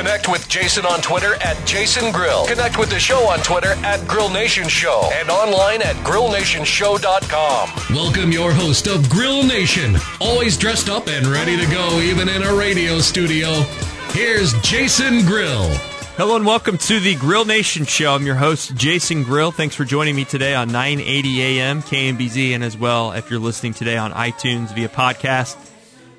Connect 0.00 0.30
with 0.30 0.48
Jason 0.48 0.86
on 0.86 1.02
Twitter 1.02 1.34
at 1.42 1.62
Jason 1.66 2.10
Grill. 2.10 2.46
Connect 2.46 2.78
with 2.78 2.88
the 2.88 2.98
show 2.98 3.28
on 3.28 3.38
Twitter 3.40 3.72
at 3.84 4.08
Grill 4.08 4.30
Nation 4.30 4.66
Show 4.66 5.10
and 5.12 5.28
online 5.28 5.82
at 5.82 5.94
grillnationshow.com. 5.96 7.94
Welcome 7.94 8.32
your 8.32 8.50
host 8.50 8.86
of 8.86 9.10
Grill 9.10 9.42
Nation, 9.42 9.96
always 10.18 10.56
dressed 10.56 10.88
up 10.88 11.08
and 11.08 11.26
ready 11.26 11.54
to 11.54 11.66
go 11.66 12.00
even 12.00 12.30
in 12.30 12.42
a 12.42 12.54
radio 12.54 12.98
studio. 13.00 13.50
Here's 14.12 14.54
Jason 14.62 15.26
Grill. 15.26 15.68
Hello 16.16 16.34
and 16.34 16.46
welcome 16.46 16.78
to 16.78 16.98
the 16.98 17.14
Grill 17.16 17.44
Nation 17.44 17.84
Show. 17.84 18.14
I'm 18.14 18.24
your 18.24 18.36
host, 18.36 18.74
Jason 18.74 19.22
Grill. 19.22 19.52
Thanks 19.52 19.74
for 19.74 19.84
joining 19.84 20.16
me 20.16 20.24
today 20.24 20.54
on 20.54 20.68
980 20.68 21.42
AM 21.42 21.82
KMBZ 21.82 22.52
and 22.54 22.64
as 22.64 22.74
well 22.74 23.12
if 23.12 23.30
you're 23.30 23.38
listening 23.38 23.74
today 23.74 23.98
on 23.98 24.12
iTunes 24.12 24.74
via 24.74 24.88
podcast. 24.88 25.58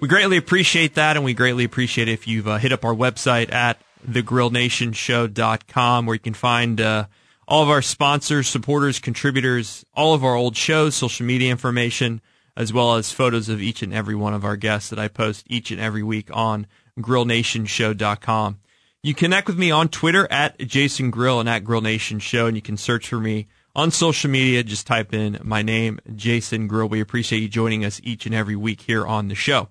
We 0.01 0.07
greatly 0.07 0.37
appreciate 0.37 0.95
that 0.95 1.15
and 1.15 1.23
we 1.23 1.35
greatly 1.35 1.63
appreciate 1.63 2.07
if 2.07 2.27
you've 2.27 2.47
uh, 2.47 2.57
hit 2.57 2.71
up 2.71 2.83
our 2.83 2.95
website 2.95 3.53
at 3.53 3.79
thegrillnationshow.com 4.09 6.05
where 6.07 6.15
you 6.15 6.19
can 6.19 6.33
find 6.33 6.81
uh, 6.81 7.05
all 7.47 7.61
of 7.61 7.69
our 7.69 7.83
sponsors, 7.83 8.47
supporters, 8.47 8.97
contributors, 8.97 9.85
all 9.93 10.15
of 10.15 10.23
our 10.23 10.33
old 10.33 10.57
shows, 10.57 10.95
social 10.95 11.23
media 11.23 11.51
information, 11.51 12.19
as 12.57 12.73
well 12.73 12.95
as 12.95 13.11
photos 13.11 13.47
of 13.47 13.61
each 13.61 13.83
and 13.83 13.93
every 13.93 14.15
one 14.15 14.33
of 14.33 14.43
our 14.43 14.55
guests 14.55 14.89
that 14.89 14.97
I 14.97 15.07
post 15.07 15.45
each 15.47 15.69
and 15.69 15.79
every 15.79 16.01
week 16.01 16.29
on 16.33 16.65
grillnationshow.com. 16.99 18.59
You 19.03 19.13
connect 19.13 19.45
with 19.45 19.59
me 19.59 19.69
on 19.69 19.87
Twitter 19.87 20.27
at 20.31 20.57
Jason 20.57 21.11
Grill 21.11 21.39
and 21.39 21.47
at 21.47 21.63
Grill 21.63 21.81
Nation 21.81 22.17
Show, 22.17 22.47
and 22.47 22.55
you 22.55 22.63
can 22.63 22.75
search 22.75 23.07
for 23.07 23.19
me 23.19 23.49
on 23.75 23.91
social 23.91 24.31
media. 24.31 24.63
Just 24.63 24.87
type 24.87 25.13
in 25.13 25.37
my 25.43 25.61
name, 25.61 25.99
Jason 26.15 26.67
Grill. 26.67 26.89
We 26.89 27.01
appreciate 27.01 27.43
you 27.43 27.49
joining 27.49 27.85
us 27.85 28.01
each 28.03 28.25
and 28.25 28.33
every 28.33 28.55
week 28.55 28.81
here 28.81 29.05
on 29.05 29.27
the 29.27 29.35
show. 29.35 29.69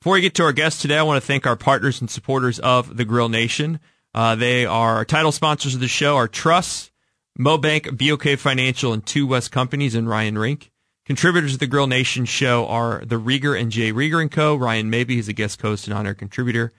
Before 0.00 0.12
we 0.12 0.20
get 0.20 0.34
to 0.36 0.44
our 0.44 0.52
guests 0.52 0.80
today, 0.80 0.96
I 0.96 1.02
want 1.02 1.20
to 1.20 1.26
thank 1.26 1.44
our 1.44 1.56
partners 1.56 2.00
and 2.00 2.08
supporters 2.08 2.60
of 2.60 2.96
the 2.96 3.04
Grill 3.04 3.28
Nation. 3.28 3.80
Uh, 4.14 4.36
they 4.36 4.64
are 4.64 4.94
our 4.94 5.04
title 5.04 5.32
sponsors 5.32 5.74
of 5.74 5.80
the 5.80 5.88
show 5.88 6.14
are 6.14 6.28
Truss, 6.28 6.92
Mobank, 7.36 7.98
BOK 7.98 8.38
Financial, 8.38 8.92
and 8.92 9.04
Two 9.04 9.26
West 9.26 9.50
Companies 9.50 9.96
and 9.96 10.08
Ryan 10.08 10.38
Rink. 10.38 10.70
Contributors 11.04 11.54
of 11.54 11.58
the 11.58 11.66
Grill 11.66 11.88
Nation 11.88 12.26
show 12.26 12.68
are 12.68 13.02
the 13.04 13.18
Rieger 13.18 13.60
and 13.60 13.72
Jay 13.72 13.92
Rieger 13.92 14.20
and 14.20 14.30
Co. 14.30 14.54
Ryan 14.54 14.88
Maybe 14.88 15.18
is 15.18 15.26
a 15.26 15.32
guest 15.32 15.60
host 15.62 15.88
and 15.88 15.94
honor 15.94 16.14
contributor. 16.14 16.70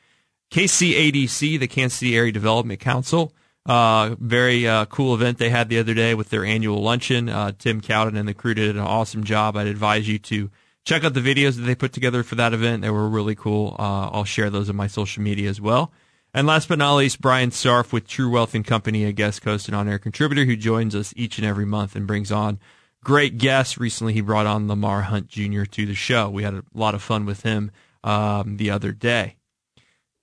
KCADC, 0.51 1.59
the 1.59 1.67
Kansas 1.67 1.99
City 1.99 2.15
Area 2.15 2.31
Development 2.31 2.79
Council. 2.79 3.33
Uh, 3.65 4.15
very 4.17 4.65
uh, 4.65 4.85
cool 4.85 5.13
event 5.13 5.39
they 5.39 5.49
had 5.49 5.67
the 5.67 5.79
other 5.79 5.93
day 5.93 6.13
with 6.13 6.29
their 6.29 6.45
annual 6.45 6.81
luncheon. 6.81 7.27
Uh, 7.27 7.51
Tim 7.51 7.81
Cowden 7.81 8.15
and 8.15 8.29
the 8.29 8.33
crew 8.33 8.53
did 8.53 8.77
an 8.77 8.81
awesome 8.81 9.25
job. 9.25 9.57
I'd 9.57 9.67
advise 9.67 10.07
you 10.07 10.19
to 10.19 10.49
check 10.85 11.03
out 11.03 11.13
the 11.13 11.21
videos 11.21 11.55
that 11.55 11.63
they 11.63 11.75
put 11.75 11.93
together 11.93 12.23
for 12.23 12.35
that 12.35 12.53
event. 12.53 12.81
They 12.81 12.89
were 12.89 13.07
really 13.09 13.35
cool. 13.35 13.75
Uh, 13.77 14.09
I'll 14.09 14.23
share 14.23 14.49
those 14.49 14.69
on 14.69 14.75
my 14.75 14.87
social 14.87 15.23
media 15.23 15.49
as 15.49 15.61
well. 15.61 15.91
And 16.33 16.45
last 16.45 16.67
but 16.69 16.77
not 16.77 16.95
least, 16.95 17.21
Brian 17.21 17.49
Sarf 17.49 17.91
with 17.91 18.07
True 18.07 18.29
Wealth 18.29 18.53
and 18.53 18.65
Company, 18.65 19.03
a 19.03 19.11
guest 19.11 19.43
host 19.43 19.67
and 19.67 19.75
on-air 19.75 19.97
contributor 19.97 20.45
who 20.45 20.55
joins 20.55 20.95
us 20.95 21.13
each 21.17 21.39
and 21.39 21.47
every 21.47 21.65
month 21.65 21.95
and 21.95 22.05
brings 22.05 22.31
on 22.31 22.59
great 23.03 23.37
guests. 23.37 23.79
Recently, 23.79 24.13
he 24.13 24.21
brought 24.21 24.45
on 24.45 24.67
Lamar 24.67 25.03
Hunt 25.03 25.27
Jr. 25.27 25.63
to 25.63 25.85
the 25.85 25.95
show. 25.95 26.29
We 26.29 26.43
had 26.43 26.53
a 26.53 26.63
lot 26.73 26.93
of 26.93 27.01
fun 27.01 27.25
with 27.25 27.41
him 27.41 27.71
um, 28.03 28.57
the 28.57 28.69
other 28.69 28.91
day. 28.91 29.37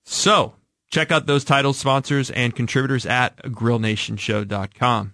So 0.05 0.55
check 0.89 1.11
out 1.11 1.25
those 1.25 1.43
title 1.43 1.73
sponsors 1.73 2.31
and 2.31 2.55
contributors 2.55 3.05
at 3.05 3.37
grillnationshow.com. 3.43 5.13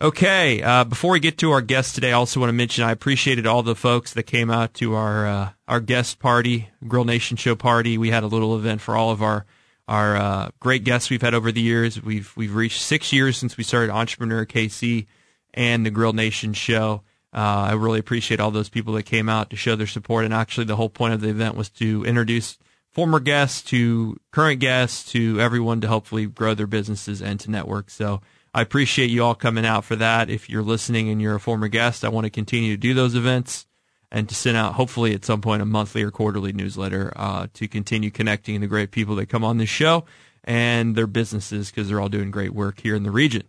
Okay, 0.00 0.62
uh, 0.62 0.84
before 0.84 1.10
we 1.10 1.18
get 1.18 1.38
to 1.38 1.50
our 1.50 1.60
guest 1.60 1.96
today, 1.96 2.10
I 2.10 2.12
also 2.12 2.38
want 2.38 2.50
to 2.50 2.54
mention 2.54 2.84
I 2.84 2.92
appreciated 2.92 3.48
all 3.48 3.64
the 3.64 3.74
folks 3.74 4.12
that 4.12 4.22
came 4.22 4.48
out 4.48 4.74
to 4.74 4.94
our 4.94 5.26
uh, 5.26 5.50
our 5.66 5.80
guest 5.80 6.20
party, 6.20 6.68
Grill 6.86 7.04
Nation 7.04 7.36
Show 7.36 7.56
party. 7.56 7.98
We 7.98 8.10
had 8.10 8.22
a 8.22 8.28
little 8.28 8.56
event 8.56 8.80
for 8.80 8.96
all 8.96 9.10
of 9.10 9.22
our 9.24 9.44
our 9.88 10.16
uh, 10.16 10.50
great 10.60 10.84
guests 10.84 11.10
we've 11.10 11.20
had 11.20 11.34
over 11.34 11.50
the 11.50 11.60
years. 11.60 12.00
We've 12.00 12.32
we've 12.36 12.54
reached 12.54 12.80
six 12.80 13.12
years 13.12 13.36
since 13.36 13.56
we 13.56 13.64
started 13.64 13.90
Entrepreneur 13.90 14.46
KC 14.46 15.06
and 15.52 15.84
the 15.84 15.90
Grill 15.90 16.12
Nation 16.12 16.52
Show. 16.52 17.02
Uh, 17.34 17.66
I 17.70 17.72
really 17.72 17.98
appreciate 17.98 18.38
all 18.38 18.52
those 18.52 18.68
people 18.68 18.94
that 18.94 19.02
came 19.02 19.28
out 19.28 19.50
to 19.50 19.56
show 19.56 19.74
their 19.74 19.88
support. 19.88 20.24
And 20.24 20.32
actually, 20.32 20.66
the 20.66 20.76
whole 20.76 20.90
point 20.90 21.14
of 21.14 21.22
the 21.22 21.30
event 21.30 21.56
was 21.56 21.70
to 21.70 22.04
introduce 22.04 22.56
former 22.92 23.18
guests 23.18 23.62
to 23.70 24.16
current 24.30 24.60
guests 24.60 25.10
to 25.10 25.40
everyone 25.40 25.80
to 25.80 25.88
hopefully 25.88 26.26
grow 26.26 26.54
their 26.54 26.68
businesses 26.68 27.20
and 27.20 27.40
to 27.40 27.50
network. 27.50 27.90
So 27.90 28.20
I 28.58 28.62
appreciate 28.62 29.10
you 29.10 29.22
all 29.22 29.36
coming 29.36 29.64
out 29.64 29.84
for 29.84 29.94
that. 29.94 30.28
If 30.28 30.50
you're 30.50 30.64
listening 30.64 31.08
and 31.10 31.22
you're 31.22 31.36
a 31.36 31.40
former 31.40 31.68
guest, 31.68 32.04
I 32.04 32.08
want 32.08 32.24
to 32.24 32.30
continue 32.30 32.72
to 32.72 32.76
do 32.76 32.92
those 32.92 33.14
events 33.14 33.68
and 34.10 34.28
to 34.28 34.34
send 34.34 34.56
out 34.56 34.72
hopefully 34.72 35.14
at 35.14 35.24
some 35.24 35.40
point 35.40 35.62
a 35.62 35.64
monthly 35.64 36.02
or 36.02 36.10
quarterly 36.10 36.52
newsletter 36.52 37.12
uh, 37.14 37.46
to 37.54 37.68
continue 37.68 38.10
connecting 38.10 38.60
the 38.60 38.66
great 38.66 38.90
people 38.90 39.14
that 39.14 39.28
come 39.28 39.44
on 39.44 39.58
this 39.58 39.68
show 39.68 40.04
and 40.42 40.96
their 40.96 41.06
businesses 41.06 41.70
because 41.70 41.88
they're 41.88 42.00
all 42.00 42.08
doing 42.08 42.32
great 42.32 42.52
work 42.52 42.80
here 42.80 42.96
in 42.96 43.04
the 43.04 43.12
region. 43.12 43.44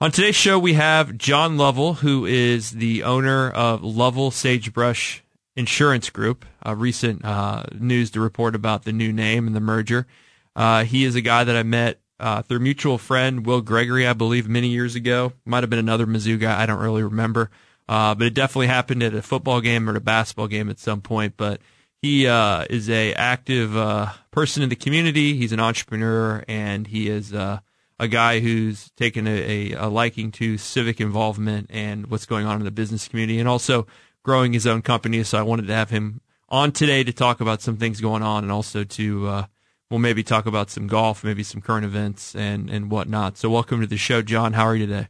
On 0.00 0.10
today's 0.10 0.34
show, 0.34 0.58
we 0.58 0.72
have 0.72 1.16
John 1.16 1.56
Lovell, 1.56 1.94
who 1.94 2.26
is 2.26 2.72
the 2.72 3.04
owner 3.04 3.48
of 3.48 3.84
Lovell 3.84 4.32
Sagebrush 4.32 5.22
Insurance 5.54 6.10
Group. 6.10 6.44
A 6.64 6.74
recent 6.74 7.24
uh, 7.24 7.62
news 7.78 8.10
to 8.10 8.20
report 8.20 8.56
about 8.56 8.82
the 8.82 8.92
new 8.92 9.12
name 9.12 9.46
and 9.46 9.54
the 9.54 9.60
merger. 9.60 10.08
Uh, 10.56 10.82
he 10.82 11.04
is 11.04 11.14
a 11.14 11.20
guy 11.20 11.44
that 11.44 11.54
I 11.54 11.62
met 11.62 12.00
uh, 12.20 12.42
through 12.42 12.60
mutual 12.60 12.98
friend 12.98 13.46
Will 13.46 13.60
Gregory, 13.60 14.06
I 14.06 14.12
believe, 14.12 14.48
many 14.48 14.68
years 14.68 14.94
ago. 14.94 15.32
Might 15.44 15.62
have 15.62 15.70
been 15.70 15.78
another 15.78 16.06
Mizzou 16.06 16.38
guy. 16.38 16.60
I 16.60 16.66
don't 16.66 16.80
really 16.80 17.02
remember. 17.02 17.50
Uh, 17.88 18.14
but 18.14 18.26
it 18.26 18.34
definitely 18.34 18.66
happened 18.66 19.02
at 19.02 19.14
a 19.14 19.22
football 19.22 19.60
game 19.60 19.88
or 19.88 19.96
a 19.96 20.00
basketball 20.00 20.48
game 20.48 20.68
at 20.68 20.78
some 20.78 21.00
point. 21.00 21.34
But 21.36 21.60
he 22.02 22.26
uh, 22.26 22.64
is 22.68 22.90
a 22.90 23.14
active 23.14 23.76
uh, 23.76 24.12
person 24.30 24.62
in 24.62 24.68
the 24.68 24.76
community. 24.76 25.36
He's 25.36 25.52
an 25.52 25.60
entrepreneur, 25.60 26.44
and 26.46 26.86
he 26.86 27.08
is 27.08 27.32
uh, 27.32 27.60
a 27.98 28.08
guy 28.08 28.40
who's 28.40 28.90
taken 28.90 29.26
a, 29.26 29.72
a, 29.72 29.86
a 29.86 29.88
liking 29.88 30.30
to 30.32 30.58
civic 30.58 31.00
involvement 31.00 31.70
and 31.70 32.08
what's 32.08 32.26
going 32.26 32.46
on 32.46 32.58
in 32.58 32.64
the 32.64 32.70
business 32.70 33.08
community, 33.08 33.38
and 33.40 33.48
also 33.48 33.86
growing 34.22 34.52
his 34.52 34.66
own 34.66 34.82
company. 34.82 35.22
So 35.22 35.38
I 35.38 35.42
wanted 35.42 35.66
to 35.68 35.74
have 35.74 35.90
him 35.90 36.20
on 36.50 36.72
today 36.72 37.04
to 37.04 37.12
talk 37.12 37.40
about 37.40 37.62
some 37.62 37.78
things 37.78 38.00
going 38.00 38.22
on, 38.22 38.44
and 38.44 38.52
also 38.52 38.84
to 38.84 39.26
uh, 39.28 39.46
we'll 39.90 40.00
maybe 40.00 40.22
talk 40.22 40.46
about 40.46 40.70
some 40.70 40.86
golf, 40.86 41.24
maybe 41.24 41.42
some 41.42 41.60
current 41.60 41.84
events 41.84 42.34
and 42.34 42.70
and 42.70 42.90
whatnot. 42.90 43.36
So 43.38 43.50
welcome 43.50 43.80
to 43.80 43.86
the 43.86 43.96
show, 43.96 44.22
John. 44.22 44.52
How 44.52 44.64
are 44.64 44.76
you 44.76 44.86
today? 44.86 45.08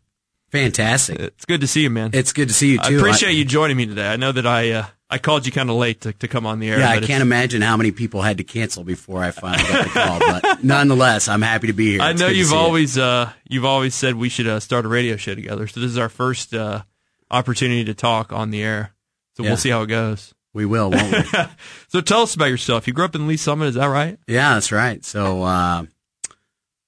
Fantastic. 0.50 1.18
It's 1.20 1.44
good 1.44 1.60
to 1.60 1.66
see 1.66 1.82
you, 1.82 1.90
man. 1.90 2.10
It's 2.14 2.32
good 2.32 2.48
to 2.48 2.54
see 2.54 2.72
you 2.72 2.78
I 2.82 2.88
too. 2.88 2.98
appreciate 2.98 3.32
you 3.32 3.44
joining 3.44 3.76
me 3.76 3.84
today. 3.86 4.08
I 4.08 4.16
know 4.16 4.32
that 4.32 4.46
I 4.46 4.70
uh, 4.72 4.86
I 5.10 5.18
called 5.18 5.44
you 5.44 5.52
kind 5.52 5.68
of 5.68 5.76
late 5.76 6.00
to, 6.02 6.12
to 6.14 6.28
come 6.28 6.46
on 6.46 6.58
the 6.58 6.70
air. 6.70 6.78
Yeah, 6.78 6.88
I 6.90 7.00
can't 7.00 7.20
imagine 7.22 7.60
how 7.60 7.76
many 7.76 7.90
people 7.92 8.22
had 8.22 8.38
to 8.38 8.44
cancel 8.44 8.82
before 8.84 9.22
I 9.22 9.30
finally 9.30 9.62
got 9.68 9.84
the 9.84 9.90
call. 9.90 10.18
But 10.20 10.62
nonetheless, 10.64 11.28
I'm 11.28 11.42
happy 11.42 11.66
to 11.66 11.72
be 11.74 11.92
here. 11.92 12.00
I 12.02 12.10
It's 12.12 12.20
know 12.20 12.28
you've 12.28 12.52
always 12.54 12.96
uh, 12.96 13.30
you've 13.48 13.66
always 13.66 13.94
said 13.94 14.14
we 14.16 14.30
should 14.30 14.46
uh, 14.46 14.58
start 14.60 14.86
a 14.86 14.88
radio 14.88 15.16
show 15.16 15.34
together. 15.34 15.66
So 15.66 15.80
this 15.80 15.90
is 15.90 15.98
our 15.98 16.08
first 16.08 16.54
uh, 16.54 16.82
opportunity 17.30 17.84
to 17.84 17.94
talk 17.94 18.32
on 18.32 18.50
the 18.50 18.62
air. 18.62 18.94
So 19.36 19.42
Yeah. 19.42 19.50
we'll 19.50 19.56
see 19.58 19.70
how 19.70 19.82
it 19.82 19.86
goes. 19.88 20.34
We 20.58 20.66
will, 20.66 20.90
won't 20.90 21.12
we? 21.12 21.38
So 21.88 22.00
tell 22.00 22.22
us 22.22 22.34
about 22.34 22.46
yourself. 22.50 22.86
You 22.88 22.92
grew 22.92 23.04
up 23.04 23.14
in 23.14 23.26
Lee's 23.28 23.40
Summit, 23.40 23.66
is 23.68 23.74
that 23.76 23.86
right? 23.86 24.18
yeah, 24.26 24.54
that's 24.54 24.72
right. 24.72 25.02
So, 25.04 25.42
uh, 25.44 25.84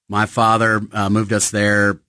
my 0.09 0.25
father 0.25 0.81
uh, 0.91 1.09
moved 1.09 1.31
us 1.31 1.51
there 1.51 1.99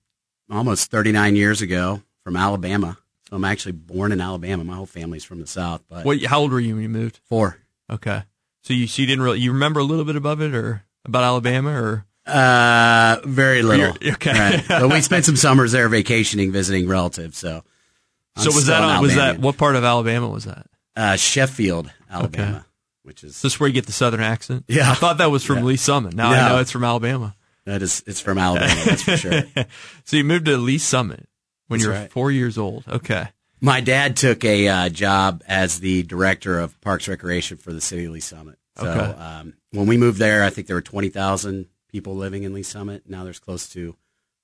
almost 0.50 0.90
39 0.90 1.36
years 1.36 1.62
ago 1.62 2.02
from 2.24 2.36
Alabama. 2.36 2.98
So 3.30 3.36
I'm 3.36 3.44
actually 3.44 3.72
born 3.72 4.10
in 4.10 4.20
Alabama. 4.20 4.64
My 4.64 4.74
whole 4.74 4.86
family's 4.86 5.22
from 5.24 5.40
the 5.40 5.46
South, 5.46 5.82
but 5.88 6.04
What? 6.04 6.20
How 6.24 6.40
old 6.40 6.50
were 6.50 6.58
you 6.60 6.74
when 6.74 6.82
you 6.82 6.88
moved? 6.88 7.20
four. 7.24 7.58
Okay. 7.88 8.24
So 8.62 8.74
you 8.74 8.86
so 8.88 9.00
you 9.02 9.06
didn't 9.06 9.22
really 9.22 9.38
you 9.40 9.52
remember 9.52 9.78
a 9.80 9.84
little 9.84 10.04
bit 10.04 10.16
above 10.16 10.40
it 10.42 10.52
or 10.54 10.82
about 11.04 11.22
Alabama 11.22 11.70
or 11.80 12.04
Uh, 12.26 13.18
very 13.24 13.62
little. 13.62 13.96
You're- 14.00 14.12
okay. 14.14 14.32
Right. 14.32 14.64
But 14.68 14.90
we 14.90 15.00
spent 15.00 15.24
some 15.24 15.36
summers 15.36 15.70
there 15.72 15.88
vacationing, 15.88 16.50
visiting 16.52 16.88
relatives. 16.88 17.38
So, 17.38 17.62
I'm 18.36 18.42
so 18.42 18.50
was 18.52 18.66
that 18.66 18.82
on, 18.82 19.00
was 19.02 19.14
that 19.14 19.38
what 19.38 19.56
part 19.56 19.76
of 19.76 19.84
Alabama 19.84 20.28
was 20.28 20.44
that? 20.44 20.66
Uh, 20.96 21.16
Sheffield, 21.16 21.90
Alabama, 22.10 22.66
which 23.02 23.24
is 23.24 23.36
Is 23.36 23.42
this 23.42 23.60
where 23.60 23.66
you 23.68 23.72
get 23.74 23.86
the 23.86 23.92
southern 23.92 24.20
accent? 24.20 24.64
Yeah. 24.68 24.90
I 24.90 24.94
thought 24.94 25.18
that 25.18 25.30
was 25.30 25.44
from 25.44 25.58
Yeah. 25.58 25.64
Lee's 25.64 25.80
Summit. 25.82 26.14
Now 26.14 26.30
I 26.30 26.36
No. 26.36 26.48
know 26.50 26.58
it's 26.60 26.70
from 26.70 26.84
Alabama. 26.84 27.34
that 27.64 27.80
is 27.82 28.02
it's 28.06 28.20
from 28.20 28.38
Alabama. 28.38 28.74
That's 28.84 29.02
for 29.02 29.16
sure. 29.16 29.42
so 30.04 30.16
you 30.16 30.24
moved 30.24 30.46
to 30.46 30.56
Lee's 30.56 30.82
Summit 30.84 31.28
when 31.68 31.78
That's 31.80 31.86
you 31.86 31.92
were 31.92 31.98
right. 32.00 32.12
four 32.12 32.30
years 32.30 32.58
old. 32.58 32.84
Okay. 32.88 33.28
My 33.60 33.80
dad 33.80 34.16
took 34.16 34.44
a 34.44 34.66
uh, 34.68 34.88
job 34.88 35.42
as 35.46 35.78
the 35.78 36.02
director 36.02 36.58
of 36.58 36.78
Parks 36.80 37.06
Recreation 37.06 37.56
for 37.56 37.72
the 37.72 37.80
city 37.80 38.06
of 38.06 38.12
Lee's 38.12 38.24
Summit. 38.24 38.58
So 38.76 38.88
Okay. 38.88 39.18
um, 39.20 39.54
when 39.70 39.86
we 39.86 39.96
moved 39.96 40.18
there, 40.18 40.42
I 40.44 40.50
think 40.50 40.66
there 40.66 40.76
were 40.76 40.82
twenty 40.82 41.08
thousand 41.08 41.66
people 41.90 42.16
living 42.16 42.42
in 42.42 42.52
Lee's 42.52 42.68
Summit. 42.68 43.04
Now 43.08 43.22
there's 43.24 43.38
close 43.38 43.68
to 43.70 43.96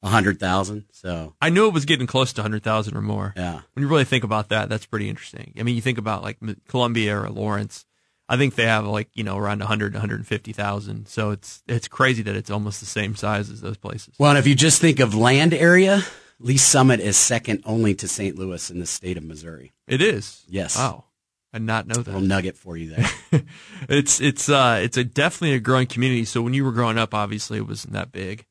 a 0.03 0.09
hundred 0.09 0.39
thousand. 0.41 0.85
So 0.93 1.35
I 1.41 1.51
knew 1.51 1.67
it 1.67 1.75
was 1.75 1.85
getting 1.85 2.07
close 2.07 2.33
to 2.35 2.41
100,000 2.43 2.97
or 2.97 3.03
more. 3.03 3.33
yeah, 3.37 3.61
When 3.73 3.83
you 3.83 3.89
really 3.89 4.05
think 4.05 4.25
about 4.25 4.49
that, 4.51 4.69
that's 4.69 4.87
pretty 4.87 5.09
interesting. 5.09 5.55
I 5.59 5.63
mean, 5.63 5.75
you 5.77 5.83
think 5.83 5.99
about 5.99 6.23
like 6.23 6.39
Columbia 6.69 7.19
or 7.21 7.29
Lawrence. 7.31 7.85
I 8.29 8.37
think 8.37 8.57
they 8.57 8.67
have 8.67 8.85
like, 8.87 9.09
you 9.15 9.25
know, 9.25 9.37
around 9.39 9.61
100 9.61 9.95
150,000. 9.95 11.07
So 11.09 11.31
it's 11.31 11.63
it's 11.67 11.89
crazy 11.89 12.23
that 12.23 12.37
it's 12.37 12.51
almost 12.51 12.81
the 12.81 12.87
same 12.87 13.17
size 13.17 13.51
as 13.51 13.61
those 13.61 13.77
places. 13.79 14.15
Well, 14.19 14.31
and 14.31 14.39
if 14.39 14.47
you 14.47 14.55
just 14.55 14.81
think 14.81 15.01
of 15.01 15.15
land 15.15 15.55
area, 15.55 16.03
Lee's 16.39 16.63
Summit 16.63 17.01
is 17.01 17.17
second 17.17 17.63
only 17.65 17.95
to 17.97 18.07
St. 18.07 18.37
Louis 18.39 18.71
in 18.71 18.79
the 18.81 18.87
state 18.87 19.17
of 19.17 19.25
Missouri. 19.25 19.73
It 19.87 20.03
is. 20.03 20.45
Yes. 20.49 20.77
Wow. 20.77 21.05
I 21.53 21.59
did 21.59 21.65
not 21.67 21.87
know 21.87 21.95
that. 21.95 22.07
Little 22.07 22.21
that. 22.21 22.27
nugget 22.27 22.57
for 22.59 22.77
you 22.77 22.91
there. 22.95 23.11
It's 23.89 24.21
it's 24.21 24.49
uh 24.51 24.81
it's 24.83 24.99
a 24.99 25.05
definitely 25.05 25.55
a 25.57 25.61
growing 25.61 25.87
community. 25.87 26.25
So 26.27 26.43
when 26.43 26.53
you 26.53 26.65
were 26.65 26.73
growing 26.73 26.99
up, 26.99 27.15
obviously 27.15 27.57
it 27.59 27.67
wasn't 27.67 27.95
that 27.95 28.13
big. 28.13 28.45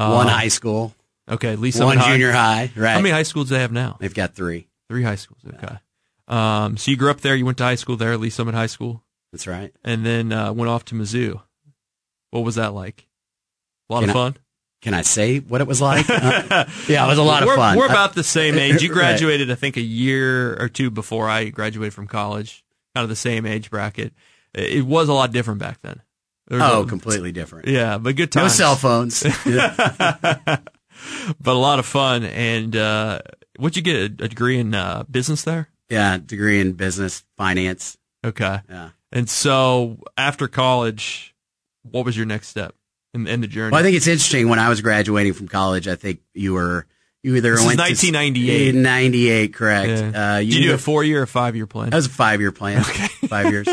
Uh, 0.00 0.12
one 0.14 0.26
high 0.28 0.48
school, 0.48 0.94
Okay, 1.28 1.52
at 1.52 1.58
least 1.60 1.80
one 1.82 1.96
high. 1.96 2.12
junior 2.12 2.32
high. 2.32 2.72
Right. 2.74 2.92
How 2.94 3.00
many 3.00 3.10
high 3.10 3.22
schools 3.22 3.48
do 3.48 3.54
they 3.54 3.60
have 3.60 3.72
now? 3.72 3.96
They've 4.00 4.12
got 4.14 4.34
three. 4.34 4.68
Three 4.88 5.02
high 5.02 5.14
schools. 5.16 5.40
Okay. 5.54 5.76
Um, 6.26 6.76
so 6.76 6.90
you 6.90 6.96
grew 6.96 7.10
up 7.10 7.20
there. 7.20 7.34
You 7.36 7.44
went 7.44 7.58
to 7.58 7.64
high 7.64 7.74
school 7.76 7.96
there, 7.96 8.12
at 8.12 8.20
Lee's 8.20 8.34
Summit 8.34 8.54
High 8.54 8.66
School, 8.66 9.02
That's 9.32 9.46
right. 9.46 9.72
and 9.84 10.04
then 10.06 10.32
uh, 10.32 10.52
went 10.52 10.68
off 10.70 10.84
to 10.86 10.94
Mizzou. 10.94 11.40
What 12.30 12.40
was 12.44 12.54
that 12.56 12.72
like? 12.74 13.06
A 13.88 13.94
lot 13.94 14.00
Can 14.00 14.10
of 14.10 14.16
I- 14.16 14.18
fun. 14.18 14.36
Can 14.82 14.94
I 14.94 15.02
say 15.02 15.40
what 15.40 15.60
it 15.60 15.66
was 15.66 15.82
like? 15.82 16.06
Uh, 16.10 16.64
yeah, 16.88 17.04
it 17.04 17.08
was 17.08 17.18
a 17.18 17.22
lot 17.22 17.42
of 17.42 17.48
we're, 17.48 17.56
fun. 17.56 17.76
We're 17.76 17.84
about 17.86 18.14
the 18.14 18.24
same 18.24 18.54
age. 18.58 18.82
You 18.82 18.88
Right. 18.88 18.94
graduated, 18.94 19.50
I 19.50 19.54
think, 19.54 19.76
a 19.76 19.82
year 19.82 20.56
or 20.60 20.68
two 20.70 20.90
before 20.90 21.28
I 21.28 21.50
graduated 21.50 21.92
from 21.92 22.06
college. 22.06 22.64
Kind 22.94 23.02
of 23.02 23.10
the 23.10 23.14
same 23.16 23.44
age 23.44 23.68
bracket. 23.70 24.14
It 24.54 24.86
was 24.86 25.08
a 25.10 25.12
lot 25.12 25.32
different 25.32 25.60
back 25.60 25.82
then. 25.82 26.00
There 26.50 26.58
was 26.58 26.70
oh, 26.70 26.82
a- 26.82 26.86
completely 26.86 27.32
different. 27.32 27.68
yeah, 27.68 27.96
but 27.96 28.16
good 28.16 28.30
times. 28.30 28.58
No 28.58 28.74
cell 28.74 28.76
phones. 28.76 29.24
But 31.40 31.52
a 31.52 31.58
lot 31.58 31.78
of 31.78 31.86
fun. 31.86 32.24
And 32.24 32.76
uh, 32.76 33.20
what'd 33.56 33.76
you 33.76 33.82
get? 33.82 33.96
A, 33.96 34.24
a 34.24 34.28
degree 34.28 34.58
in 34.58 34.74
uh, 34.74 35.04
business 35.10 35.42
there? 35.44 35.68
yeah, 35.88 36.18
degree 36.18 36.60
in 36.60 36.72
business, 36.74 37.24
finance. 37.36 37.96
Okay. 38.24 38.60
Yeah. 38.68 38.90
And 39.12 39.28
so 39.28 39.98
after 40.16 40.46
college, 40.46 41.34
what 41.82 42.04
was 42.04 42.16
your 42.16 42.26
next 42.26 42.48
step 42.48 42.74
in, 43.14 43.26
in 43.26 43.40
the 43.40 43.46
journey? 43.46 43.72
Well, 43.72 43.80
I 43.80 43.82
think 43.82 43.96
it's 43.96 44.06
interesting. 44.06 44.48
When 44.48 44.58
I 44.58 44.68
was 44.68 44.82
graduating 44.82 45.32
from 45.32 45.48
college, 45.48 45.88
I 45.88 45.96
think 45.96 46.20
you 46.34 46.52
were 46.52 46.86
you 47.22 47.34
either 47.36 47.52
This 47.52 47.60
is 47.60 47.66
went 47.66 47.78
1998. 47.80 48.72
to 48.72 48.78
ninety 48.78 49.30
eight, 49.30 49.54
correct? 49.54 49.88
Yeah. 49.88 50.34
Uh, 50.34 50.38
Did 50.40 50.54
you 50.54 50.62
do 50.68 50.74
a 50.74 50.78
four 50.78 51.02
year 51.02 51.22
or 51.22 51.26
five 51.26 51.56
year 51.56 51.66
plan? 51.66 51.90
That 51.90 51.96
was 51.96 52.06
a 52.06 52.10
five 52.10 52.40
year 52.40 52.52
plan. 52.52 52.82
Five 53.30 53.52
years. 53.52 53.68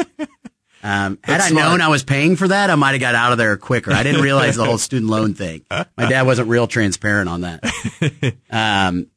Um, 0.83 1.17
had 1.23 1.41
I 1.41 1.49
known 1.49 1.81
I 1.81 1.87
was 1.87 2.03
paying 2.03 2.35
for 2.35 2.47
that, 2.49 2.69
I 2.69 2.75
might 2.75 2.91
have 2.91 3.01
got 3.01 3.15
out 3.15 3.31
of 3.31 3.37
there 3.37 3.57
quicker. 3.57 3.91
I 3.91 4.03
didn't 4.03 4.21
realize 4.21 4.55
the 4.55 4.65
whole 4.65 4.77
student 4.89 5.09
loan 5.09 5.33
thing. 5.33 5.65
My 5.69 5.85
dad 6.09 6.23
wasn't 6.23 6.49
real 6.49 6.67
transparent 6.67 7.29
on 7.29 7.41
that. 7.41 8.35
Um, 8.49 9.07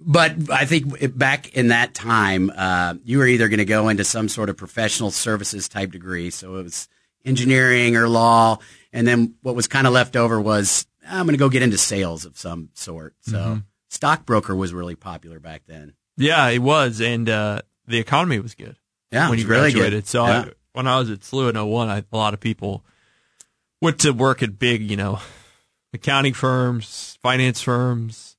but 0.00 0.50
I 0.50 0.64
think 0.64 1.16
back 1.16 1.54
in 1.56 1.68
that 1.68 1.94
time, 1.94 2.50
uh, 2.54 2.94
you 3.04 3.18
were 3.18 3.26
either 3.26 3.48
going 3.48 3.58
to 3.58 3.64
go 3.64 3.88
into 3.88 4.04
some 4.04 4.28
sort 4.28 4.50
of 4.50 4.56
professional 4.56 5.10
services 5.10 5.68
type 5.68 5.92
degree. 5.92 6.30
So 6.30 6.56
it 6.56 6.62
was 6.64 6.88
engineering 7.24 7.96
or 7.96 8.08
law. 8.08 8.58
And 8.92 9.06
then 9.06 9.34
what 9.42 9.54
was 9.54 9.68
kind 9.68 9.86
of 9.86 9.92
left 9.92 10.16
over 10.16 10.40
was 10.40 10.86
I'm 11.08 11.24
going 11.26 11.34
to 11.34 11.38
go 11.38 11.48
get 11.48 11.62
into 11.62 11.78
sales 11.78 12.24
of 12.24 12.36
some 12.36 12.70
sort. 12.74 13.14
So 13.20 13.36
Mm-hmm. 13.38 13.58
stockbroker 13.88 14.54
was 14.56 14.74
really 14.74 14.96
popular 14.96 15.38
back 15.38 15.62
then. 15.66 15.94
yeah, 16.16 16.48
it 16.48 16.58
was. 16.58 17.00
And 17.00 17.28
uh, 17.30 17.62
the 17.86 17.98
economy 17.98 18.40
was 18.40 18.54
good 18.56 18.76
Yeah, 19.12 19.30
when 19.30 19.38
it 19.38 19.42
you 19.42 19.48
really 19.48 19.70
good. 19.70 19.78
graduated. 19.78 20.06
So 20.08 20.26
Yeah. 20.26 20.44
When 20.72 20.86
I 20.86 20.98
was 20.98 21.10
at 21.10 21.20
SLU 21.20 21.50
in 21.50 21.56
01, 21.70 21.88
I, 21.88 21.98
a 22.12 22.16
lot 22.16 22.34
of 22.34 22.40
people 22.40 22.84
went 23.80 23.98
to 24.00 24.12
work 24.12 24.42
at 24.42 24.58
big, 24.58 24.88
you 24.90 24.96
know, 24.96 25.20
accounting 25.92 26.32
firms, 26.34 27.18
finance 27.22 27.60
firms, 27.60 28.36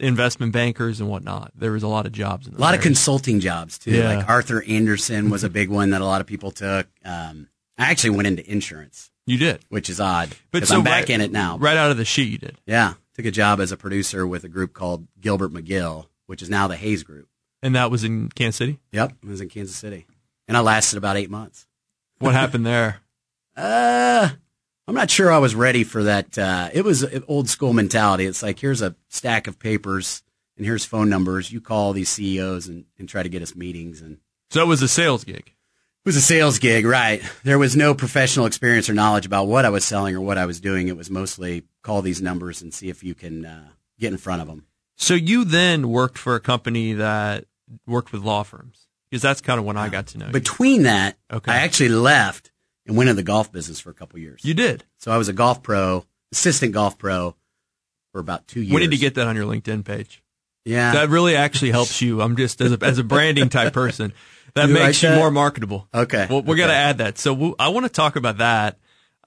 investment 0.00 0.52
bankers, 0.52 1.00
and 1.00 1.08
whatnot. 1.08 1.52
There 1.54 1.72
was 1.72 1.82
a 1.82 1.88
lot 1.88 2.06
of 2.06 2.12
jobs 2.12 2.46
in 2.46 2.54
A 2.54 2.58
lot 2.58 2.74
of 2.74 2.80
consulting 2.80 3.40
jobs 3.40 3.78
too. 3.78 3.92
Yeah. 3.92 4.16
Like 4.16 4.28
Arthur 4.28 4.62
Andersen 4.66 5.30
was 5.30 5.44
a 5.44 5.50
big 5.50 5.68
one 5.68 5.90
that 5.90 6.00
a 6.00 6.04
lot 6.04 6.20
of 6.20 6.26
people 6.26 6.50
took. 6.50 6.86
Um, 7.04 7.48
I 7.78 7.90
actually 7.90 8.10
went 8.10 8.26
into 8.28 8.48
insurance, 8.50 9.10
You 9.26 9.38
did. 9.38 9.60
which 9.68 9.88
is 9.88 10.00
odd 10.00 10.30
But 10.50 10.66
so 10.66 10.76
I'm 10.78 10.84
back 10.84 11.02
right- 11.02 11.10
in 11.10 11.20
it 11.20 11.32
now. 11.32 11.58
Right 11.58 11.76
out 11.76 11.90
of 11.90 11.96
the 11.96 12.04
sheet, 12.04 12.30
you 12.30 12.38
did. 12.38 12.58
Yeah, 12.66 12.94
took 13.14 13.26
a 13.26 13.30
job 13.30 13.60
as 13.60 13.72
a 13.72 13.76
producer 13.76 14.26
with 14.26 14.44
a 14.44 14.48
group 14.48 14.72
called 14.72 15.06
Gilbert 15.20 15.52
McGill, 15.52 16.06
which 16.26 16.42
is 16.42 16.50
now 16.50 16.66
the 16.68 16.76
Hayes 16.76 17.02
Group. 17.02 17.28
And 17.62 17.74
that 17.76 17.90
was 17.90 18.02
in 18.04 18.28
Kansas 18.30 18.56
City. 18.56 18.78
Yep, 18.90 19.12
it 19.22 19.28
was 19.28 19.40
in 19.40 19.48
Kansas 19.48 19.76
City, 19.76 20.06
and 20.48 20.56
I 20.56 20.60
lasted 20.60 20.96
about 20.96 21.16
eight 21.16 21.30
months. 21.30 21.66
What 22.18 22.34
happened 22.34 22.66
there? 22.66 22.98
Uh, 23.54 24.30
I'm 24.88 24.94
not 24.94 25.10
sure 25.10 25.30
I 25.30 25.36
was 25.36 25.54
ready 25.54 25.84
for 25.84 26.04
that. 26.04 26.38
Uh, 26.38 26.70
it 26.72 26.86
was 26.86 27.04
old 27.28 27.50
school 27.50 27.74
mentality. 27.74 28.24
It's 28.24 28.42
like 28.42 28.58
here's 28.58 28.80
a 28.80 28.96
stack 29.08 29.46
of 29.46 29.58
papers 29.58 30.22
and 30.56 30.64
here's 30.64 30.86
phone 30.86 31.10
numbers. 31.10 31.52
You 31.52 31.60
call 31.60 31.92
these 31.92 32.08
CEOs 32.08 32.66
and, 32.66 32.86
and 32.98 33.06
try 33.08 33.22
to 33.22 33.28
get 33.28 33.42
us 33.42 33.54
meetings 33.54 34.00
and 34.00 34.18
So 34.50 34.62
it 34.62 34.66
was 34.66 34.80
a 34.80 34.88
sales 34.88 35.24
gig. 35.24 35.48
It 35.48 36.08
was 36.08 36.16
a 36.16 36.22
sales 36.22 36.58
gig, 36.58 36.84
right? 36.84 37.22
There 37.44 37.58
was 37.58 37.76
no 37.76 37.94
professional 37.94 38.46
experience 38.46 38.88
or 38.88 38.94
knowledge 38.94 39.26
about 39.26 39.48
what 39.48 39.64
I 39.64 39.68
was 39.68 39.84
selling 39.84 40.16
or 40.16 40.20
what 40.22 40.38
I 40.38 40.46
was 40.46 40.60
doing. 40.60 40.88
It 40.88 40.96
was 40.96 41.10
mostly 41.10 41.64
call 41.82 42.02
these 42.02 42.22
numbers 42.22 42.62
and 42.62 42.72
see 42.72 42.88
if 42.88 43.04
you 43.04 43.14
can 43.14 43.44
uh, 43.44 43.68
get 44.00 44.12
in 44.12 44.18
front 44.18 44.42
of 44.42 44.48
them. 44.48 44.64
So 44.96 45.14
you 45.14 45.44
then 45.44 45.90
worked 45.90 46.18
for 46.18 46.34
a 46.34 46.40
company 46.40 46.94
that 46.94 47.44
worked 47.86 48.12
with 48.12 48.22
law 48.22 48.42
firms 48.42 48.81
because 49.12 49.20
that's 49.22 49.42
kind 49.42 49.58
of 49.60 49.66
when 49.66 49.76
I 49.76 49.90
got 49.90 50.06
to 50.08 50.18
know 50.18 50.26
you. 50.28 50.32
Between 50.32 50.84
that, 50.84 51.18
Okay. 51.30 51.52
I 51.52 51.56
actually 51.58 51.90
left 51.90 52.50
and 52.86 52.96
went 52.96 53.10
into 53.10 53.18
the 53.20 53.22
golf 53.26 53.52
business 53.52 53.78
for 53.78 53.90
a 53.90 53.94
couple 53.94 54.18
years. 54.18 54.42
You 54.42 54.54
did. 54.54 54.84
so 54.96 55.12
I 55.12 55.18
was 55.18 55.28
a 55.28 55.34
golf 55.34 55.62
pro, 55.62 56.06
assistant 56.32 56.72
golf 56.72 56.96
pro 56.96 57.36
for 58.12 58.20
about 58.22 58.48
two 58.48 58.62
years. 58.62 58.72
When 58.72 58.80
did 58.80 58.90
you 58.92 58.98
get 58.98 59.16
that 59.16 59.26
on 59.26 59.36
your 59.36 59.44
LinkedIn 59.44 59.84
page? 59.84 60.22
Yeah. 60.64 60.92
That 60.94 61.10
really 61.10 61.36
actually 61.36 61.72
helps 61.72 62.00
you. 62.00 62.22
I'm 62.22 62.36
just 62.38 62.60
as 62.62 62.72
a, 62.72 62.78
as 62.82 62.98
a 62.98 63.04
branding 63.04 63.50
type 63.50 63.72
person. 63.74 64.14
That 64.54 64.68
You 64.68 64.74
makes 64.74 64.84
like 64.84 65.02
you 65.02 65.08
that? 65.10 65.18
more 65.18 65.30
marketable. 65.30 65.88
Okay. 65.92 66.26
Well, 66.30 66.40
we're 66.42 66.54
Okay. 66.54 66.62
gonna 66.62 66.72
add 66.72 66.98
that. 66.98 67.18
So 67.18 67.34
we 67.34 67.54
I 67.58 67.68
want 67.68 67.84
to 67.84 67.92
talk 67.92 68.16
about 68.16 68.38
that 68.38 68.78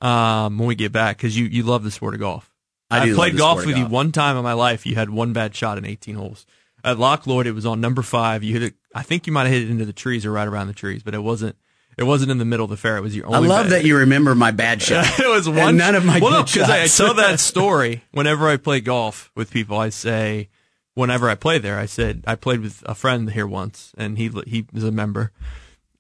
um, 0.01 0.57
when 0.57 0.67
we 0.67 0.73
get 0.75 0.91
back 0.91 1.17
because 1.17 1.37
you 1.37 1.45
you 1.45 1.61
love 1.63 1.83
the 1.83 1.91
sport 1.91 2.13
of 2.15 2.19
golf. 2.19 2.51
I 2.91 3.05
love 3.05 3.15
played 3.15 3.37
golf 3.37 3.65
with 3.65 3.77
you 3.77 3.85
one 3.85 4.11
time 4.11 4.37
in 4.37 4.43
my 4.43 4.53
life. 4.53 4.85
You 4.85 4.95
had 4.95 5.09
one 5.09 5.33
bad 5.33 5.55
shot 5.55 5.77
in 5.77 5.85
18 5.85 6.15
holes. 6.15 6.45
At 6.85 6.99
Loch 6.99 7.25
Lloyd, 7.27 7.47
it 7.47 7.51
was 7.53 7.65
on 7.65 7.81
number 7.81 8.01
five. 8.03 8.43
You 8.43 8.53
hit 8.53 8.63
it. 8.63 8.73
I 8.93 9.01
think 9.01 9.25
you 9.27 9.33
might 9.33 9.43
have 9.45 9.51
hit 9.53 9.63
it 9.63 9.69
into 9.71 9.85
the 9.85 9.91
trees 9.93 10.25
or 10.25 10.31
right 10.31 10.47
around 10.47 10.67
the 10.67 10.73
trees, 10.73 11.01
but 11.03 11.13
it 11.15 11.19
wasn't. 11.23 11.55
It 11.97 12.03
wasn't 12.03 12.29
in 12.29 12.37
the 12.39 12.45
middle 12.45 12.65
of 12.65 12.69
the 12.69 12.77
fair. 12.77 12.97
It 12.97 13.01
was 13.01 13.15
your 13.15 13.25
I 13.33 13.39
love 13.39 13.65
bad- 13.65 13.71
that 13.71 13.85
you 13.85 13.97
remember 13.97 14.35
my 14.35 14.51
bad 14.51 14.81
shot. 14.81 15.17
it 15.19 15.27
was 15.27 15.47
And 15.47 15.55
one. 15.55 15.77
none 15.77 15.95
of 15.95 16.03
my 16.05 16.19
well, 16.19 16.31
no, 16.31 16.43
good 16.43 16.53
because 16.53 16.69
I, 16.69 16.83
I 16.83 16.87
tell 16.87 17.13
that 17.15 17.39
story 17.51 18.03
whenever 18.11 18.47
I 18.49 18.57
play 18.57 18.81
golf 18.81 19.31
with 19.35 19.49
people. 19.49 19.77
I 19.77 19.89
say, 19.89 20.49
whenever 20.93 21.29
I 21.29 21.35
play 21.35 21.57
there, 21.57 21.79
I 21.79 21.85
said 21.85 22.23
I 22.27 22.35
played 22.35 22.59
with 22.61 22.83
a 22.85 22.93
friend 22.95 23.31
here 23.31 23.47
once, 23.47 23.93
and 23.97 24.17
he 24.17 24.29
he 24.45 24.65
was 24.73 24.83
a 24.83 24.91
member, 24.91 25.31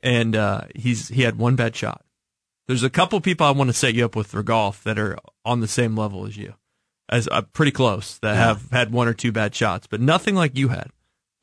and 0.03 0.35
uh, 0.35 0.61
he's 0.75 1.07
he 1.07 1.21
had 1.23 1.37
one 1.37 1.55
bad 1.55 1.75
shot. 1.77 2.03
There's 2.67 2.83
a 2.83 2.89
couple 2.89 3.21
people 3.21 3.47
I 3.47 3.51
want 3.51 3.69
to 3.69 3.73
set 3.73 3.93
you 3.93 4.03
up 4.05 4.15
with 4.17 4.27
for 4.27 4.43
golf 4.43 4.83
that 4.83 4.99
are 4.99 5.17
on 5.45 5.61
the 5.61 5.67
same 5.67 5.95
level 5.95 6.25
as 6.25 6.35
you, 6.35 6.55
as 7.09 7.27
uh, 7.31 7.41
pretty 7.41 7.71
close 7.71 8.17
that 8.19 8.35
have 8.35 8.69
had 8.71 8.91
one 8.91 9.07
or 9.07 9.13
two 9.13 9.31
bad 9.31 9.53
shots, 9.55 9.87
but 9.87 10.01
nothing 10.01 10.35
like 10.35 10.57
you 10.57 10.69
had. 10.69 10.89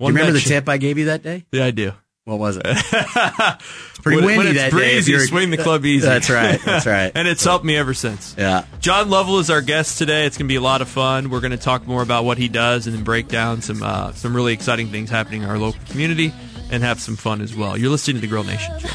Do 0.00 0.06
you 0.06 0.08
remember 0.08 0.32
the 0.32 0.40
shot- 0.40 0.48
tip 0.48 0.68
I 0.68 0.78
gave 0.78 0.98
you 0.98 1.04
that 1.06 1.22
day? 1.22 1.44
Yeah, 1.52 1.64
I 1.66 1.70
do. 1.70 1.92
What 2.24 2.38
was 2.38 2.56
it? 2.56 2.64
It's 2.66 3.98
pretty 3.98 4.16
when, 4.24 4.36
windy 4.36 4.46
when 4.48 4.56
that 4.56 4.72
day. 4.72 4.96
if 4.96 5.06
you're- 5.08 5.24
swing 5.26 5.50
the 5.50 5.56
club 5.56 5.84
easy. 5.84 6.06
That's 6.06 6.28
right. 6.30 6.60
That's 6.64 6.86
right. 6.86 7.10
and 7.16 7.28
it's 7.28 7.44
helped 7.44 7.64
me 7.64 7.76
ever 7.76 7.94
since. 7.94 8.34
yeah. 8.38 8.64
John 8.80 9.10
Lovell 9.10 9.38
is 9.38 9.50
our 9.50 9.60
guest 9.62 9.98
today. 9.98 10.26
It's 10.26 10.36
going 10.36 10.46
to 10.46 10.52
be 10.52 10.56
a 10.56 10.60
lot 10.60 10.82
of 10.82 10.88
fun. 10.88 11.30
We're 11.30 11.40
going 11.40 11.52
to 11.52 11.56
talk 11.56 11.86
more 11.86 12.02
about 12.02 12.24
what 12.24 12.38
he 12.38 12.48
does 12.48 12.86
and 12.88 12.96
then 12.96 13.04
break 13.04 13.28
down 13.28 13.62
some 13.62 13.82
uh, 13.82 14.12
some 14.12 14.34
really 14.34 14.52
exciting 14.52 14.88
things 14.88 15.10
happening 15.10 15.42
in 15.42 15.48
our 15.48 15.58
local 15.58 15.80
community 15.88 16.32
and 16.70 16.82
have 16.82 17.00
some 17.00 17.14
fun 17.16 17.40
as 17.40 17.54
well. 17.54 17.76
You're 17.76 17.90
listening 17.90 18.16
to 18.16 18.20
the 18.22 18.26
Grill 18.28 18.44
Nation 18.44 18.78
Show. 18.80 18.88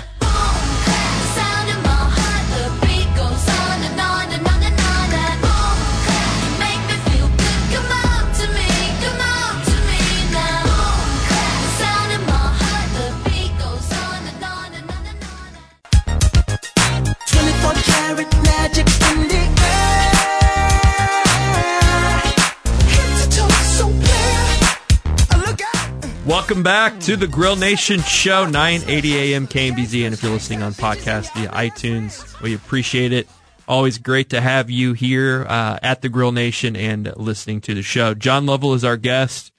Welcome 26.48 26.64
back 26.64 27.02
to 27.02 27.18
the 27.18 27.28
Grill 27.28 27.58
Nation 27.58 28.00
Show, 28.00 28.46
980 28.46 29.18
AM 29.18 29.48
KMBZ. 29.48 30.06
And 30.06 30.14
if 30.14 30.24
you're 30.24 30.32
listening 30.32 30.64
on 30.64 30.72
podcast 30.72 31.34
via 31.34 31.50
iTunes, 31.50 32.42
we 32.42 32.56
appreciate 32.56 33.12
it. 33.12 33.28
Always 33.68 33.98
great 33.98 34.30
to 34.30 34.40
have 34.40 34.70
you 34.70 34.94
here 34.94 35.46
uh, 35.50 35.78
at 35.84 36.02
the 36.02 36.08
Grill 36.08 36.32
Nation 36.32 36.78
and 36.78 37.12
listening 37.18 37.60
to 37.62 37.74
the 37.74 37.82
show. 37.82 38.14
John 38.14 38.46
Lovell 38.46 38.74
is 38.74 38.86
our 38.86 38.96
guest. 38.96 39.52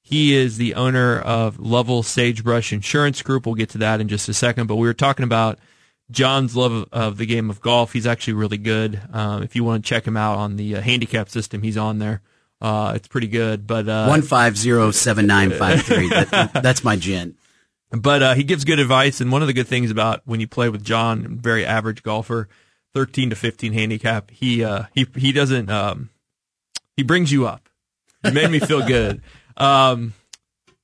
He 0.00 0.36
is 0.36 0.56
the 0.56 0.76
owner 0.76 1.18
of 1.18 1.58
Lovell 1.58 2.04
Sagebrush 2.04 2.72
Insurance 2.72 3.22
Group. 3.22 3.44
We'll 3.44 3.56
get 3.56 3.70
to 3.70 3.78
that 3.78 4.00
in 4.00 4.06
just 4.06 4.28
a 4.28 4.32
second. 4.32 4.68
But 4.68 4.76
we 4.76 4.86
were 4.86 4.94
talking 4.94 5.24
about 5.24 5.58
John's 6.12 6.54
love 6.54 6.86
of, 6.92 7.16
the 7.16 7.26
game 7.26 7.50
of 7.50 7.60
golf. 7.60 7.92
He's 7.92 8.06
actually 8.06 8.34
really 8.34 8.58
good. 8.58 9.00
Um, 9.12 9.42
if 9.42 9.56
you 9.56 9.64
want 9.64 9.84
to 9.84 9.88
check 9.88 10.06
him 10.06 10.16
out 10.16 10.38
on 10.38 10.54
the 10.54 10.76
uh, 10.76 10.80
handicap 10.80 11.28
system, 11.28 11.62
he's 11.62 11.76
on 11.76 11.98
there. 11.98 12.22
Uh, 12.60 12.92
it's 12.94 13.08
pretty 13.08 13.28
good. 13.28 13.66
But 13.66 13.88
uh, 13.88 14.06
One 14.06 14.22
five 14.22 14.56
zero 14.56 14.90
seven 14.90 15.26
nine 15.26 15.50
five 15.50 15.82
three. 15.82 16.08
That, 16.08 16.50
that's 16.62 16.82
my 16.82 16.96
GHIN. 16.96 17.36
but 17.90 18.22
uh, 18.22 18.34
he 18.34 18.44
gives 18.44 18.64
good 18.64 18.78
advice. 18.78 19.20
And 19.20 19.30
one 19.30 19.42
of 19.42 19.48
the 19.48 19.54
good 19.54 19.68
things 19.68 19.90
about 19.90 20.22
when 20.24 20.40
you 20.40 20.48
play 20.48 20.68
with 20.68 20.82
John, 20.84 21.38
very 21.38 21.64
average 21.66 22.02
golfer, 22.02 22.48
thirteen 22.94 23.30
to 23.30 23.36
fifteen 23.36 23.72
handicap, 23.72 24.30
he 24.30 24.64
uh, 24.64 24.84
he 24.94 25.06
he 25.16 25.32
doesn't 25.32 25.70
um, 25.70 26.10
he 26.96 27.02
brings 27.02 27.30
you 27.30 27.46
up. 27.46 27.68
It 28.24 28.32
made 28.34 28.50
me 28.50 28.58
feel 28.60 28.86
good. 28.86 29.22
Um, 29.58 30.12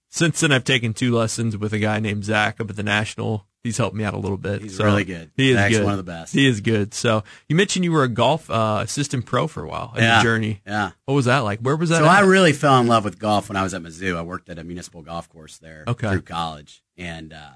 since 0.08 0.40
then, 0.40 0.50
I've 0.50 0.64
taken 0.64 0.94
two 0.94 1.14
lessons 1.14 1.58
with 1.58 1.74
a 1.74 1.78
guy 1.78 2.00
named 2.00 2.24
Zach 2.24 2.58
up 2.58 2.70
at 2.70 2.76
the 2.76 2.82
National. 2.82 3.46
He's 3.64 3.76
helped 3.78 3.94
me 3.94 4.02
out 4.02 4.12
a 4.14 4.18
little 4.18 4.36
bit. 4.38 4.60
He's 4.62 4.76
So 4.76 4.84
really 4.84 5.04
good. 5.04 5.30
He 5.36 5.50
is 5.52 5.56
Zach's 5.56 5.76
good. 5.76 5.84
one 5.84 5.92
of 5.92 5.98
the 5.98 6.02
best. 6.10 6.32
He 6.34 6.46
is 6.48 6.60
good. 6.60 6.92
So 6.94 7.22
you 7.48 7.54
mentioned 7.54 7.84
you 7.84 7.92
were 7.92 8.02
a 8.02 8.08
golf 8.08 8.50
uh, 8.50 8.80
assistant 8.82 9.24
pro 9.24 9.46
for 9.46 9.62
a 9.62 9.68
while 9.68 9.92
in 9.96 10.02
Yeah. 10.02 10.16
your 10.16 10.22
journey. 10.32 10.60
Yeah. 10.66 10.90
What 11.04 11.14
was 11.14 11.26
that 11.26 11.40
like? 11.40 11.60
Where 11.60 11.76
was 11.76 11.90
that? 11.90 11.98
So 11.98 12.04
at? 12.06 12.10
I 12.10 12.20
really 12.20 12.52
fell 12.52 12.80
in 12.80 12.88
love 12.88 13.04
with 13.04 13.20
golf 13.20 13.48
when 13.48 13.56
I 13.56 13.62
was 13.62 13.72
at 13.72 13.82
Mizzou. 13.82 14.16
I 14.16 14.22
worked 14.22 14.48
at 14.48 14.58
a 14.58 14.64
municipal 14.64 15.02
golf 15.02 15.28
course 15.28 15.58
there 15.58 15.84
Okay. 15.86 16.08
through 16.10 16.22
college, 16.22 16.82
and 16.96 17.32
uh, 17.32 17.52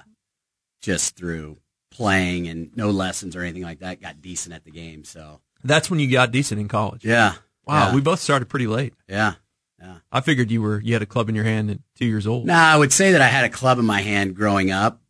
just 0.81 1.17
through 1.17 1.59
playing 1.91 2.47
and 2.47 2.71
no 2.77 2.91
lessons 2.91 3.35
or 3.35 3.41
anything 3.43 3.63
like 3.63 3.81
that, 3.81 4.01
got 4.01 4.21
decent 4.23 4.55
at 4.55 4.65
the 4.65 4.71
game. 4.71 5.03
So 5.05 5.41
That's 5.65 5.91
when 5.91 5.99
you 5.99 6.11
got 6.11 6.31
decent 6.31 6.61
in 6.61 6.69
college. 6.69 7.05
yeah, 7.05 7.35
Wow, 7.67 7.89
yeah, 7.89 7.95
we 7.95 8.01
both 8.01 8.21
started 8.21 8.49
pretty 8.49 8.67
late. 8.69 8.95
yeah, 9.09 9.35
yeah. 9.81 9.97
I 10.13 10.21
figured 10.21 10.51
you 10.53 10.63
were 10.63 10.81
you 10.81 10.93
had 10.93 11.03
a 11.03 11.07
club 11.07 11.29
in 11.29 11.35
your 11.35 11.45
hand 11.45 11.69
at 11.71 11.79
two 11.97 12.07
years 12.07 12.27
old. 12.29 12.47
Now 12.47 12.73
I 12.73 12.77
would 12.77 12.93
say 12.93 13.11
that 13.13 13.21
I 13.23 13.27
had 13.27 13.45
a 13.45 13.49
club 13.49 13.79
in 13.81 13.85
my 13.87 14.03
hand 14.03 14.37
growing 14.37 14.71
up, 14.71 15.01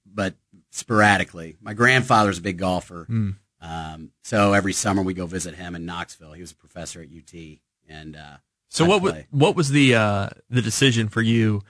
sporadically. 0.76 1.56
My 1.61 1.75
grandfather's 1.75 2.38
a 2.38 2.42
big 2.42 2.59
golfer, 2.59 3.04
Hmm. 3.09 3.30
um, 3.61 4.11
so 4.23 4.52
every 4.52 4.73
summer 4.73 5.02
we 5.02 5.14
go 5.14 5.26
visit 5.26 5.54
him 5.54 5.75
in 5.75 5.85
Knoxville. 5.87 6.33
He 6.33 6.40
was 6.40 6.52
a 6.52 6.56
professor 6.56 7.00
at 7.00 7.09
UT, 7.09 7.59
and 7.88 8.16
uh, 8.16 8.37
So 8.68 8.85
I'd 8.85 8.88
what 8.88 9.02
was 9.02 9.14
what 9.30 9.56
was 9.56 9.71
the 9.71 9.95
uh, 9.95 10.28
the 10.50 10.62
decision 10.62 11.09
for 11.09 11.23
you 11.23 11.62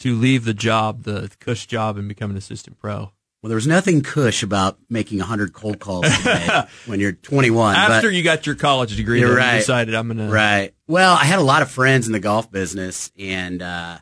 to 0.00 0.14
leave 0.14 0.44
the 0.44 0.54
job, 0.54 1.04
the 1.04 1.30
cush 1.40 1.66
job, 1.66 1.96
and 1.96 2.08
become 2.08 2.30
an 2.30 2.36
assistant 2.36 2.78
pro? 2.78 3.12
Well, 3.42 3.48
there 3.50 3.56
was 3.56 3.66
nothing 3.66 4.00
cush 4.00 4.42
about 4.42 4.78
making 4.88 5.18
100 5.18 5.52
cold 5.52 5.78
calls 5.78 6.06
a 6.06 6.66
when 6.86 6.98
you're 6.98 7.12
21. 7.12 7.76
After 7.76 8.10
you 8.10 8.22
got 8.22 8.46
your 8.46 8.54
college 8.54 8.96
degree, 8.96 9.20
You're 9.20 9.36
right. 9.36 9.54
you 9.54 9.58
decided 9.60 9.94
I'm 9.94 10.08
gonna 10.08 10.30
right. 10.30 10.72
Well, 10.88 11.12
I 11.14 11.24
had 11.24 11.38
a 11.38 11.42
lot 11.42 11.60
of 11.60 11.70
friends 11.70 12.06
in 12.06 12.12
the 12.14 12.20
golf 12.20 12.50
business, 12.50 13.12
and 13.18 13.60
uh, 13.60 13.98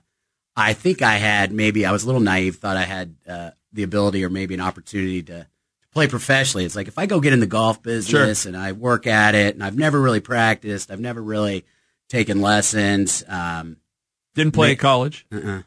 I 0.54 0.75
think 0.75 1.02
I 1.02 1.16
had 1.16 1.50
maybe 1.52 1.85
I 1.85 1.90
was 1.90 2.04
a 2.04 2.07
little 2.07 2.21
naive, 2.21 2.57
thought 2.57 2.76
I 2.76 2.85
had 2.85 3.16
uh, 3.28 3.50
the 3.73 3.83
ability 3.83 4.25
or 4.25 4.29
maybe 4.31 4.55
an 4.55 4.61
opportunity 4.61 5.23
to, 5.25 5.38
to 5.43 5.88
play 5.93 6.07
professionally. 6.09 6.64
It's 6.64 6.76
like 6.76 6.88
if 6.88 6.99
I 6.99 7.07
go 7.07 7.21
get 7.21 7.33
in 7.33 7.41
the 7.41 7.47
golf 7.47 7.83
business 7.83 8.47
and 8.47 8.57
I 8.57 8.73
work 8.73 9.07
at 9.07 9.35
it, 9.35 9.55
and 9.55 9.64
I've 9.64 9.76
never 9.79 10.00
really 10.00 10.21
practiced, 10.21 10.91
I've 10.91 11.00
never 11.00 11.23
really 11.23 11.64
taken 12.09 12.41
lessons. 12.41 13.25
Um, 13.29 13.76
didn't 14.35 14.52
play 14.55 14.73
at 14.73 14.79
college. 14.79 15.26
uh-uh. 15.33 15.62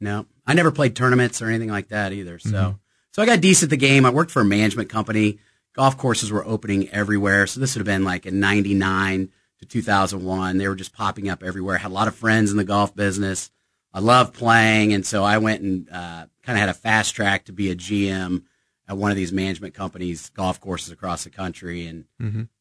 No, 0.00 0.26
I 0.46 0.54
never 0.54 0.70
played 0.70 0.94
tournaments 0.94 1.42
or 1.42 1.48
anything 1.48 1.70
like 1.70 1.88
that 1.88 2.12
either. 2.12 2.38
So, 2.38 2.50
Mm-hmm. 2.50 2.76
so 3.12 3.22
I 3.22 3.26
got 3.26 3.40
decent 3.40 3.64
at 3.68 3.70
the 3.70 3.76
game. 3.86 4.06
I 4.06 4.10
worked 4.10 4.30
for 4.30 4.42
a 4.42 4.44
management 4.44 4.88
company. 4.88 5.38
Golf 5.74 5.96
courses 5.98 6.30
were 6.30 6.44
opening 6.46 6.88
everywhere. 6.90 7.46
So 7.46 7.60
this 7.60 7.74
would 7.74 7.80
have 7.80 7.86
been 7.86 8.04
like 8.04 8.26
in 8.26 8.38
'99 8.40 9.30
to 9.60 9.66
2001. 9.66 10.56
They 10.58 10.68
were 10.68 10.74
just 10.76 10.92
popping 10.92 11.28
up 11.28 11.42
everywhere. 11.42 11.76
I 11.76 11.80
had 11.80 11.90
a 11.90 11.94
lot 11.94 12.08
of 12.08 12.14
friends 12.14 12.50
in 12.50 12.56
the 12.56 12.64
golf 12.64 12.94
business. 12.94 13.50
I 13.92 14.00
loved 14.00 14.34
playing, 14.34 14.92
and 14.92 15.04
so 15.04 15.24
I 15.24 15.38
went 15.38 15.62
and 15.62 15.88
uh, 15.90 16.26
kind 16.48 16.56
of 16.56 16.60
had 16.60 16.68
a 16.70 16.74
fast 16.74 17.14
track 17.14 17.44
to 17.44 17.52
be 17.52 17.70
a 17.70 17.76
GM 17.76 18.44
at 18.88 18.96
one 18.96 19.10
of 19.10 19.18
these 19.18 19.32
management 19.32 19.74
companies, 19.74 20.30
golf 20.30 20.60
courses 20.60 20.90
across 20.90 21.24
the 21.24 21.30
country, 21.30 21.86
and 21.86 22.04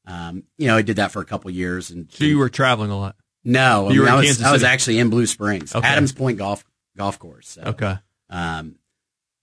um, 0.05 0.43
you 0.57 0.67
know 0.67 0.75
I 0.75 0.81
did 0.81 0.97
that 0.97 1.11
for 1.11 1.21
a 1.21 1.25
couple 1.25 1.49
years. 1.51 1.89
And 1.89 2.07
Mm-hmm. 2.07 2.17
So 2.17 2.25
you 2.25 2.37
were 2.37 2.49
traveling 2.49 2.91
a 2.91 2.97
lot. 2.97 3.15
no, 3.45 3.87
I, 3.87 3.93
mean, 3.93 4.07
I 4.07 4.15
was 4.15 4.41
I 4.43 4.51
was 4.51 4.63
actually 4.63 4.99
in 4.99 5.09
Blue 5.09 5.25
Springs, 5.25 5.73
Okay. 5.73 5.87
Adams 5.87 6.11
Pointe 6.11 6.37
Golf 6.37 6.65
Golf 6.97 7.17
Course. 7.17 7.47
So. 7.47 7.61
Okay. 7.61 7.95
Um, 8.29 8.75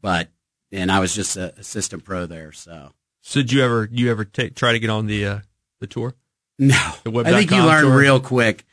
but 0.02 0.28
and 0.72 0.92
I 0.92 1.00
was 1.00 1.14
just 1.14 1.36
an 1.38 1.52
assistant 1.56 2.04
pro 2.04 2.26
there. 2.26 2.52
So 2.52 2.92
So 3.22 3.40
did 3.40 3.50
you 3.52 3.64
ever 3.64 3.88
you 3.90 4.10
ever 4.10 4.24
take, 4.26 4.54
try 4.54 4.72
to 4.72 4.78
get 4.78 4.90
on 4.90 5.06
the 5.06 5.24
uh, 5.26 5.38
the 5.80 5.86
tour? 5.86 6.14
no, 6.58 6.76
The 7.04 7.22
I 7.24 7.32
think 7.32 7.50
you 7.50 7.64
learn 7.64 7.84
tour? 7.84 7.96
real 7.96 8.20
quick. 8.20 8.64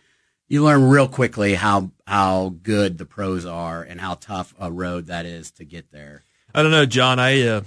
You 0.52 0.66
learn 0.66 0.90
real 0.90 1.08
quickly 1.08 1.54
how 1.56 1.92
how 2.06 2.56
good 2.62 2.98
the 2.98 3.06
pros 3.06 3.46
are 3.46 3.82
and 3.84 4.02
how 4.02 4.16
tough 4.16 4.54
a 4.60 4.70
road 4.70 5.06
that 5.08 5.26
is 5.26 5.50
to 5.52 5.64
get 5.64 5.92
there. 5.94 6.24
I 6.54 6.62
don't 6.62 6.72
know, 6.72 6.86
John. 6.86 7.20
I 7.20 7.42
uh, 7.48 7.62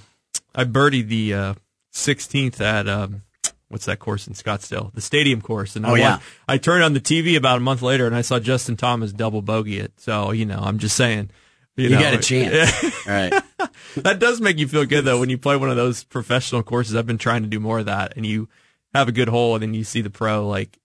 I 0.54 0.64
birdied 0.64 1.08
the 1.08 1.32
uh, 1.32 1.54
16th 1.94 2.60
at 2.60 2.86
um, 2.86 3.22
what's 3.68 3.86
that 3.86 4.00
course 4.00 4.26
in 4.26 4.34
Scottsdale, 4.34 4.92
the 4.92 5.00
stadium 5.00 5.40
course, 5.40 5.76
and 5.76 5.86
I 5.86 5.88
Oh, 5.88 5.92
won. 5.92 6.00
yeah. 6.00 6.18
I 6.46 6.58
turned 6.58 6.84
on 6.84 6.92
the 6.92 7.00
TV 7.00 7.36
about 7.38 7.56
a 7.56 7.60
month 7.60 7.80
later, 7.80 8.06
and 8.06 8.14
I 8.14 8.20
saw 8.20 8.38
Justin 8.38 8.76
Thomas 8.76 9.14
double 9.14 9.40
bogey 9.40 9.78
it. 9.78 9.98
So 9.98 10.32
you 10.32 10.44
know, 10.44 10.58
I'm 10.62 10.76
just 10.78 10.94
saying, 10.94 11.30
you, 11.76 11.84
You 11.84 11.90
know, 11.96 12.00
got 12.02 12.12
a 12.12 12.18
chance, 12.18 13.06
right? 13.06 13.32
that 13.96 14.18
does 14.18 14.42
make 14.42 14.58
you 14.58 14.68
feel 14.68 14.84
good 14.84 15.06
though 15.06 15.20
when 15.20 15.30
you 15.30 15.38
play 15.38 15.56
one 15.56 15.70
of 15.70 15.76
those 15.76 16.04
professional 16.04 16.62
courses. 16.62 16.94
I've 16.96 17.06
been 17.06 17.16
trying 17.16 17.44
to 17.44 17.48
do 17.48 17.60
more 17.60 17.78
of 17.78 17.86
that, 17.86 18.12
and 18.16 18.26
you 18.26 18.50
have 18.92 19.08
a 19.08 19.12
good 19.12 19.28
hole, 19.28 19.54
and 19.54 19.62
then 19.62 19.72
you 19.72 19.84
see 19.84 20.02
the 20.02 20.10
pro 20.10 20.46
like. 20.46 20.78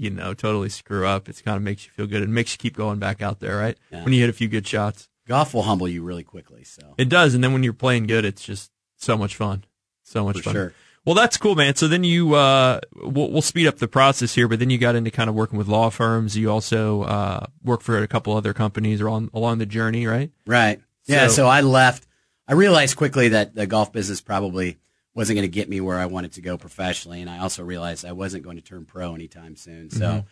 You 0.00 0.10
know, 0.10 0.32
totally 0.34 0.68
screw 0.70 1.06
up. 1.06 1.28
It 1.28 1.42
kind 1.44 1.56
of 1.56 1.62
makes 1.62 1.84
you 1.84 1.92
feel 1.92 2.06
good. 2.06 2.22
It 2.22 2.28
makes 2.28 2.52
you 2.52 2.58
keep 2.58 2.76
going 2.76 2.98
back 2.98 3.20
out 3.20 3.40
there, 3.40 3.56
right? 3.58 3.76
Yeah. 3.92 4.02
When 4.04 4.12
you 4.14 4.20
hit 4.20 4.30
a 4.30 4.32
few 4.32 4.48
good 4.48 4.66
shots. 4.66 5.08
Golf 5.28 5.52
will 5.54 5.62
humble 5.62 5.86
you 5.88 6.02
really 6.02 6.24
quickly. 6.24 6.64
So 6.64 6.94
It 6.98 7.08
does, 7.08 7.34
and 7.34 7.44
then 7.44 7.52
when 7.52 7.62
you're 7.62 7.72
playing 7.72 8.06
good, 8.06 8.24
it's 8.24 8.42
just 8.42 8.70
so 8.96 9.16
much 9.18 9.36
fun. 9.36 9.64
So 10.02 10.24
much 10.24 10.38
For 10.38 10.42
fun. 10.44 10.52
sure. 10.54 10.72
Well, 11.04 11.14
that's 11.14 11.36
cool, 11.36 11.54
man. 11.54 11.76
So 11.76 11.86
then 11.88 12.02
you, 12.04 12.34
uh, 12.34 12.80
we'll, 12.96 13.30
we'll 13.30 13.42
speed 13.42 13.66
up 13.66 13.78
the 13.78 13.88
process 13.88 14.34
here, 14.34 14.48
but 14.48 14.58
then 14.58 14.70
you 14.70 14.76
got 14.78 14.94
into 14.96 15.10
kind 15.10 15.30
of 15.30 15.36
working 15.36 15.56
with 15.58 15.68
law 15.68 15.88
firms. 15.90 16.36
You 16.36 16.50
also 16.50 17.02
uh, 17.04 17.46
work 17.62 17.80
for 17.82 17.98
a 18.02 18.08
couple 18.08 18.36
other 18.36 18.52
companies 18.52 19.00
along 19.00 19.30
along 19.32 19.58
the 19.58 19.66
journey, 19.66 20.06
right? 20.06 20.30
Right. 20.46 20.80
Yeah. 21.06 21.28
So- 21.28 21.34
So, 21.34 21.46
I 21.46 21.60
left. 21.60 22.06
I 22.48 22.52
realized 22.54 22.96
quickly 22.96 23.28
that 23.28 23.54
the 23.54 23.66
golf 23.66 23.92
business 23.92 24.20
probably 24.20 24.78
wasn't 25.14 25.36
going 25.36 25.48
to 25.50 25.52
get 25.54 25.68
me 25.68 25.80
where 25.80 25.98
I 25.98 26.06
wanted 26.06 26.32
to 26.32 26.40
go 26.40 26.56
professionally, 26.56 27.20
and 27.20 27.28
I 27.30 27.38
also 27.38 27.62
realized 27.64 28.04
I 28.04 28.12
wasn't 28.12 28.44
going 28.44 28.56
to 28.56 28.62
turn 28.62 28.84
pro 28.84 29.14
anytime 29.14 29.56
soon. 29.56 29.90
So 29.90 30.24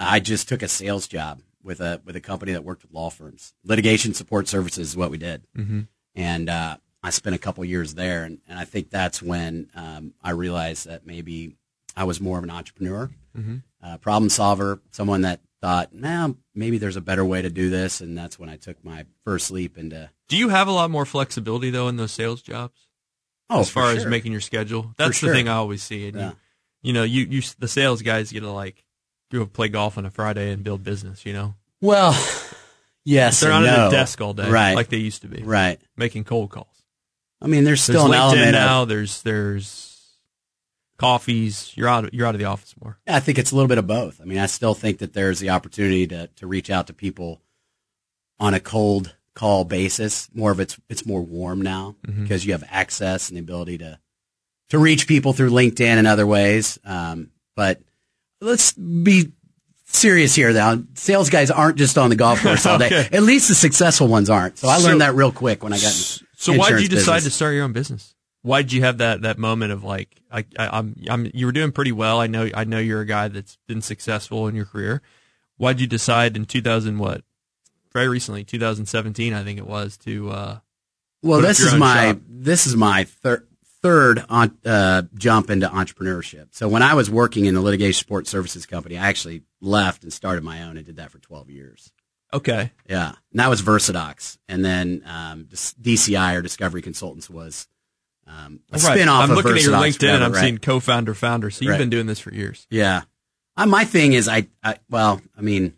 I 0.00 0.20
just 0.20 0.48
took 0.48 0.62
a 0.62 0.68
sales 0.68 1.06
job 1.08 1.40
with 1.62 1.80
a 1.80 2.00
with 2.04 2.16
a 2.16 2.20
company 2.20 2.52
that 2.52 2.64
worked 2.64 2.82
with 2.82 2.92
law 2.92 3.10
firms. 3.10 3.54
Litigation 3.64 4.14
support 4.14 4.48
services 4.48 4.88
is 4.90 4.96
what 4.96 5.10
we 5.10 5.18
did, 5.18 5.42
Mm-hmm. 5.56 5.80
and 6.14 6.48
uh, 6.48 6.76
I 7.02 7.10
spent 7.10 7.36
a 7.36 7.38
couple 7.38 7.64
years 7.64 7.94
there, 7.94 8.24
and, 8.24 8.38
and 8.48 8.58
I 8.58 8.64
think 8.64 8.90
that's 8.90 9.22
when 9.22 9.70
um, 9.74 10.14
I 10.22 10.30
realized 10.30 10.86
that 10.86 11.06
maybe 11.06 11.56
I 11.96 12.04
was 12.04 12.20
more 12.20 12.38
of 12.38 12.44
an 12.44 12.50
entrepreneur, 12.50 13.10
Mhm. 13.36 13.62
uh, 13.82 13.98
problem 13.98 14.30
solver, 14.30 14.80
someone 14.90 15.20
that 15.22 15.40
thought, 15.60 15.92
now 15.92 16.34
maybe 16.54 16.78
there's 16.78 16.96
a 16.96 17.00
better 17.00 17.24
way 17.24 17.40
to 17.42 17.50
do 17.50 17.70
this, 17.70 18.00
and 18.00 18.16
that's 18.18 18.38
when 18.38 18.48
I 18.48 18.56
took 18.56 18.84
my 18.84 19.06
first 19.24 19.50
leap 19.52 19.78
into. 19.78 20.10
Do 20.28 20.36
you 20.36 20.48
have 20.48 20.66
a 20.68 20.72
lot 20.72 20.90
more 20.90 21.06
flexibility 21.06 21.70
though 21.70 21.86
in 21.88 21.96
those 21.96 22.12
sales 22.12 22.42
jobs 22.42 22.87
Oh, 23.50 23.60
as 23.60 23.70
far 23.70 23.90
as 23.92 24.04
making 24.06 24.32
your 24.32 24.40
schedule? 24.40 24.94
That's 24.96 25.20
the 25.20 25.26
sure. 25.26 25.34
thing 25.34 25.48
I 25.48 25.54
always 25.54 25.82
see. 25.82 26.08
And 26.08 26.16
Yeah. 26.18 26.28
you, 26.28 26.36
you 26.82 26.92
know, 26.92 27.02
you, 27.02 27.24
you 27.30 27.42
the 27.58 27.68
sales 27.68 28.02
guys 28.02 28.30
get 28.30 28.40
to 28.40 28.50
like 28.50 28.84
go 29.32 29.46
play 29.46 29.68
golf 29.68 29.96
on 29.98 30.04
a 30.06 30.10
Friday 30.10 30.50
and 30.52 30.62
build 30.62 30.84
business. 30.84 31.24
You 31.26 31.32
know, 31.32 31.54
Well, 31.80 32.12
yes, 33.04 33.40
they're 33.40 33.50
not 33.50 33.64
at 33.64 33.88
a 33.88 33.90
desk 33.90 34.20
all 34.20 34.34
day, 34.34 34.50
right? 34.50 34.74
Like 34.74 34.88
they 34.88 34.98
used 34.98 35.22
to 35.22 35.28
be, 35.28 35.42
right. 35.42 35.80
making 35.96 36.24
cold 36.24 36.50
calls. 36.50 36.66
I 37.40 37.46
mean, 37.46 37.64
there's 37.64 37.82
still 37.82 38.08
there's 38.08 38.20
an 38.20 38.28
LinkedIn 38.30 38.36
element 38.36 38.52
now. 38.52 38.82
of. 38.82 38.88
There's 38.88 39.22
there's 39.22 39.96
coffees. 40.98 41.72
You're 41.76 41.88
out. 41.88 42.12
You're 42.12 42.26
out 42.26 42.34
of 42.34 42.38
the 42.40 42.46
office 42.46 42.74
more. 42.82 42.98
I 43.06 43.20
think 43.20 43.38
it's 43.38 43.52
a 43.52 43.54
little 43.54 43.68
bit 43.68 43.78
of 43.78 43.86
both. 43.86 44.20
I 44.20 44.24
mean, 44.24 44.38
I 44.38 44.46
still 44.46 44.74
think 44.74 44.98
that 44.98 45.12
there's 45.12 45.38
the 45.38 45.50
opportunity 45.50 46.06
to 46.08 46.26
to 46.36 46.46
reach 46.46 46.70
out 46.70 46.86
to 46.88 46.92
people 46.92 47.40
on 48.40 48.54
a 48.54 48.60
cold 48.60 49.14
call 49.38 49.64
basis. 49.64 50.28
More 50.34 50.50
of 50.50 50.60
it's 50.60 50.78
it's 50.88 51.06
more 51.06 51.22
warm 51.22 51.62
now 51.62 51.96
Mm-hmm. 52.06 52.22
because 52.24 52.44
you 52.44 52.52
have 52.52 52.64
access 52.70 53.28
and 53.28 53.36
the 53.36 53.40
ability 53.40 53.78
to 53.78 53.98
to 54.70 54.78
reach 54.78 55.06
people 55.06 55.32
through 55.32 55.50
LinkedIn 55.50 55.80
and 55.98 56.06
other 56.06 56.26
ways. 56.26 56.78
Um, 56.84 57.30
but 57.56 57.80
let's 58.40 58.72
be 58.72 59.32
serious 59.86 60.34
here. 60.34 60.52
Now, 60.52 60.82
sales 60.94 61.30
guys 61.30 61.50
aren't 61.50 61.76
just 61.78 61.96
on 61.96 62.10
the 62.10 62.16
golf 62.16 62.42
course 62.42 62.66
all 62.66 62.78
day. 62.78 62.86
Okay. 62.86 63.08
At 63.16 63.22
least 63.22 63.48
the 63.48 63.54
successful 63.54 64.08
ones 64.08 64.28
aren't. 64.28 64.58
So 64.58 64.68
I 64.68 64.74
learned 64.76 65.00
So- 65.00 65.06
that 65.06 65.14
real 65.14 65.32
quick 65.32 65.62
when 65.62 65.72
I 65.72 65.76
got. 65.76 65.86
in 65.94 66.26
So 66.36 66.52
why 66.52 66.70
did 66.70 66.82
you 66.82 66.88
decide 66.88 67.16
business. 67.16 67.32
to 67.32 67.36
start 67.36 67.54
your 67.54 67.64
own 67.64 67.72
business? 67.72 68.14
Why 68.42 68.62
did 68.62 68.72
you 68.72 68.82
have 68.82 68.98
that 68.98 69.22
that 69.22 69.38
moment 69.38 69.72
of 69.72 69.82
like 69.84 70.20
I, 70.30 70.44
I 70.58 70.78
I'm 70.78 70.94
I'm 71.10 71.30
you 71.34 71.46
were 71.46 71.52
doing 71.52 71.72
pretty 71.72 71.92
well. 71.92 72.20
I 72.20 72.26
know 72.28 72.48
I 72.54 72.64
know 72.64 72.78
you're 72.78 73.00
a 73.00 73.06
guy 73.06 73.28
that's 73.28 73.58
been 73.66 73.82
successful 73.82 74.46
in 74.48 74.54
your 74.54 74.64
career. 74.66 75.02
Why 75.56 75.72
did 75.72 75.80
you 75.80 75.86
decide 75.88 76.36
in 76.36 76.44
2000 76.44 76.98
what? 76.98 77.22
Very 77.92 78.08
recently, 78.08 78.44
2017, 78.44 79.32
I 79.32 79.44
think 79.44 79.58
it 79.58 79.66
was 79.66 79.96
to. 79.98 80.30
uh 80.30 80.58
Well, 81.22 81.40
this 81.40 81.60
is 81.60 81.74
my 81.74 82.08
shop. 82.12 82.18
this 82.28 82.66
is 82.66 82.76
my 82.76 83.04
thir- 83.04 83.44
third 83.82 84.24
on, 84.28 84.56
uh, 84.64 85.02
jump 85.14 85.50
into 85.50 85.68
entrepreneurship. 85.68 86.48
So 86.50 86.68
when 86.68 86.82
I 86.82 86.94
was 86.94 87.08
working 87.10 87.44
in 87.46 87.54
the 87.54 87.60
litigation 87.60 87.98
support 87.98 88.26
services 88.26 88.66
company, 88.66 88.98
I 88.98 89.08
actually 89.08 89.42
left 89.60 90.02
and 90.02 90.12
started 90.12 90.42
my 90.44 90.62
own 90.64 90.76
and 90.76 90.84
did 90.84 90.96
that 90.96 91.10
for 91.10 91.18
12 91.18 91.48
years. 91.50 91.92
Okay, 92.34 92.72
Yeah, 92.90 93.08
and 93.30 93.40
that 93.40 93.48
was 93.48 93.62
Versadox, 93.62 94.36
and 94.50 94.62
then 94.62 95.02
um, 95.06 95.44
DCI 95.46 96.34
or 96.36 96.42
Discovery 96.42 96.82
Consultants 96.82 97.30
was 97.30 97.68
um, 98.26 98.60
a 98.70 98.74
Right. 98.74 98.82
spin 98.82 99.08
off 99.08 99.24
I'm 99.24 99.30
of 99.30 99.36
looking 99.38 99.52
at 99.52 99.62
your 99.62 99.72
LinkedIn 99.72 100.14
and 100.14 100.22
I'm 100.22 100.32
right? 100.32 100.40
seeing 100.42 100.58
co-founder, 100.58 101.14
founder. 101.14 101.48
So 101.50 101.64
you've 101.64 101.70
Right. 101.72 101.78
been 101.78 101.88
doing 101.88 102.04
this 102.06 102.18
for 102.20 102.34
years. 102.34 102.66
Yeah. 102.70 103.04
Uh, 103.56 103.64
my 103.64 103.86
thing 103.86 104.12
is 104.12 104.28
I, 104.28 104.46
I 104.62 104.76
well, 104.90 105.22
I 105.38 105.40
mean, 105.40 105.72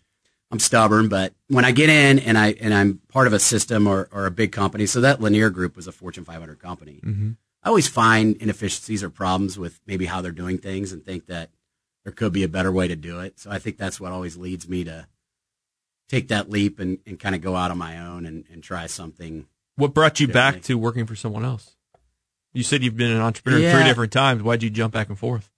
I'm 0.50 0.59
stubborn, 0.59 1.09
but 1.09 1.33
when 1.49 1.64
I 1.64 1.71
get 1.71 1.88
in 1.90 2.19
and 2.19 2.37
I 2.37 2.52
and 2.61 2.75
I'm 2.75 3.00
part 3.09 3.26
of 3.28 3.33
a 3.33 3.38
system 3.38 3.87
or, 3.87 4.09
or 4.12 4.26
a 4.26 4.30
big 4.30 4.50
company, 4.52 4.87
so 4.87 5.00
that 5.00 5.21
Lanier 5.21 5.49
Group 5.50 5.76
was 5.76 5.87
a 5.87 5.92
Fortune 5.92 6.25
500 6.25 6.59
company. 6.59 7.00
Mm-hmm. 7.04 7.30
I 7.62 7.69
always 7.69 7.87
find 7.88 8.37
inefficiencies 8.37 9.02
or 9.04 9.11
problems 9.11 9.59
with 9.59 9.80
maybe 9.87 10.07
how 10.07 10.23
they're 10.23 10.33
doing 10.33 10.59
things 10.59 10.92
and 10.92 11.04
think 11.04 11.26
that 11.26 11.50
there 12.04 12.12
could 12.12 12.33
be 12.33 12.42
a 12.42 12.49
better 12.49 12.73
way 12.73 12.88
to 12.88 12.97
do 12.97 13.21
it. 13.21 13.38
So 13.38 13.50
I 13.50 13.59
think 13.59 13.76
that's 13.76 14.00
what 14.00 14.12
always 14.12 14.37
leads 14.37 14.66
me 14.69 14.83
to 14.85 15.07
take 16.09 16.28
that 16.28 16.50
leap 16.50 16.80
and, 16.80 16.99
and 17.07 17.21
kind 17.21 17.35
of 17.35 17.42
go 17.42 17.54
out 17.54 17.71
on 17.71 17.78
my 17.78 17.99
own 17.99 18.25
and, 18.26 18.45
and 18.50 18.62
try 18.62 18.87
something. 18.87 19.47
What 19.76 19.95
brought 19.95 20.19
you 20.21 20.26
back 20.26 20.62
to 20.62 20.76
working 20.78 21.07
for 21.07 21.14
someone 21.14 21.45
else? 21.45 21.76
You 22.52 22.62
said 22.64 22.83
you've 22.83 22.97
been 22.97 23.12
an 23.12 23.21
entrepreneur 23.21 23.61
Yeah. 23.61 23.75
three 23.76 23.85
different 23.85 24.12
times. 24.12 24.42
Why'd 24.42 24.62
you 24.62 24.71
jump 24.71 24.92
back 24.95 25.09
and 25.09 25.19
forth? 25.19 25.49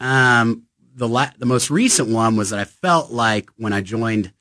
Um, 0.00 0.64
the 0.94 1.08
la- 1.08 1.30
the 1.38 1.46
most 1.46 1.70
recent 1.70 2.08
one 2.08 2.36
was 2.36 2.50
that 2.50 2.58
I 2.58 2.64
felt 2.64 3.10
like 3.10 3.48
when 3.56 3.72
I 3.72 3.80
joined 3.80 4.32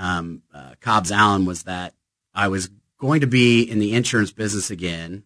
um, 0.00 0.42
uh, 0.52 0.72
Cobbs 0.80 1.12
Allen 1.12 1.44
was 1.44 1.62
that 1.64 1.94
I 2.34 2.48
was 2.48 2.70
going 2.98 3.20
to 3.20 3.26
be 3.26 3.62
in 3.62 3.78
the 3.78 3.92
insurance 3.94 4.32
business 4.32 4.70
again, 4.70 5.22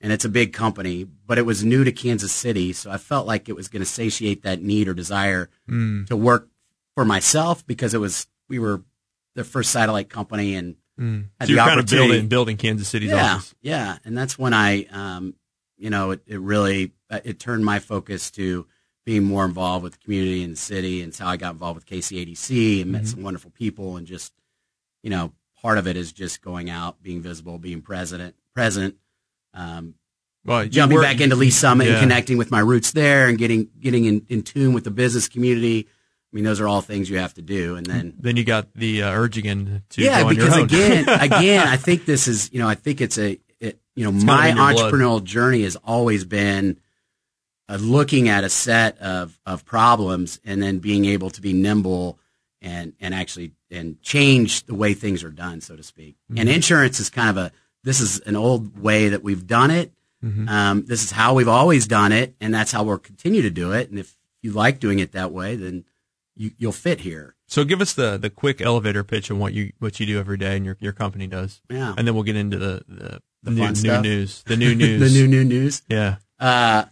and 0.00 0.12
it's 0.12 0.24
a 0.24 0.28
big 0.28 0.52
company, 0.52 1.04
but 1.04 1.38
it 1.38 1.46
was 1.46 1.64
new 1.64 1.84
to 1.84 1.92
Kansas 1.92 2.32
City, 2.32 2.72
so 2.72 2.90
I 2.90 2.98
felt 2.98 3.26
like 3.26 3.48
it 3.48 3.56
was 3.56 3.68
going 3.68 3.80
to 3.82 3.86
satiate 3.86 4.42
that 4.42 4.62
need 4.62 4.88
or 4.88 4.94
desire 4.94 5.48
to 5.68 6.16
work 6.16 6.48
for 6.94 7.04
myself 7.04 7.66
because 7.66 7.94
it 7.94 7.98
was 7.98 8.26
we 8.48 8.58
were 8.58 8.82
the 9.34 9.44
first 9.44 9.70
satellite 9.70 10.08
company 10.10 10.54
and 10.54 10.76
Mm. 10.98 11.26
had 11.38 11.46
So 11.46 11.52
you're 11.54 11.62
the 11.62 11.68
kind 11.68 11.78
of 11.78 11.84
opportunity- 11.84 12.08
building, 12.08 12.28
building 12.28 12.56
Kansas 12.56 12.88
City's 12.88 13.10
yeah, 13.10 13.34
office. 13.36 13.54
Yeah, 13.62 13.98
and 14.04 14.18
that's 14.18 14.36
when 14.36 14.52
I, 14.52 14.82
um, 14.90 15.34
you 15.76 15.90
know, 15.90 16.10
it, 16.10 16.22
it 16.26 16.40
really 16.40 16.90
uh, 17.08 17.20
it 17.22 17.38
turned 17.38 17.64
my 17.64 17.78
focus 17.78 18.32
to 18.32 18.66
being 19.08 19.24
more 19.24 19.46
involved 19.46 19.82
with 19.82 19.94
the 19.94 19.98
community 20.04 20.44
and 20.44 20.52
the 20.52 20.56
city, 20.58 21.00
and 21.00 21.08
it's 21.08 21.18
how 21.18 21.28
I 21.28 21.38
got 21.38 21.52
involved 21.54 21.76
with 21.76 21.86
KCADC 21.86 22.82
and 22.82 22.92
met 22.92 23.06
some 23.06 23.22
wonderful 23.22 23.50
people, 23.50 23.96
and 23.96 24.06
just, 24.06 24.34
you 25.02 25.08
know, 25.08 25.32
part 25.62 25.78
of 25.78 25.86
it 25.86 25.96
is 25.96 26.12
just 26.12 26.42
going 26.42 26.68
out, 26.68 27.02
being 27.02 27.22
visible, 27.22 27.56
being 27.58 27.80
present, 27.80 28.34
present, 28.54 28.96
um, 29.54 29.94
Well, 30.44 30.66
jumping 30.66 30.96
work- 30.96 31.04
back 31.06 31.22
into 31.22 31.36
Lee's 31.36 31.56
Summit 31.56 31.86
Yeah. 31.86 31.92
and 31.94 32.00
connecting 32.02 32.36
with 32.36 32.50
my 32.50 32.60
roots 32.60 32.92
there, 32.92 33.28
and 33.28 33.38
getting 33.38 33.68
getting 33.80 34.04
in, 34.04 34.26
in 34.28 34.42
tune 34.42 34.74
with 34.74 34.84
the 34.84 34.90
business 34.90 35.26
community. 35.26 35.86
I 36.30 36.36
mean, 36.36 36.44
those 36.44 36.60
are 36.60 36.68
all 36.68 36.82
things 36.82 37.08
you 37.08 37.16
have 37.16 37.32
to 37.34 37.42
do, 37.42 37.76
and 37.76 37.86
then 37.86 38.12
Then 38.20 38.36
you 38.36 38.44
got 38.44 38.74
the 38.74 39.04
uh, 39.04 39.10
urge 39.10 39.38
again 39.38 39.84
to 39.88 40.02
yeah, 40.02 40.28
because 40.28 40.54
again, 40.54 41.08
again, 41.08 41.66
I 41.66 41.78
think 41.78 42.04
this 42.04 42.28
is 42.28 42.52
you 42.52 42.58
know 42.60 42.68
I 42.68 42.74
think 42.74 43.00
it's 43.00 43.16
a 43.16 43.38
it, 43.58 43.80
you 43.96 44.04
know 44.04 44.14
It's 44.14 44.22
my 44.24 44.48
your 44.48 44.56
blood. 44.56 44.76
entrepreneurial 44.92 45.24
journey 45.24 45.62
has 45.62 45.76
always 45.76 46.26
been 46.26 46.78
uh, 47.68 47.76
looking 47.80 48.28
at 48.28 48.44
a 48.44 48.48
set 48.48 48.98
of 48.98 49.38
of 49.46 49.64
problems 49.64 50.40
and 50.44 50.62
then 50.62 50.78
being 50.78 51.04
able 51.04 51.30
to 51.30 51.40
be 51.40 51.52
nimble 51.52 52.18
and 52.62 52.92
and 53.00 53.14
actually 53.14 53.52
and 53.70 54.00
change 54.02 54.64
the 54.66 54.74
way 54.74 54.94
things 54.94 55.22
are 55.22 55.30
done, 55.30 55.60
so 55.60 55.76
to 55.76 55.82
speak. 55.82 56.16
Mm-hmm. 56.30 56.40
And 56.40 56.48
insurance 56.48 57.00
is 57.00 57.10
kind 57.10 57.28
of 57.30 57.36
a 57.36 57.52
this 57.84 58.00
is 58.00 58.20
an 58.20 58.36
old 58.36 58.78
way 58.78 59.10
that 59.10 59.22
we've 59.22 59.46
done 59.46 59.70
it. 59.70 59.92
Mm-hmm. 60.24 60.48
Um, 60.48 60.84
this 60.86 61.04
is 61.04 61.12
how 61.12 61.34
we've 61.34 61.48
always 61.48 61.86
done 61.86 62.10
it, 62.12 62.34
and 62.40 62.52
that's 62.52 62.72
how 62.72 62.82
we'll 62.82 62.98
continue 62.98 63.42
to 63.42 63.50
do 63.50 63.72
it. 63.72 63.88
And 63.90 63.98
if 64.00 64.16
you 64.42 64.50
like 64.52 64.80
doing 64.80 64.98
it 64.98 65.12
that 65.12 65.30
way, 65.30 65.54
then 65.54 65.84
you, 66.34 66.50
you'll 66.58 66.72
fit 66.72 67.00
here. 67.00 67.36
So 67.46 67.64
give 67.64 67.80
us 67.80 67.92
the, 67.92 68.16
the 68.18 68.28
quick 68.30 68.60
elevator 68.60 69.04
pitch 69.04 69.30
on 69.30 69.38
what 69.38 69.52
you 69.54 69.72
what 69.78 70.00
you 70.00 70.06
do 70.06 70.18
every 70.18 70.36
day 70.36 70.56
and 70.56 70.64
your 70.66 70.76
your 70.80 70.92
company 70.92 71.26
does, 71.28 71.60
Yeah. 71.70 71.94
and 71.96 72.06
then 72.06 72.14
we'll 72.14 72.24
get 72.24 72.36
into 72.36 72.58
the 72.58 72.82
the, 72.88 73.22
The 73.44 73.50
new, 73.52 73.64
fun 73.64 73.74
new 73.82 74.00
news, 74.02 74.42
the 74.44 74.56
new 74.56 74.74
news, 74.82 75.00
the 75.00 75.20
new 75.20 75.28
new 75.28 75.44
news. 75.44 75.82
yeah. 75.88 76.16
Uh, 76.40 76.84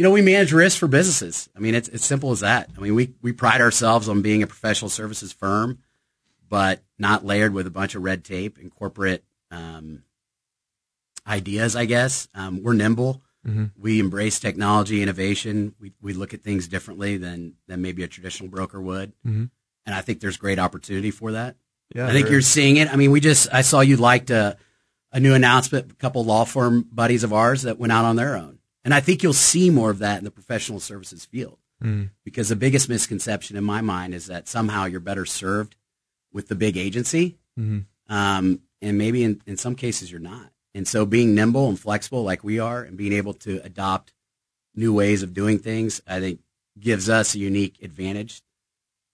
you 0.00 0.04
know, 0.04 0.12
we 0.12 0.22
manage 0.22 0.50
risk 0.54 0.78
for 0.78 0.88
businesses. 0.88 1.50
I 1.54 1.58
mean, 1.58 1.74
it's 1.74 1.86
it's 1.88 2.06
simple 2.06 2.30
as 2.30 2.40
that. 2.40 2.70
I 2.74 2.80
mean, 2.80 2.94
we 2.94 3.12
we 3.20 3.32
pride 3.32 3.60
ourselves 3.60 4.08
on 4.08 4.22
being 4.22 4.42
a 4.42 4.46
professional 4.46 4.88
services 4.88 5.30
firm, 5.30 5.80
but 6.48 6.82
not 6.98 7.22
layered 7.22 7.52
with 7.52 7.66
a 7.66 7.70
bunch 7.70 7.94
of 7.94 8.02
red 8.02 8.24
tape 8.24 8.56
and 8.56 8.74
corporate 8.74 9.22
um, 9.50 10.02
ideas. 11.26 11.76
I 11.76 11.84
guess 11.84 12.28
um, 12.34 12.62
we're 12.62 12.72
nimble. 12.72 13.20
Mhm. 13.46 13.72
We 13.78 14.00
embrace 14.00 14.40
technology 14.40 15.02
innovation. 15.02 15.74
We 15.78 15.92
we 16.00 16.14
look 16.14 16.32
at 16.32 16.40
things 16.42 16.66
differently 16.66 17.18
than 17.18 17.56
than 17.68 17.82
maybe 17.82 18.02
a 18.02 18.08
traditional 18.08 18.48
broker 18.48 18.80
would, 18.80 19.12
Mhm. 19.26 19.50
and 19.84 19.94
I 19.94 20.00
think 20.00 20.20
there's 20.20 20.38
great 20.38 20.58
opportunity 20.58 21.10
for 21.10 21.32
that. 21.32 21.56
Yeah, 21.94 22.06
I 22.06 22.12
think 22.12 22.30
you're 22.30 22.38
is. 22.38 22.46
seeing 22.46 22.78
it. 22.78 22.90
I 22.90 22.96
mean, 22.96 23.10
we 23.10 23.20
just 23.20 23.48
I 23.52 23.60
saw 23.60 23.80
you 23.80 23.98
liked 23.98 24.30
a 24.30 24.56
a 25.12 25.20
new 25.20 25.34
announcement. 25.34 25.92
A 25.92 25.94
couple 25.96 26.24
law 26.24 26.44
firm 26.46 26.88
buddies 26.90 27.22
of 27.22 27.34
ours 27.34 27.62
that 27.62 27.78
went 27.78 27.92
out 27.92 28.06
on 28.06 28.16
their 28.16 28.34
own, 28.36 28.59
and 28.84 28.92
I 28.94 29.00
think 29.00 29.22
you'll 29.22 29.32
see 29.32 29.70
more 29.70 29.90
of 29.90 29.98
that 29.98 30.18
in 30.18 30.24
the 30.24 30.30
professional 30.30 30.80
services 30.80 31.24
field. 31.24 31.58
Mm. 31.82 32.10
Because 32.24 32.50
the 32.50 32.56
biggest 32.56 32.88
misconception 32.90 33.56
in 33.56 33.64
my 33.64 33.80
mind 33.80 34.14
is 34.14 34.26
that 34.26 34.48
somehow 34.48 34.84
you're 34.84 35.00
better 35.00 35.24
served 35.24 35.76
with 36.32 36.48
the 36.48 36.54
big 36.54 36.76
agency, 36.76 37.38
Mhm. 37.58 37.86
um, 38.08 38.60
and 38.82 38.98
maybe 38.98 39.24
in, 39.24 39.40
in 39.46 39.56
some 39.56 39.74
cases 39.74 40.10
you're 40.10 40.20
not. 40.20 40.52
And 40.74 40.86
so, 40.86 41.04
being 41.06 41.34
nimble 41.34 41.68
and 41.68 41.80
flexible 41.80 42.22
like 42.22 42.44
we 42.44 42.58
are, 42.60 42.82
and 42.82 42.96
being 42.96 43.12
able 43.12 43.34
to 43.34 43.60
adopt 43.64 44.12
new 44.74 44.92
ways 44.92 45.22
of 45.22 45.34
doing 45.34 45.58
things, 45.58 46.00
I 46.06 46.20
think 46.20 46.40
gives 46.78 47.08
us 47.08 47.34
a 47.34 47.38
unique 47.38 47.78
advantage 47.82 48.42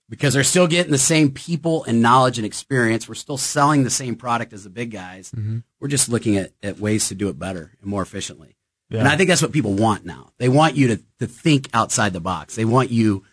because 0.09 0.35
they're 0.35 0.45
still 0.45 0.67
getting 0.67 0.93
the 0.93 0.99
same 0.99 1.31
people 1.33 1.83
and 1.85 2.03
knowledge 2.03 2.37
and 2.39 2.45
experience. 2.47 3.09
We're 3.09 3.15
still 3.15 3.39
selling 3.39 3.83
the 3.85 3.91
same 3.91 4.17
product 4.17 4.53
as 4.53 4.65
the 4.65 4.71
big 4.71 4.91
guys. 4.91 5.31
Mhm. 5.33 5.63
We're 5.81 5.89
just 5.89 6.09
looking 6.09 6.37
at, 6.37 6.53
at 6.63 6.79
ways 6.79 7.09
to 7.09 7.15
do 7.15 7.29
it 7.29 7.39
better 7.39 7.73
and 7.81 7.89
more 7.89 8.03
efficiently. 8.03 8.57
Yeah. 8.89 9.01
And 9.01 9.09
I 9.09 9.17
think 9.17 9.29
that's 9.29 9.43
what 9.43 9.53
people 9.53 9.75
want 9.75 10.05
now. 10.05 10.31
They 10.39 10.49
want 10.49 10.77
you 10.77 10.89
to, 10.89 11.03
to 11.19 11.27
think 11.27 11.69
outside 11.75 12.13
the 12.13 12.21
box. 12.21 12.55
They 12.55 12.65
want 12.65 12.91
you 12.91 13.25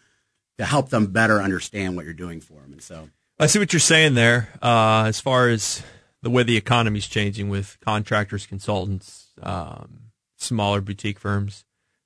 to 0.58 0.66
help 0.66 0.90
them 0.90 1.08
better 1.08 1.42
understand 1.42 1.96
what 1.96 2.06
you're 2.06 2.14
doing 2.14 2.42
for 2.42 2.62
them. 2.62 2.74
And 2.74 2.82
so, 2.82 3.10
I 3.40 3.48
see 3.48 3.60
what 3.60 3.74
you're 3.74 3.80
saying 3.80 4.16
there. 4.16 4.50
Uh, 4.62 5.06
as 5.08 5.20
far 5.20 5.50
as 5.50 5.84
the 6.22 6.30
way 6.30 6.44
the 6.44 6.58
economy's 6.58 7.08
changing 7.08 7.50
with 7.50 7.78
contractors, 7.82 8.46
consultants, 8.46 9.28
um, 9.42 10.12
smaller 10.38 10.82
boutique 10.82 11.20
firms, 11.20 11.66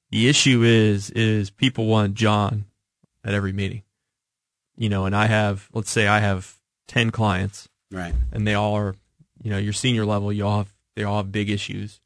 the 0.10 0.28
issue 0.28 0.64
is 0.64 1.10
is 1.12 1.50
people 1.50 1.86
want 1.86 2.16
John 2.16 2.66
at 3.24 3.34
every 3.34 3.54
meeting. 3.54 3.84
You 4.78 4.90
know, 4.90 5.06
and 5.06 5.16
I 5.16 5.26
have, 5.26 5.70
let's 5.74 5.90
say, 5.90 6.08
I 6.08 6.20
have 6.20 6.56
ten 6.88 7.12
clients, 7.12 7.68
right. 7.92 8.14
and 8.32 8.48
they 8.48 8.54
all 8.54 8.76
are, 8.76 8.96
you 9.42 9.52
know, 9.52 9.58
your 9.58 9.74
senior 9.74 10.06
level. 10.06 10.32
You 10.32 10.46
all 10.46 10.58
have 10.60 10.74
they 10.96 11.04
all 11.04 11.18
have 11.18 11.32
big 11.32 11.50
issues. 11.50 12.00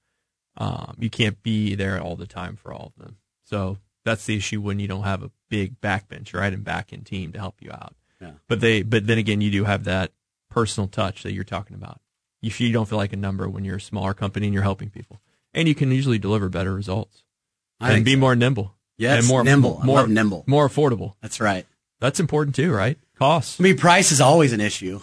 Um, 0.57 0.95
you 0.99 1.09
can't 1.09 1.41
be 1.43 1.75
there 1.75 2.01
all 2.01 2.15
the 2.15 2.27
time 2.27 2.55
for 2.57 2.73
all 2.73 2.93
of 2.95 3.03
them. 3.03 3.17
So 3.45 3.77
that's 4.03 4.25
the 4.25 4.35
issue 4.35 4.61
when 4.61 4.79
you 4.79 4.87
don't 4.87 5.03
have 5.03 5.23
a 5.23 5.31
big 5.49 5.79
backbench, 5.81 6.33
right, 6.33 6.53
and 6.53 6.63
back 6.63 6.91
end 6.93 7.05
team 7.05 7.31
to 7.33 7.39
help 7.39 7.55
you 7.61 7.71
out. 7.71 7.95
Yeah. 8.19 8.31
But 8.47 8.59
they, 8.59 8.83
but 8.83 9.07
then 9.07 9.17
again, 9.17 9.41
you 9.41 9.49
do 9.51 9.63
have 9.63 9.85
that 9.85 10.11
personal 10.49 10.87
touch 10.87 11.23
that 11.23 11.33
you're 11.33 11.43
talking 11.43 11.75
about. 11.75 12.01
If 12.41 12.59
you 12.59 12.71
don't 12.73 12.87
feel 12.87 12.97
like 12.97 13.13
a 13.13 13.17
number 13.17 13.47
when 13.49 13.63
you're 13.65 13.77
a 13.77 13.81
smaller 13.81 14.13
company 14.13 14.47
and 14.47 14.53
you're 14.53 14.63
helping 14.63 14.89
people, 14.89 15.21
and 15.53 15.67
you 15.67 15.75
can 15.75 15.91
usually 15.91 16.19
deliver 16.19 16.49
better 16.49 16.73
results 16.73 17.23
I 17.79 17.93
and 17.93 18.05
be 18.05 18.13
so. 18.13 18.19
more 18.19 18.35
nimble. 18.35 18.75
Yes, 18.97 19.19
and 19.19 19.27
more 19.27 19.43
nimble. 19.43 19.81
More 19.83 20.07
nimble. 20.07 20.43
more 20.47 20.67
affordable. 20.67 21.13
That's 21.21 21.39
right. 21.39 21.65
That's 21.99 22.19
important 22.19 22.55
too, 22.55 22.71
right? 22.71 22.97
Costs. 23.17 23.59
I 23.59 23.63
mean, 23.63 23.77
price 23.77 24.11
is 24.11 24.21
always 24.21 24.53
an 24.53 24.61
issue. 24.61 25.01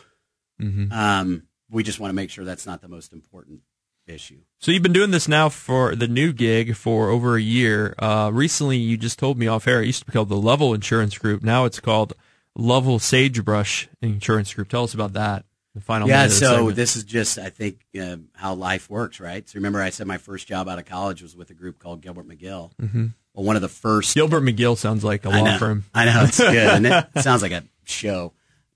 hmm 0.58 0.92
Um, 0.92 1.44
we 1.70 1.82
just 1.82 2.00
want 2.00 2.10
to 2.10 2.14
make 2.14 2.30
sure 2.30 2.44
that's 2.44 2.66
not 2.66 2.80
the 2.80 2.88
most 2.88 3.12
important 3.12 3.60
issue. 4.08 4.38
So 4.58 4.72
you've 4.72 4.82
been 4.82 4.92
doing 4.92 5.10
this 5.12 5.28
now 5.28 5.48
for 5.48 5.94
the 5.94 6.08
new 6.08 6.32
gig 6.32 6.74
for 6.74 7.10
over 7.10 7.36
a 7.36 7.40
year. 7.40 7.94
Uh, 7.98 8.30
recently, 8.32 8.76
you 8.76 8.96
just 8.96 9.18
told 9.18 9.38
me 9.38 9.46
off 9.46 9.68
air. 9.68 9.82
It 9.82 9.86
used 9.86 10.00
to 10.00 10.06
be 10.06 10.12
called 10.12 10.28
the 10.28 10.36
Lovell 10.36 10.74
Insurance 10.74 11.16
Group. 11.16 11.42
Now 11.42 11.64
it's 11.64 11.78
called 11.78 12.14
Lovell 12.56 12.98
Sagebrush 12.98 13.88
Insurance 14.02 14.52
Group. 14.52 14.68
Tell 14.68 14.84
us 14.84 14.94
about 14.94 15.12
that. 15.12 15.44
The 15.74 15.80
final. 15.80 16.08
yeah, 16.08 16.22
minute 16.22 16.26
of 16.26 16.30
the 16.40 16.46
so 16.46 16.54
segment. 16.56 16.76
this 16.76 16.96
is 16.96 17.04
just, 17.04 17.38
I 17.38 17.50
think, 17.50 17.84
uh, 18.00 18.16
how 18.34 18.54
life 18.54 18.90
works, 18.90 19.20
right? 19.20 19.48
So 19.48 19.56
remember, 19.56 19.80
I 19.80 19.90
said 19.90 20.08
my 20.08 20.18
first 20.18 20.48
job 20.48 20.68
out 20.68 20.78
of 20.78 20.86
college 20.86 21.22
was 21.22 21.36
with 21.36 21.50
a 21.50 21.54
group 21.54 21.78
called 21.78 22.00
Gilbert 22.00 22.26
McGill. 22.26 22.72
Mm-hmm. 22.82 23.06
Well, 23.34 23.44
one 23.44 23.54
of 23.54 23.62
the 23.62 23.68
first 23.68 24.14
Gilbert 24.16 24.42
McGill 24.42 24.76
sounds 24.76 25.04
like 25.04 25.24
a 25.24 25.28
I 25.28 25.38
law 25.38 25.44
know. 25.44 25.58
firm. 25.58 25.84
I 25.94 26.06
know 26.06 26.24
it's 26.24 26.40
good. 26.40 26.56
and 26.56 26.86
it? 26.86 27.06
it 27.14 27.22
sounds 27.22 27.42
like 27.42 27.52
a 27.52 27.62
show, 27.84 28.32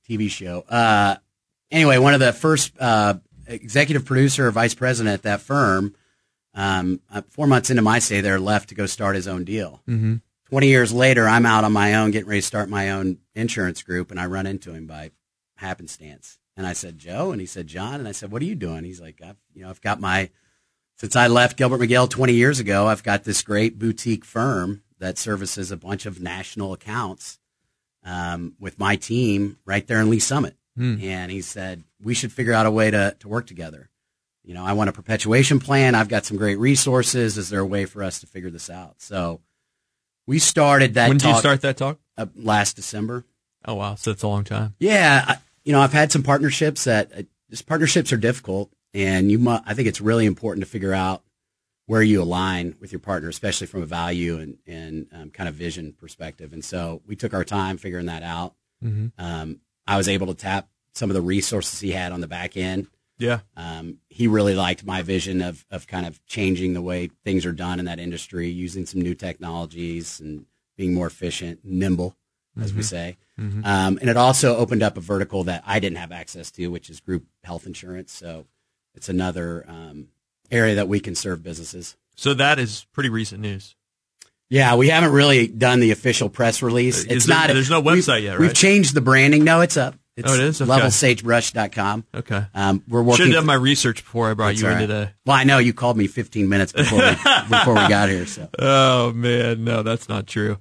TV 0.09 0.31
show. 0.31 0.61
Uh, 0.69 1.17
anyway, 1.73 1.99
one 1.99 2.15
of 2.15 2.21
the 2.21 2.33
first 2.33 2.73
uh, 2.79 3.15
executive 3.47 4.05
producer 4.05 4.49
or 4.49 4.51
vice 4.51 4.75
president 4.75 5.15
at 5.15 5.23
that 5.23 5.41
firm, 5.41 5.95
um, 6.55 7.01
uh, 7.13 7.23
four 7.31 7.47
months 7.47 7.71
into 7.71 7.83
my 7.83 7.99
stay 7.99 8.21
there, 8.21 8.39
left 8.39 8.69
to 8.69 8.75
go 8.75 8.87
start 8.87 9.17
his 9.17 9.29
own 9.29 9.45
deal. 9.45 9.83
Mm-hmm. 9.89 10.17
Twenty 10.49 10.69
years 10.69 10.93
later, 10.93 11.27
I'm 11.27 11.47
out 11.47 11.65
on 11.65 11.73
my 11.73 11.95
own, 11.95 12.11
getting 12.11 12.29
ready 12.29 12.41
to 12.43 12.47
start 12.47 12.69
my 12.69 12.91
own 12.91 13.19
insurance 13.35 13.83
group, 13.83 14.11
and 14.11 14.21
I 14.21 14.27
run 14.27 14.47
into 14.47 14.75
him 14.75 14.87
by 14.87 15.13
happenstance. 15.57 16.39
And 16.57 16.67
I 16.67 16.75
said, 16.75 16.99
Joe, 16.99 17.33
and 17.33 17.41
he 17.41 17.47
said, 17.47 17.67
John, 17.67 17.95
and 17.95 18.07
I 18.07 18.13
said, 18.13 18.31
what 18.31 18.43
are 18.43 18.47
you 18.47 18.55
doing? 18.55 18.85
He's 18.85 19.01
like, 19.01 19.23
I've, 19.25 19.39
you 19.55 19.63
know, 19.63 19.71
I've 19.71 19.81
got 19.81 20.01
my 20.01 20.29
since 20.97 21.17
I 21.17 21.27
left 21.27 21.57
Gilbert 21.57 21.81
McGill 21.81 22.09
20 22.09 22.33
years 22.33 22.61
ago, 22.61 22.87
I've 22.87 23.03
got 23.03 23.25
this 23.25 23.43
great 23.43 23.79
boutique 23.79 24.25
firm 24.25 24.83
that 24.99 25.19
services 25.19 25.73
a 25.73 25.77
bunch 25.77 26.07
of 26.07 26.21
national 26.21 26.73
accounts 26.73 27.41
um, 28.05 28.55
with 28.61 28.79
my 28.79 28.97
team 28.97 29.59
right 29.65 29.87
there 29.87 30.01
in 30.01 30.11
Lee's 30.11 30.27
Summit. 30.27 30.57
Hmm. 30.77 30.97
And 31.03 31.31
he 31.31 31.43
said, 31.43 31.85
we 32.03 32.15
should 32.15 32.33
figure 32.33 32.53
out 32.53 32.67
a 32.67 32.71
way 32.71 32.91
to, 32.91 33.15
to 33.21 33.29
work 33.29 33.47
together. 33.47 33.91
you 34.45 34.55
know, 34.55 34.65
I 34.65 34.73
want 34.73 34.91
a 34.91 34.93
perpetuation 34.93 35.61
plan. 35.61 35.95
I've 35.95 36.09
got 36.09 36.25
some 36.25 36.37
great 36.37 36.59
resources. 36.59 37.37
Is 37.39 37.49
there 37.51 37.61
a 37.61 37.67
way 37.67 37.85
for 37.85 38.03
us 38.03 38.21
to 38.21 38.27
figure 38.27 38.51
this 38.51 38.71
out? 38.71 38.95
So 39.01 39.41
we 40.27 40.39
started 40.39 40.95
that 40.95 41.09
when 41.09 41.19
did 41.19 41.29
you 41.29 41.37
start 41.37 41.61
that 41.63 41.77
talk? 41.77 41.99
uh, 42.17 42.27
last 42.35 42.77
December. 42.77 43.25
Oh 43.65 43.75
wow, 43.75 43.95
so 43.95 44.11
that's 44.11 44.23
a 44.23 44.29
long 44.29 44.45
time. 44.45 44.75
Yeah, 44.81 45.25
I, 45.27 45.37
you 45.65 45.73
know, 45.73 45.81
I've 45.81 45.93
had 45.93 46.11
some 46.11 46.23
partnerships 46.25 46.85
that 46.85 47.13
uh, 47.17 47.23
just 47.51 47.67
partnerships 47.67 48.13
are 48.13 48.17
difficult, 48.17 48.73
and 48.95 49.31
you. 49.31 49.39
Mu- 49.39 49.59
I 49.65 49.75
think 49.75 49.87
it's 49.89 50.01
really 50.01 50.27
important 50.27 50.65
to 50.65 50.71
figure 50.71 50.93
out 50.93 51.23
where 51.87 52.03
you 52.03 52.21
align 52.23 52.75
with 52.81 52.91
your 52.91 52.99
partner, 52.99 53.29
especially 53.29 53.67
from 53.69 53.83
a 53.83 53.87
value 53.87 54.39
and 54.39 54.59
and 54.67 55.07
um, 55.13 55.31
kind 55.31 55.49
of 55.49 55.55
vision 55.55 55.93
perspective. 55.93 56.53
And 56.53 56.65
so 56.65 57.03
we 57.07 57.15
took 57.15 57.35
our 57.35 57.45
time 57.45 57.77
figuring 57.79 58.07
that 58.07 58.23
out. 58.25 58.55
Mm-hmm. 58.83 59.09
Um, 59.25 59.61
I 59.93 59.97
was 59.97 60.09
able 60.09 60.27
to 60.29 60.35
tap 60.35 60.69
some 60.95 61.11
of 61.11 61.15
the 61.15 61.21
resources 61.23 61.81
he 61.81 61.91
had 61.93 62.13
on 62.13 62.21
the 62.21 62.27
back 62.29 62.57
end. 62.57 62.87
Yeah, 63.19 63.41
Um, 63.57 63.99
he 64.09 64.27
really 64.27 64.55
liked 64.55 64.85
my 64.85 65.03
vision 65.03 65.43
of 65.43 65.65
of 65.71 65.87
kind 65.87 66.07
of 66.07 66.25
changing 66.27 66.73
the 66.75 66.81
way 66.83 67.11
things 67.25 67.45
are 67.47 67.53
done 67.53 67.79
in 67.79 67.85
that 67.85 68.01
industry, 68.01 68.49
using 68.49 68.87
some 68.87 69.01
new 69.01 69.15
technologies 69.15 70.19
and 70.21 70.47
being 70.77 70.95
more 70.95 71.07
efficient, 71.07 71.61
nimble, 71.63 72.17
as 72.61 72.73
we 72.73 72.83
say. 72.83 73.17
Um, 73.39 73.99
and 74.01 74.09
it 74.09 74.17
also 74.17 74.57
opened 74.57 74.83
up 74.83 74.97
a 74.97 75.01
vertical 75.01 75.45
that 75.45 75.63
I 75.67 75.79
didn't 75.79 75.99
have 75.99 76.13
access 76.13 76.51
to, 76.53 76.69
which 76.69 76.89
is 76.91 77.01
group 77.01 77.25
health 77.45 77.67
insurance. 77.67 78.13
So 78.13 78.47
it's 78.95 79.09
another 79.09 79.65
um, 79.69 80.09
area 80.51 80.75
that 80.77 80.89
we 80.89 80.99
can 81.01 81.15
serve 81.15 81.43
businesses. 81.43 81.97
so 82.17 82.35
that 82.35 82.59
is 82.59 82.87
pretty 82.93 83.09
recent 83.11 83.41
news. 83.41 83.75
Yeah, 84.53 84.75
we 84.77 84.91
haven't 84.91 85.13
really 85.13 85.47
done 85.47 85.81
the 85.81 85.93
official 85.93 86.29
press 86.29 86.61
release. 86.61 87.05
It's 87.05 87.25
there- 87.25 87.37
not. 87.37 87.49
there's 87.49 87.71
no 87.71 87.81
we've- 87.81 88.01
website 88.01 88.23
yet, 88.23 88.33
right? 88.33 88.41
We've 88.41 88.55
changed 88.55 88.93
the 88.95 89.01
branding. 89.01 89.45
No, 89.45 89.63
it's 89.63 89.79
up. 89.79 89.95
It's 90.15 90.31
Oh, 90.31 90.35
it 90.35 90.41
is? 90.41 90.61
Okay. 90.61 90.71
lovellsagebrush.com. 90.71 92.05
Okay, 92.15 92.45
Um, 92.55 92.83
we're 92.87 93.03
should 93.17 93.29
have 93.29 93.35
done 93.37 93.47
my 93.47 93.55
research 93.55 94.05
before 94.05 94.31
I 94.31 94.35
brought 94.35 94.49
That's 94.49 94.61
you 94.61 94.67
all 94.69 94.75
in 94.75 94.81
today. 94.81 95.11
Well, 95.25 95.37
I 95.39 95.45
know 95.45 95.57
you 95.57 95.73
called 95.73 95.97
me 95.97 96.07
15 96.07 96.51
minutes 96.51 96.73
before 96.73 96.99
we, 96.99 97.11
before 97.49 97.75
we 97.75 97.89
got 97.89 98.11
here. 98.11 98.27
So 98.27 98.47
Oh 98.59 99.13
man, 99.15 99.65
no, 99.65 99.83
that's 99.83 100.07
not 100.11 100.27
true. 100.27 100.59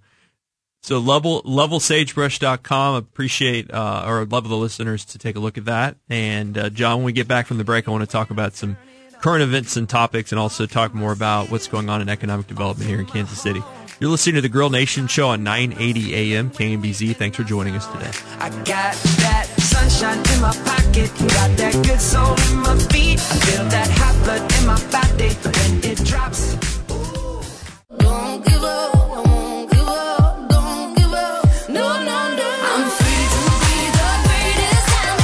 So 0.83 0.97
level 0.99 1.43
lovellsagebrush.com. 1.43 2.95
Appreciate 2.95 3.73
uh, 3.73 4.05
or 4.07 4.23
love 4.23 4.47
the 4.47 4.55
listeners 4.55 5.03
to 5.03 5.17
take 5.17 5.35
a 5.35 5.39
look 5.39 5.57
at 5.57 5.65
that. 5.65 5.97
And 6.09 6.57
uh, 6.57 6.69
John, 6.69 6.99
when 6.99 7.05
we 7.07 7.11
get 7.11 7.27
back 7.27 7.45
from 7.45 7.57
the 7.57 7.65
break, 7.65 7.89
I 7.89 7.91
want 7.91 8.03
to 8.03 8.09
talk 8.09 8.31
about 8.31 8.53
some 8.53 8.77
current 9.19 9.43
events 9.43 9.75
and 9.75 9.87
topics, 9.87 10.31
and 10.31 10.39
also 10.39 10.65
talk 10.65 10.95
more 10.95 11.11
about 11.11 11.51
what's 11.51 11.67
going 11.67 11.89
on 11.89 12.01
in 12.01 12.07
economic 12.09 12.47
development 12.47 12.89
here 12.89 12.99
in 12.99 13.05
Kansas 13.05 13.39
City. 13.39 13.61
You're 14.01 14.09
listening 14.09 14.33
to 14.33 14.41
the 14.41 14.49
Grill 14.49 14.71
Nation 14.71 15.05
Show 15.05 15.27
on 15.27 15.43
980 15.43 16.15
AM 16.15 16.49
KMBZ. 16.49 17.15
Thanks 17.15 17.37
for 17.37 17.43
joining 17.43 17.75
us 17.75 17.85
today. 17.85 18.09
I 18.39 18.49
got 18.65 18.95
that 19.21 19.45
sunshine 19.59 20.17
in 20.17 20.41
my 20.41 20.51
pocket, 20.65 21.11
got 21.19 21.55
that 21.57 21.73
good 21.85 22.01
soul 22.01 22.33
in 22.49 22.57
my 22.65 22.75
feet. 22.89 23.19
I 23.19 23.37
feel 23.45 23.63
that 23.69 23.87
hot 23.91 24.15
blood 24.23 24.41
in 24.57 24.65
my 24.65 24.81
body 24.89 25.29
when 25.45 25.85
it 25.85 26.03
drops. 26.03 26.55
Don't 27.99 28.43
give 28.43 28.63
up, 28.63 28.95
I 28.95 29.21
won't 29.21 29.69
give 29.69 29.87
up, 29.87 30.49
don't 30.49 30.97
give 30.97 31.13
up. 31.13 31.45
No, 31.69 31.85
no, 32.01 32.35
no. 32.41 32.49
I'm 32.73 32.89
free 32.97 33.25
to 33.29 33.41
be 33.61 33.85
the 34.01 34.09
greatest 34.25 34.89
I'm 34.97 35.21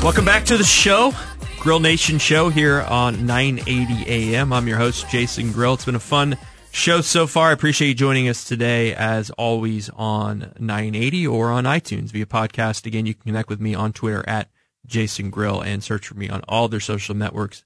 a. 0.00 0.02
Welcome 0.02 0.24
back 0.24 0.42
to 0.46 0.56
the 0.56 0.64
show, 0.64 1.14
Grill 1.60 1.80
Nation 1.80 2.18
Show 2.18 2.50
here 2.50 2.82
on 2.82 3.26
980 3.26 4.34
AM. 4.34 4.52
I'm 4.52 4.68
your 4.68 4.78
host, 4.78 5.08
Jason 5.10 5.50
Grill. 5.50 5.74
It's 5.74 5.84
been 5.84 5.96
a 5.96 6.00
fun 6.00 6.38
show 6.70 7.00
so 7.00 7.26
far. 7.26 7.50
I 7.50 7.52
appreciate 7.52 7.88
you 7.88 7.94
joining 7.94 8.28
us 8.28 8.44
today, 8.44 8.94
as 8.94 9.30
always, 9.30 9.90
on 9.90 10.52
980 10.60 11.26
or 11.26 11.50
on 11.50 11.64
iTunes 11.64 12.10
via 12.10 12.26
podcast. 12.26 12.86
Again, 12.86 13.06
you 13.06 13.14
can 13.14 13.24
connect 13.24 13.48
with 13.48 13.60
me 13.60 13.74
on 13.74 13.92
Twitter 13.92 14.24
at 14.28 14.50
Jason 14.86 15.30
Grill 15.30 15.60
and 15.60 15.82
search 15.82 16.06
for 16.06 16.14
me 16.14 16.28
on 16.28 16.42
all 16.48 16.68
their 16.68 16.80
social 16.80 17.16
networks. 17.16 17.64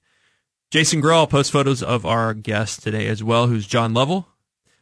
Jason 0.71 0.99
Grill, 0.99 1.19
I'll 1.19 1.27
post 1.27 1.51
photos 1.51 1.83
of 1.83 2.03
our 2.03 2.33
guest 2.33 2.81
today 2.81 3.07
as 3.07 3.23
well, 3.23 3.45
who's 3.45 3.67
John 3.67 3.93
Lovell, 3.93 4.27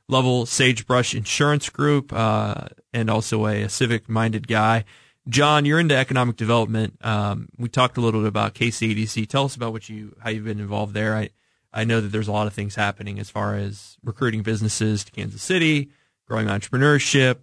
Lovell 0.07 0.45
Sagebrush 0.45 1.13
Insurance 1.13 1.69
Group, 1.69 2.13
uh, 2.13 2.67
and 2.93 3.09
also 3.09 3.45
a, 3.45 3.67
civic 3.67 4.07
minded 4.07 4.47
guy. 4.47 4.85
John, 5.29 5.65
you're 5.65 5.79
into 5.79 5.95
economic 5.95 6.35
development. 6.35 6.97
Um, 7.01 7.49
we 7.57 7.69
talked 7.69 7.97
a 7.97 8.01
little 8.01 8.21
bit 8.21 8.27
about 8.27 8.55
KCADC. 8.55 9.27
Tell 9.29 9.45
us 9.45 9.55
about 9.55 9.71
what 9.71 9.87
you 9.89 10.15
how 10.19 10.29
you've 10.29 10.45
been 10.45 10.59
involved 10.59 10.93
there. 10.93 11.15
I 11.15 11.29
I 11.73 11.83
know 11.83 12.01
that 12.01 12.09
there's 12.09 12.27
a 12.27 12.31
lot 12.31 12.47
of 12.47 12.53
things 12.53 12.75
happening 12.75 13.19
as 13.19 13.29
far 13.29 13.55
as 13.55 13.97
recruiting 14.03 14.41
businesses 14.41 15.03
to 15.05 15.11
Kansas 15.11 15.41
City, 15.41 15.89
growing 16.27 16.47
entrepreneurship, 16.47 17.37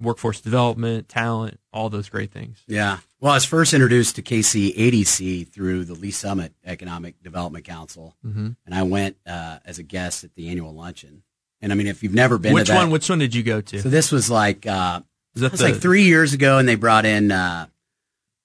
workforce 0.00 0.40
development, 0.40 1.08
talent, 1.08 1.60
all 1.72 1.88
those 1.88 2.08
great 2.08 2.30
things. 2.32 2.62
yeah. 2.66 2.98
Well, 3.20 3.32
I 3.32 3.36
was 3.36 3.44
first 3.44 3.74
introduced 3.74 4.16
to 4.16 4.22
KCADC 4.22 5.46
through 5.48 5.84
the 5.84 5.92
Lee's 5.94 6.16
Summit 6.16 6.54
Economic 6.64 7.22
Development 7.22 7.62
Council, 7.64 8.16
Mhm. 8.26 8.56
and 8.64 8.74
I 8.74 8.82
went 8.82 9.16
uh, 9.26 9.58
as 9.64 9.78
a 9.78 9.82
guest 9.82 10.24
at 10.24 10.34
the 10.34 10.48
annual 10.48 10.74
luncheon. 10.74 11.22
And 11.60 11.70
I 11.70 11.74
mean, 11.74 11.86
if 11.86 12.02
you've 12.02 12.14
never 12.14 12.38
been 12.38 12.54
Which 12.54 12.66
to 12.68 12.72
that, 12.72 12.78
one? 12.78 12.90
Which 12.90 13.08
one 13.10 13.18
did 13.18 13.34
you 13.34 13.42
go 13.42 13.60
to? 13.60 13.80
so 13.82 13.90
this 13.90 14.10
was 14.10 14.30
like 14.30 14.66
uh, 14.66 15.02
Is 15.34 15.42
that 15.42 15.46
it 15.48 15.52
was 15.52 15.60
the, 15.60 15.68
like 15.72 15.80
three 15.80 16.04
years 16.04 16.32
ago, 16.32 16.58
and 16.58 16.68
they 16.68 16.74
brought 16.74 17.04
in 17.06 17.30
uh, 17.30 17.66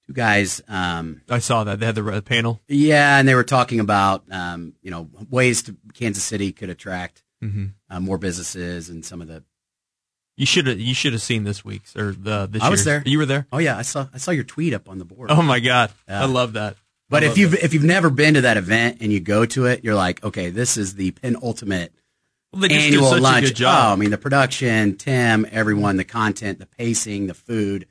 two 0.08 0.14
guys. 0.14 0.62
Um, 0.68 1.22
I 1.30 1.40
saw 1.40 1.64
that 1.64 1.80
they 1.80 1.86
had 1.86 1.96
the 1.96 2.06
uh, 2.08 2.22
panel. 2.22 2.62
Yeah, 2.68 3.18
and 3.20 3.28
they 3.28 3.36
were 3.36 3.44
talking 3.44 3.80
about 3.80 4.24
um, 4.32 4.74
you 4.82 4.92
know 4.92 5.10
ways 5.30 5.64
to 5.64 5.76
Kansas 5.94 6.24
City 6.24 6.52
could 6.52 6.70
attract 6.70 7.24
hmm 7.42 7.68
uh, 7.90 8.00
more 8.00 8.18
businesses 8.18 8.90
and 8.90 9.04
some 9.06 9.22
of 9.22 9.28
the. 9.28 9.44
You 10.38 10.46
should 10.46 10.68
have 10.68 10.80
you 10.80 10.94
should 10.94 11.14
have 11.14 11.22
seen 11.22 11.44
this 11.46 11.64
week's 11.64 11.96
or 11.96 12.12
the 12.12 12.48
this 12.52 12.62
I 12.62 12.70
was 12.70 12.84
there. 12.84 13.02
You 13.06 13.18
were 13.20 13.26
there. 13.26 13.48
Oh 13.52 13.58
yeah, 13.58 13.78
I 13.78 13.84
saw 13.84 14.08
I 14.14 14.18
saw 14.18 14.32
your 14.32 14.44
tweet 14.44 14.74
up 14.74 14.90
on 14.90 14.98
the 15.00 15.06
board. 15.06 15.32
Oh 15.32 15.42
my 15.42 15.60
god, 15.60 15.92
Yeah. 16.10 16.24
I 16.24 16.26
love 16.26 16.54
that. 16.54 16.76
but 17.10 17.24
I 17.24 17.28
if 17.28 17.38
you've 17.38 17.52
that. 17.52 17.64
if 17.64 17.74
you've 17.74 17.84
never 17.86 18.10
been 18.10 18.34
to 18.34 18.42
that 18.42 18.58
event 18.58 18.98
and 19.00 19.14
you 19.14 19.20
go 19.22 19.46
to 19.46 19.66
it, 19.68 19.84
you're 19.84 19.96
like, 19.96 20.24
okay, 20.26 20.50
this 20.50 20.76
is 20.78 20.96
the 20.96 21.12
penultimate 21.12 21.94
Well, 22.56 22.72
annual 22.72 23.20
lunch. 23.20 23.46
a 23.46 23.48
good 23.50 23.56
job. 23.56 23.90
Oh, 23.90 23.94
I 23.94 23.96
mean 23.96 24.12
the 24.12 24.18
production, 24.18 24.98
Tim, 24.98 25.46
everyone, 25.52 25.98
the 25.98 26.04
content, 26.04 26.60
the 26.60 26.66
pacing, 26.66 27.28
the 27.28 27.34
food. 27.34 27.88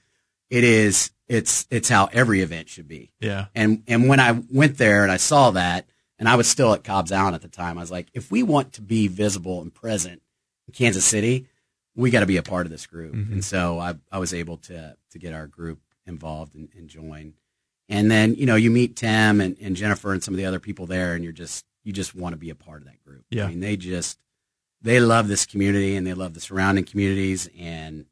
It 0.50 0.64
is 0.64 1.11
it's 1.29 1.66
it's 1.70 1.88
how 1.88 2.09
every 2.12 2.40
event 2.40 2.68
should 2.68 2.87
be. 2.88 3.12
yeah, 3.20 3.46
And 3.55 3.83
and 3.87 4.09
when 4.09 4.20
I 4.20 4.33
went 4.50 4.77
there 4.79 5.03
and 5.03 5.11
I 5.12 5.16
saw 5.16 5.50
that, 5.53 5.87
and 6.18 6.29
I 6.29 6.37
was 6.37 6.48
still 6.48 6.72
at 6.74 6.85
Cobbs 6.85 7.12
Allen 7.12 7.35
at 7.35 7.42
the 7.42 7.48
time, 7.48 7.79
I 7.79 7.81
was 7.81 7.90
like, 7.90 8.09
if 8.12 8.31
we 8.31 8.42
want 8.42 8.74
to 8.74 8.83
be 8.83 9.09
visible 9.09 9.61
and 9.62 9.72
present 9.74 10.20
in 10.68 10.74
Kansas 10.74 11.05
City, 11.05 11.46
we 11.96 12.11
got 12.11 12.20
to 12.20 12.27
be 12.27 12.37
a 12.37 12.42
part 12.42 12.66
of 12.66 12.72
this 12.72 12.87
group. 12.87 13.14
Mhm. 13.14 13.33
And 13.33 13.44
so 13.44 13.79
I 13.79 13.94
I 14.12 14.18
was 14.18 14.35
able 14.35 14.59
to 14.59 14.96
to 15.11 15.18
get 15.18 15.33
our 15.33 15.46
group 15.46 15.81
involved 16.07 16.55
and, 16.55 16.68
and 16.77 16.88
join. 16.88 17.35
And 17.88 18.11
then 18.11 18.35
you 18.35 18.44
know 18.46 18.57
you 18.57 18.70
meet 18.70 18.96
Tim 18.96 19.40
and, 19.40 19.57
and 19.61 19.77
Jennifer 19.77 20.12
and 20.12 20.22
some 20.22 20.35
of 20.35 20.38
the 20.38 20.46
other 20.46 20.61
people 20.61 20.87
there, 20.87 21.14
and 21.14 21.24
you're 21.24 21.33
just 21.33 21.64
you 21.85 21.92
just 21.92 22.14
want 22.14 22.33
to 22.35 22.38
be 22.38 22.50
a 22.50 22.55
part 22.55 22.83
of 22.83 22.87
that 22.87 23.03
group. 23.05 23.24
Yeah. 23.31 23.44
I 23.44 23.48
mean 23.48 23.61
they 23.61 23.77
just 23.77 24.18
they 24.84 25.00
love 25.00 25.28
this 25.28 25.46
community 25.46 25.96
and 25.96 26.06
they 26.06 26.14
love 26.14 26.34
the 26.34 26.40
surrounding 26.40 26.84
communities, 26.84 27.48
and 27.58 28.04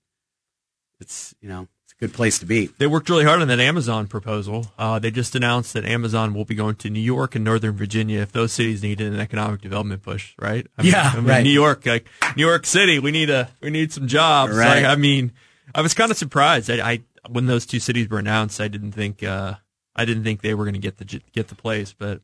it's 0.98 1.34
you 1.40 1.48
know 1.48 1.68
it's 1.84 1.92
a 1.92 1.96
good 2.00 2.14
place 2.14 2.38
to 2.38 2.46
be. 2.46 2.66
they 2.78 2.86
worked 2.86 3.10
really 3.10 3.24
hard 3.24 3.42
on 3.42 3.48
that 3.48 3.60
Amazon 3.60 4.06
proposal. 4.08 4.66
Uh, 4.78 4.98
they 4.98 5.10
just 5.10 5.36
announced 5.36 5.74
that 5.74 5.84
Amazon 5.84 6.32
will 6.34 6.46
be 6.46 6.54
going 6.54 6.74
to 6.76 6.90
New 6.90 7.00
York 7.00 7.34
and 7.34 7.44
Northern 7.44 7.76
Virginia 7.76 8.20
if 8.20 8.32
those 8.32 8.52
cities 8.52 8.82
needed 8.82 9.12
an 9.12 9.20
economic 9.20 9.60
development 9.60 10.02
push. 10.02 10.34
Right? 10.40 10.66
I 10.78 10.82
Yeah, 10.82 11.12
I 11.12 11.16
mean, 11.16 11.26
right. 11.26 11.44
New 11.44 11.50
York, 11.50 11.84
like 11.84 12.08
New 12.36 12.46
York 12.46 12.64
City, 12.66 12.98
we 12.98 13.10
need 13.10 13.28
a 13.30 13.50
we 13.60 13.70
need 13.70 13.92
some 13.92 14.08
jobs. 14.08 14.56
Right. 14.56 14.82
Like, 14.82 14.84
I 14.84 14.96
mean, 14.96 15.32
I 15.74 15.82
was 15.82 15.94
kind 15.94 16.10
of 16.10 16.16
surprised. 16.16 16.70
I, 16.70 16.92
I 16.92 17.02
when 17.28 17.46
those 17.46 17.66
two 17.66 17.80
cities 17.80 18.08
were 18.08 18.18
announced, 18.18 18.60
I 18.60 18.68
didn't 18.68 18.92
think 18.92 19.22
uh, 19.22 19.54
I 19.94 20.06
didn't 20.06 20.24
think 20.24 20.40
they 20.40 20.54
were 20.54 20.64
going 20.64 20.74
to 20.74 20.80
get 20.80 20.96
the 20.96 21.20
get 21.32 21.48
the 21.48 21.54
place, 21.54 21.94
but. 21.96 22.22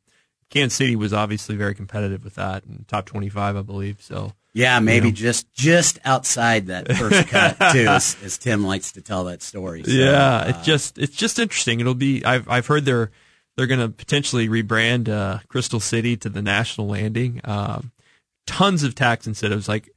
Kansas 0.51 0.79
City 0.79 0.97
was 0.97 1.13
obviously 1.13 1.57
very 1.57 1.75
competitive 1.75 2.25
with 2.25 2.37
that, 2.37 2.65
and 2.65 2.89
top 2.89 3.05
twenty-five, 3.05 3.55
I 3.55 3.61
believe. 3.61 4.01
So, 4.01 4.33
Yeah, 4.55 4.81
maybe 4.81 5.09
know. 5.09 5.15
just 5.15 5.53
just 5.53 5.99
outside 6.05 6.67
that 6.67 6.91
first 6.97 7.29
cut 7.29 7.57
too, 7.73 7.87
as, 7.87 8.17
as 8.25 8.39
Tim 8.39 8.65
likes 8.65 8.93
to 8.93 9.03
tell 9.03 9.25
that 9.25 9.43
story. 9.43 9.85
So, 9.85 9.91
yeah, 9.91 10.37
uh, 10.39 10.49
it's 10.49 10.67
just 10.67 10.99
it's 10.99 11.15
just 11.17 11.39
interesting. 11.39 11.81
It'll 11.81 11.95
be 11.95 12.25
I've 12.25 12.49
I've 12.49 12.67
heard 12.67 12.85
they're 12.85 13.11
they're 13.57 13.67
going 13.67 13.81
to 13.81 13.89
potentially 13.89 14.49
rebrand 14.49 15.09
uh, 15.09 15.41
Crystal 15.49 15.81
City 15.81 16.17
to 16.17 16.29
the 16.29 16.43
National 16.43 16.87
Landing. 16.89 17.41
Um, 17.45 17.93
tons 18.47 18.83
of 18.83 18.95
tax 18.95 19.27
incentives. 19.27 19.69
Like 19.69 19.91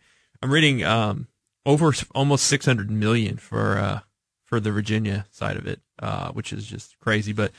I'm 0.44 0.52
reading 0.52 0.84
um, 0.84 1.28
over 1.66 1.94
almost 2.14 2.46
600 2.48 2.92
million 2.92 3.38
for 3.38 3.78
uh, 3.78 4.00
for 4.46 4.60
the 4.60 4.72
Virginia 4.72 5.26
side 5.32 5.58
of 5.58 5.66
it, 5.66 5.80
uh, 6.00 6.32
which 6.32 6.52
is 6.52 6.66
just 6.68 7.00
crazy. 7.00 7.34
But 7.34 7.52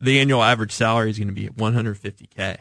the 0.00 0.20
annual 0.20 0.42
average 0.42 0.72
salary 0.72 1.10
is 1.10 1.18
going 1.18 1.28
to 1.28 1.34
be 1.34 1.48
150k 1.48 2.58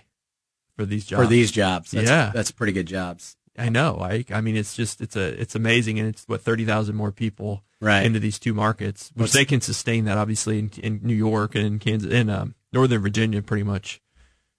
for 0.76 0.86
these 0.86 1.06
jobs. 1.06 1.24
for 1.24 1.28
these 1.28 1.52
jobs. 1.52 1.92
That's, 1.92 2.10
Yeah. 2.10 2.32
that's 2.34 2.52
pretty 2.52 2.74
good 2.74 2.86
jobs. 2.88 3.36
I 3.58 3.70
know. 3.70 4.00
I 4.02 4.26
I 4.34 4.42
mean, 4.42 4.56
it's 4.56 4.76
just 4.76 5.02
it's 5.02 5.16
a 5.16 5.40
it's 5.40 5.56
amazing, 5.56 6.00
and 6.00 6.08
it's 6.08 6.24
what 6.28 6.42
30,000 6.42 6.96
more 6.96 7.12
people 7.12 7.64
Right. 7.80 8.06
into 8.06 8.20
these 8.20 8.38
two 8.38 8.54
markets, 8.54 9.12
which 9.16 9.34
they 9.34 9.44
can 9.44 9.60
sustain 9.60 10.06
that 10.06 10.16
obviously 10.16 10.60
in, 10.60 10.70
in 10.84 11.00
New 11.02 11.16
York 11.16 11.56
and 11.56 11.66
in 11.66 11.80
Kansas, 11.80 12.14
in 12.14 12.30
um, 12.30 12.54
Northern 12.72 13.02
Virginia, 13.02 13.42
pretty 13.42 13.64
much 13.64 14.00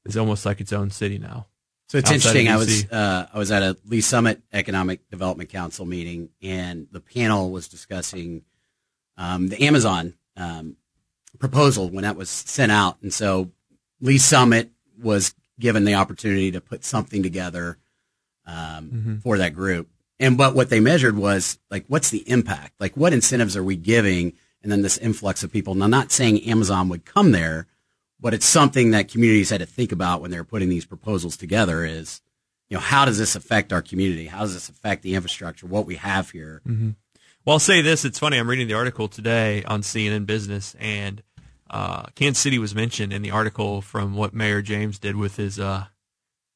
is 0.04 0.16
almost 0.16 0.44
like 0.44 0.60
its 0.60 0.72
own 0.72 0.90
city 0.90 1.18
now. 1.18 1.46
So 1.88 1.98
it's 1.98 2.10
interesting. 2.10 2.48
I 2.48 2.56
was 2.56 2.90
uh, 2.90 3.28
I 3.32 3.38
was 3.38 3.52
at 3.52 3.62
a 3.62 3.76
Lee's 3.84 4.06
Summit 4.06 4.42
Economic 4.52 5.08
Development 5.10 5.48
Council 5.48 5.86
meeting, 5.86 6.30
and 6.42 6.88
the 6.90 7.00
panel 7.00 7.50
was 7.52 7.68
discussing 7.68 8.42
um, 9.16 9.48
the 9.48 9.66
Amazon 9.66 10.14
um, 10.36 10.76
proposal 11.38 11.90
when 11.90 12.02
that 12.02 12.16
was 12.16 12.28
sent 12.28 12.72
out, 12.72 12.96
and 13.02 13.12
so 13.14 13.52
Lee's 14.00 14.24
Summit 14.24 14.70
was 15.00 15.34
given 15.60 15.84
the 15.84 15.94
opportunity 15.94 16.50
to 16.50 16.60
put 16.60 16.84
something 16.84 17.22
together 17.22 17.78
um, 18.46 19.20
for 19.22 19.38
that 19.38 19.54
group. 19.54 19.88
And 20.18 20.36
but 20.38 20.54
what 20.54 20.70
they 20.70 20.80
measured 20.80 21.16
was 21.16 21.58
like, 21.70 21.84
what's 21.88 22.10
the 22.10 22.28
impact? 22.30 22.74
Like, 22.80 22.96
what 22.96 23.12
incentives 23.12 23.56
are 23.56 23.64
we 23.64 23.76
giving? 23.76 24.34
And 24.62 24.70
then 24.70 24.82
this 24.82 24.98
influx 24.98 25.42
of 25.42 25.52
people. 25.52 25.74
Now, 25.74 25.88
not 25.88 26.12
saying 26.12 26.44
Amazon 26.44 26.88
would 26.88 27.04
come 27.04 27.32
there, 27.32 27.66
but 28.20 28.32
it's 28.32 28.46
something 28.46 28.92
that 28.92 29.08
communities 29.08 29.50
had 29.50 29.60
to 29.60 29.66
think 29.66 29.90
about 29.90 30.20
when 30.20 30.30
they 30.30 30.38
were 30.38 30.44
putting 30.44 30.68
these 30.68 30.84
proposals 30.86 31.36
together. 31.36 31.84
Is 31.84 32.20
you 32.68 32.76
know, 32.76 32.80
how 32.80 33.04
does 33.04 33.18
this 33.18 33.34
affect 33.34 33.72
our 33.72 33.82
community? 33.82 34.26
How 34.26 34.40
does 34.40 34.54
this 34.54 34.68
affect 34.68 35.02
the 35.02 35.14
infrastructure? 35.14 35.66
What 35.66 35.86
we 35.86 35.96
have 35.96 36.30
here? 36.30 36.62
Well, 37.44 37.54
I'll 37.54 37.58
say 37.58 37.82
this. 37.82 38.04
It's 38.04 38.20
funny. 38.20 38.38
I'm 38.38 38.48
reading 38.48 38.68
the 38.68 38.74
article 38.74 39.08
today 39.08 39.64
on 39.64 39.82
CNN 39.82 40.26
Business, 40.26 40.76
and 40.78 41.22
uh, 41.68 42.04
Kansas 42.14 42.40
City 42.40 42.60
was 42.60 42.74
mentioned 42.74 43.12
in 43.12 43.22
the 43.22 43.32
article 43.32 43.82
from 43.82 44.14
what 44.14 44.32
Mayor 44.32 44.62
James 44.62 45.00
did 45.00 45.16
with 45.16 45.36
his 45.36 45.58
uh, 45.58 45.86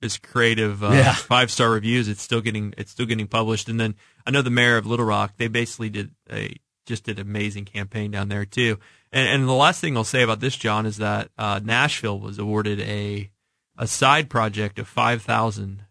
his 0.01 0.19
creative 0.19 0.83
uh, 0.85 0.91
Yeah. 0.93 1.15
five 1.15 1.51
star 1.51 1.71
reviews. 1.71 2.09
It's 2.09 2.23
still 2.23 2.41
getting 2.41 2.75
it's 2.77 2.91
still 2.91 3.07
getting 3.07 3.27
published. 3.27 3.69
And 3.69 3.79
then 3.81 3.95
I 4.27 4.31
know 4.31 4.43
the 4.43 4.51
mayor 4.51 4.77
of 4.77 4.87
Little 4.87 5.07
Rock. 5.07 5.35
They 5.37 5.49
basically 5.49 5.91
did 5.91 6.11
a 6.31 6.55
just 6.87 7.05
did 7.05 7.19
an 7.19 7.27
amazing 7.27 7.65
campaign 7.65 8.11
down 8.13 8.29
there 8.29 8.45
too. 8.45 8.79
And, 9.13 9.29
and 9.29 9.49
the 9.49 9.53
last 9.55 9.81
thing 9.81 9.97
I'll 9.97 10.05
say 10.05 10.23
about 10.23 10.41
this, 10.41 10.57
John, 10.57 10.87
is 10.87 10.99
that 10.99 11.31
uh, 11.39 11.61
Nashville 11.63 12.21
was 12.21 12.39
awarded 12.39 12.81
a 12.81 13.31
a 13.79 13.87
side 13.87 14.29
project 14.31 14.79
of 14.79 14.87
five 14.89 15.23
thousand 15.23 15.85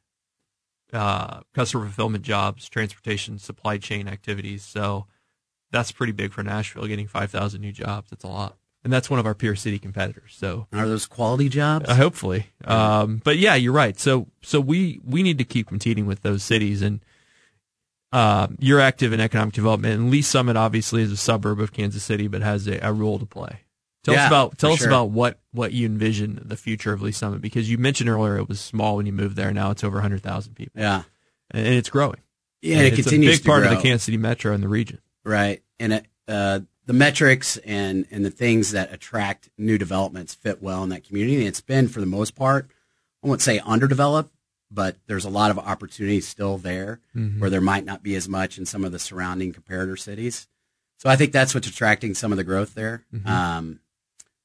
uh, 0.93 1.41
customer 1.53 1.85
fulfillment 1.85 2.23
jobs, 2.23 2.69
transportation, 2.69 3.37
supply 3.39 3.77
chain 3.77 4.07
activities. 4.07 4.63
So 4.63 5.07
that's 5.71 5.91
pretty 5.91 6.13
big 6.13 6.31
for 6.31 6.41
Nashville, 6.43 6.85
getting 6.87 7.07
5,000 7.07 7.59
new 7.59 7.71
jobs. 7.73 8.09
That's 8.11 8.23
a 8.23 8.27
lot. 8.27 8.55
And 8.86 8.93
that's 8.93 9.10
one 9.10 9.19
of 9.19 9.26
our 9.26 9.34
peer 9.34 9.56
city 9.56 9.80
competitors. 9.80 10.36
So 10.38 10.67
Are 10.71 10.88
those 10.88 11.08
quality 11.08 11.50
jobs? 11.50 11.89
uh, 11.89 11.95
hopefully. 11.95 12.52
Um, 12.63 13.19
but 13.24 13.38
yeah, 13.38 13.56
you're 13.56 13.74
right. 13.74 14.00
So, 14.00 14.28
so 14.43 14.62
we, 14.62 15.02
we 15.04 15.24
need 15.24 15.39
to 15.39 15.43
keep 15.43 15.67
competing 15.67 16.06
with 16.06 16.21
those 16.21 16.43
cities 16.43 16.84
and, 16.84 17.00
uh, 18.13 18.48
you're 18.60 18.80
active 18.80 19.12
in 19.12 19.19
economic 19.19 19.56
development 19.56 19.95
and 20.00 20.12
Lee's 20.12 20.28
Summit 20.28 20.56
obviously 20.56 21.02
is 21.02 21.12
a 21.12 21.17
suburb 21.17 21.60
of 21.60 21.74
Kansas 21.74 22.04
City, 22.04 22.28
but 22.28 22.43
has 22.43 22.67
a, 22.67 22.78
a 22.80 22.93
role 22.93 23.17
to 23.17 23.26
play. 23.26 23.62
Tell 24.04 24.13
us 24.13 24.28
about, 24.28 24.58
tell 24.60 24.71
us 24.71 24.78
sure. 24.80 24.88
about 24.88 25.10
what, 25.10 25.39
what 25.52 25.74
you 25.74 25.88
envision 25.88 26.39
the 26.45 26.56
future 26.56 26.93
of 26.93 27.02
Lee's 27.02 27.17
Summit 27.17 27.41
because 27.41 27.67
you 27.67 27.80
mentioned 27.80 28.08
earlier 28.08 28.38
it 28.38 28.48
was 28.48 28.60
small 28.62 28.98
when 28.98 29.08
you 29.08 29.13
moved 29.13 29.36
there. 29.36 29.52
Now 29.52 29.71
it's 29.71 29.84
over 29.84 29.95
100,000 29.95 30.54
people 30.54 30.80
yeah, 30.80 31.02
and 31.50 31.65
it's 31.65 31.89
growing. 31.89 32.19
yeah. 32.62 32.78
And 32.78 32.86
it 32.86 32.93
it's 32.93 33.02
continues 33.02 33.34
a 33.34 33.38
big 33.38 33.43
to 33.43 33.50
part 33.50 33.63
of 33.63 33.71
the 33.71 33.82
Kansas 33.82 34.04
City 34.04 34.17
Metro 34.17 34.54
and 34.54 34.62
the 34.63 34.67
region. 34.67 35.00
right? 35.24 35.63
And 35.80 35.93
it, 35.93 36.06
uh, 36.28 36.60
the 36.86 36.93
metrics 36.93 37.58
and 37.58 38.06
and 38.12 38.24
the 38.26 38.30
things 38.32 38.71
that 38.71 38.93
attract 38.93 39.50
new 39.58 39.78
developments 39.78 40.34
fit 40.36 40.62
well 40.62 40.84
in 40.84 40.89
that 40.89 41.04
community. 41.04 41.38
And 41.38 41.48
it's 41.48 41.62
been 41.62 41.88
for 41.88 42.00
the 42.00 42.06
most 42.06 42.36
part, 42.36 42.69
I 43.24 43.28
won't 43.28 43.41
say 43.41 43.60
underdeveloped, 43.60 44.32
but 44.71 44.98
there's 45.08 45.26
a 45.26 45.30
lot 45.30 45.52
of 45.52 45.58
opportunity 45.60 46.21
still 46.21 46.58
there 46.58 47.00
where 47.39 47.50
there 47.50 47.62
might 47.62 47.86
not 47.86 48.04
be 48.04 48.15
as 48.15 48.28
much 48.30 48.58
in 48.58 48.65
some 48.65 48.84
of 48.86 48.91
the 48.91 49.00
surrounding 49.00 49.54
comparator 49.54 49.98
cities. 49.98 50.48
So 50.98 51.10
I 51.10 51.15
think 51.15 51.32
that's 51.32 51.54
what's 51.54 51.67
attracting 51.67 52.13
some 52.13 52.32
of 52.32 52.38
the 52.38 52.43
growth 52.43 52.74
there. 52.74 53.04
Um, 53.26 53.80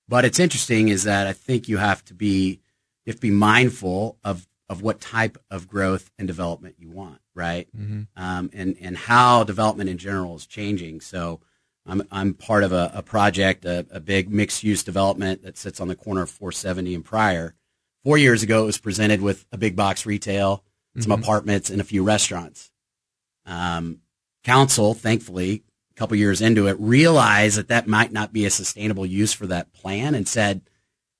but 0.09 0.25
it's 0.25 0.41
interesting 0.41 0.89
is 0.89 1.05
that 1.05 1.27
I 1.27 1.33
think 1.33 1.69
you 1.69 1.77
have 1.77 2.05
to 2.07 2.15
be 2.15 2.61
you 3.05 3.11
have 3.13 3.17
to 3.17 3.21
be 3.23 3.31
mindful 3.31 4.19
of 4.25 4.47
of 4.69 4.83
what 4.83 5.01
type 5.01 5.37
of 5.51 5.67
growth 5.69 6.11
and 6.19 6.27
development 6.29 6.77
you 6.79 6.91
want, 6.91 7.21
right? 7.35 7.69
Um, 8.17 8.51
and 8.53 8.77
and 8.81 8.97
how 8.97 9.45
development 9.45 9.91
in 9.91 9.99
general 9.99 10.37
is 10.37 10.47
changing. 10.47 11.01
So 11.01 11.41
I'm 11.87 12.03
I'm 12.11 12.35
part 12.35 12.63
of 12.63 12.73
a, 12.73 12.91
a 12.95 13.03
project, 13.03 13.65
a, 13.65 13.87
a 13.91 14.01
big 14.01 14.31
mixed 14.31 14.63
use 14.63 14.85
development 14.85 15.43
that 15.43 15.57
sits 15.57 15.81
on 15.81 15.89
the 15.89 15.97
corner 15.97 16.23
of 16.23 16.31
470 16.31 16.95
and 16.95 17.05
Pryor. 17.05 17.55
Four 18.05 18.19
years 18.19 18.43
ago, 18.43 18.63
it 18.63 18.67
was 18.67 18.79
presented 18.79 19.21
with 19.21 19.47
a 19.53 19.59
big 19.59 19.77
box 19.77 20.07
retail, 20.07 20.65
some 20.99 21.13
apartments, 21.13 21.69
and 21.69 21.81
a 21.81 21.85
few 21.85 22.03
restaurants. 22.03 22.71
Um, 23.45 24.01
council, 24.43 24.95
thankfully, 24.95 25.65
a 25.91 25.95
couple 25.95 26.17
years 26.17 26.41
into 26.41 26.67
it, 26.67 26.77
realized 26.81 27.59
that 27.59 27.69
that 27.69 27.87
might 27.87 28.13
not 28.13 28.33
be 28.33 28.47
a 28.47 28.51
sustainable 28.51 29.05
use 29.05 29.33
for 29.33 29.47
that 29.49 29.73
plan 29.73 30.15
and 30.15 30.27
said, 30.27 30.63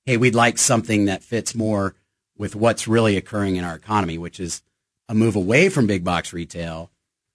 hey, 0.05 0.17
we'd 0.17 0.35
like 0.35 0.57
something 0.57 1.05
that 1.05 1.23
fits 1.23 1.53
more 1.53 1.95
with 2.37 2.55
what's 2.55 2.87
really 2.87 3.17
occurring 3.17 3.57
in 3.57 3.63
our 3.63 3.75
economy, 3.75 4.17
which 4.17 4.39
is 4.39 4.63
a 5.07 5.13
move 5.13 5.35
away 5.35 5.69
from 5.69 5.87
big 5.87 6.03
box 6.03 6.33
retail, 6.33 6.91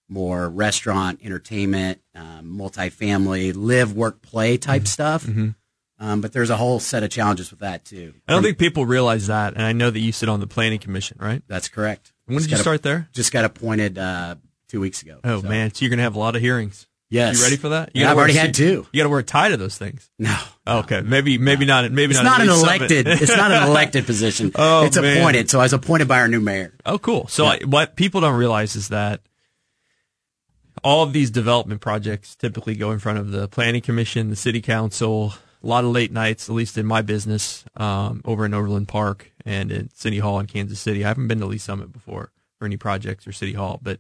more 0.08 0.48
restaurant, 0.48 1.20
entertainment, 1.22 2.00
um, 2.14 2.56
multifamily, 2.58 3.52
live, 3.56 3.92
work, 3.92 4.22
play 4.22 4.56
type 4.56 4.86
stuff. 4.86 5.26
Um, 5.98 6.20
but 6.20 6.32
there's 6.34 6.50
a 6.50 6.56
whole 6.56 6.78
set 6.78 7.02
of 7.02 7.10
challenges 7.10 7.50
with 7.50 7.60
that 7.60 7.84
too. 7.86 8.12
I 8.28 8.32
don't 8.32 8.42
think 8.42 8.58
people 8.58 8.84
realize 8.84 9.28
that, 9.28 9.54
and 9.54 9.62
I 9.62 9.72
know 9.72 9.90
that 9.90 9.98
you 10.00 10.12
sit 10.12 10.28
on 10.28 10.40
the 10.40 10.46
planning 10.46 10.78
commission, 10.78 11.16
right? 11.20 11.42
That's 11.48 11.68
correct. 11.68 12.12
When 12.26 12.36
Just 12.38 12.50
did 12.50 12.56
you 12.56 12.60
start 12.60 12.82
there? 12.82 13.08
Just 13.12 13.32
got 13.32 13.44
appointed 13.46 13.96
uh, 13.96 14.34
two 14.68 14.80
weeks 14.80 15.00
ago. 15.02 15.20
Oh 15.24 15.40
So, 15.40 15.48
man, 15.48 15.72
so 15.72 15.84
you're 15.84 15.90
gonna 15.90 16.02
have 16.02 16.14
a 16.16 16.18
lot 16.18 16.36
of 16.36 16.42
hearings. 16.42 16.86
yes. 17.08 17.38
You 17.38 17.44
ready 17.44 17.56
for 17.56 17.70
that? 17.70 17.92
You 17.94 18.02
Yeah, 18.02 18.10
I've 18.10 18.18
already 18.18 18.34
had 18.34 18.52
two. 18.52 18.86
You 18.92 19.00
got 19.00 19.04
to 19.04 19.08
wear 19.08 19.20
a 19.20 19.22
tie 19.24 19.48
to 19.48 19.56
those 19.56 19.78
things. 19.78 20.10
No, 20.18 20.36
Okay, 20.66 21.00
maybe 21.00 21.38
maybe 21.38 21.64
not. 21.64 21.90
Maybe 21.90 22.10
it's 22.12 22.22
not. 22.22 22.38
not 22.38 22.40
an 22.42 22.48
elected. 22.50 23.06
it's 23.08 23.34
not 23.36 23.50
an 23.52 23.62
elected 23.68 24.04
position. 24.04 24.52
Oh, 24.54 24.84
it's 24.84 25.00
man. 25.00 25.16
appointed. 25.16 25.48
So 25.48 25.60
I 25.60 25.62
was 25.62 25.72
appointed 25.72 26.08
by 26.08 26.20
our 26.20 26.28
new 26.28 26.40
mayor. 26.40 26.74
Oh, 26.84 26.98
cool. 26.98 27.26
So 27.28 27.46
I, 27.46 27.60
what 27.64 27.96
people 27.96 28.20
don't 28.20 28.36
realize 28.36 28.76
is 28.76 28.88
that 28.88 29.22
all 30.82 31.02
of 31.02 31.12
these 31.12 31.30
development 31.30 31.80
projects 31.80 32.34
typically 32.36 32.74
go 32.74 32.90
in 32.90 32.98
front 32.98 33.18
of 33.18 33.30
the 33.30 33.48
planning 33.48 33.82
commission, 33.82 34.30
the 34.30 34.36
city 34.36 34.60
council. 34.60 35.34
A 35.62 35.66
lot 35.66 35.84
of 35.84 35.90
late 35.90 36.12
nights, 36.12 36.48
at 36.48 36.54
least 36.54 36.78
in 36.78 36.86
my 36.86 37.02
business, 37.02 37.64
um, 37.76 38.20
over 38.24 38.44
in 38.44 38.54
Overland 38.54 38.86
Park 38.86 39.32
and 39.44 39.72
in 39.72 39.90
City 39.94 40.18
Hall 40.18 40.38
in 40.38 40.46
Kansas 40.46 40.78
City. 40.78 41.04
I 41.04 41.08
haven't 41.08 41.26
been 41.28 41.40
to 41.40 41.46
Lee's 41.46 41.64
Summit 41.64 41.92
before 41.92 42.30
for 42.58 42.66
any 42.66 42.76
projects 42.76 43.26
or 43.26 43.32
City 43.32 43.54
Hall, 43.54 43.80
but 43.82 43.98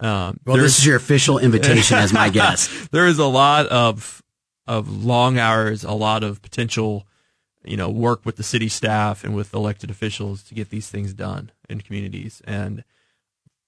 um, 0.00 0.38
Well, 0.46 0.56
this 0.56 0.78
is 0.78 0.86
your 0.86 0.96
official 0.96 1.38
invitation 1.38 1.98
as 1.98 2.12
my 2.12 2.28
guest. 2.28 2.90
there 2.92 3.06
is 3.06 3.18
a 3.18 3.26
lot 3.26 3.66
of 3.66 4.22
of 4.66 5.04
long 5.04 5.38
hours, 5.38 5.84
a 5.84 5.92
lot 5.92 6.22
of 6.22 6.40
potential, 6.40 7.06
you 7.64 7.76
know, 7.76 7.90
work 7.90 8.24
with 8.24 8.36
the 8.36 8.42
city 8.42 8.68
staff 8.68 9.24
and 9.24 9.34
with 9.34 9.52
elected 9.52 9.90
officials 9.90 10.42
to 10.44 10.54
get 10.54 10.70
these 10.70 10.88
things 10.88 11.12
done 11.12 11.50
in 11.68 11.80
communities. 11.80 12.40
And 12.46 12.84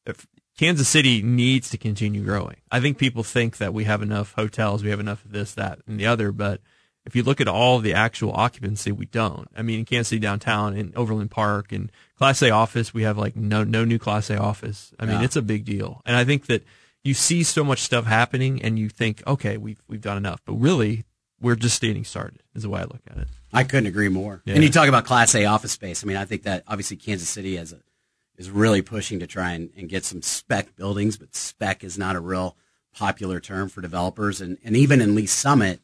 if 0.06 0.26
Kansas 0.58 0.88
City 0.88 1.22
needs 1.22 1.68
to 1.70 1.78
continue 1.78 2.22
growing. 2.24 2.56
I 2.70 2.80
think 2.80 2.98
people 2.98 3.22
think 3.24 3.56
that 3.58 3.74
we 3.74 3.84
have 3.84 4.02
enough 4.02 4.32
hotels, 4.34 4.82
we 4.84 4.90
have 4.90 5.00
enough 5.00 5.24
of 5.24 5.32
this, 5.32 5.52
that, 5.54 5.80
and 5.86 5.98
the 5.98 6.06
other, 6.06 6.30
but 6.32 6.60
if 7.04 7.14
you 7.14 7.22
look 7.22 7.40
at 7.40 7.48
all 7.48 7.80
the 7.80 7.92
actual 7.92 8.32
occupancy, 8.32 8.90
we 8.90 9.04
don't. 9.06 9.48
I 9.54 9.62
mean, 9.62 9.80
in 9.80 9.84
Kansas 9.84 10.08
City 10.08 10.20
downtown, 10.20 10.74
in 10.76 10.92
Overland 10.96 11.30
Park, 11.30 11.70
and 11.72 11.92
Class 12.16 12.40
A 12.42 12.50
office, 12.50 12.94
we 12.94 13.02
have 13.02 13.18
like 13.18 13.36
no 13.36 13.62
no 13.64 13.84
new 13.84 13.98
Class 13.98 14.30
A 14.30 14.38
office. 14.38 14.92
I 14.98 15.04
mean, 15.04 15.18
Yeah. 15.18 15.24
it's 15.24 15.36
a 15.36 15.42
big 15.42 15.64
deal, 15.64 16.00
and 16.06 16.16
I 16.16 16.24
think 16.24 16.46
that 16.46 16.64
you 17.02 17.12
see 17.12 17.42
so 17.42 17.62
much 17.62 17.80
stuff 17.80 18.06
happening, 18.06 18.62
and 18.62 18.78
you 18.78 18.88
think, 18.88 19.22
okay, 19.26 19.58
we've 19.58 19.82
we've 19.86 20.00
done 20.00 20.16
enough, 20.16 20.40
but 20.46 20.54
really, 20.54 21.04
we're 21.40 21.56
just 21.56 21.82
getting 21.82 22.04
started. 22.04 22.40
Is 22.54 22.62
the 22.62 22.70
way 22.70 22.80
I 22.80 22.84
look 22.84 23.02
at 23.10 23.18
it. 23.18 23.28
I 23.52 23.64
couldn't 23.64 23.86
agree 23.86 24.08
more. 24.08 24.40
Yeah. 24.46 24.54
And 24.54 24.64
you 24.64 24.70
talk 24.70 24.88
about 24.88 25.04
Class 25.04 25.34
A 25.34 25.44
office 25.44 25.72
space. 25.72 26.02
I 26.02 26.06
mean, 26.06 26.16
I 26.16 26.24
think 26.24 26.44
that 26.44 26.62
obviously 26.66 26.96
Kansas 26.96 27.28
City 27.28 27.56
has 27.56 27.72
a, 27.74 27.80
is 28.36 28.50
really 28.50 28.82
pushing 28.82 29.20
to 29.20 29.26
try 29.26 29.52
and, 29.52 29.70
and 29.76 29.88
get 29.88 30.04
some 30.04 30.22
spec 30.22 30.74
buildings, 30.76 31.16
but 31.16 31.34
spec 31.34 31.84
is 31.84 31.96
not 31.98 32.16
a 32.16 32.20
real 32.20 32.56
popular 32.94 33.40
term 33.40 33.68
for 33.68 33.80
developers. 33.80 34.40
And, 34.40 34.58
and 34.64 34.76
even 34.76 35.00
in 35.00 35.14
Lee's 35.14 35.32
Summit, 35.32 35.80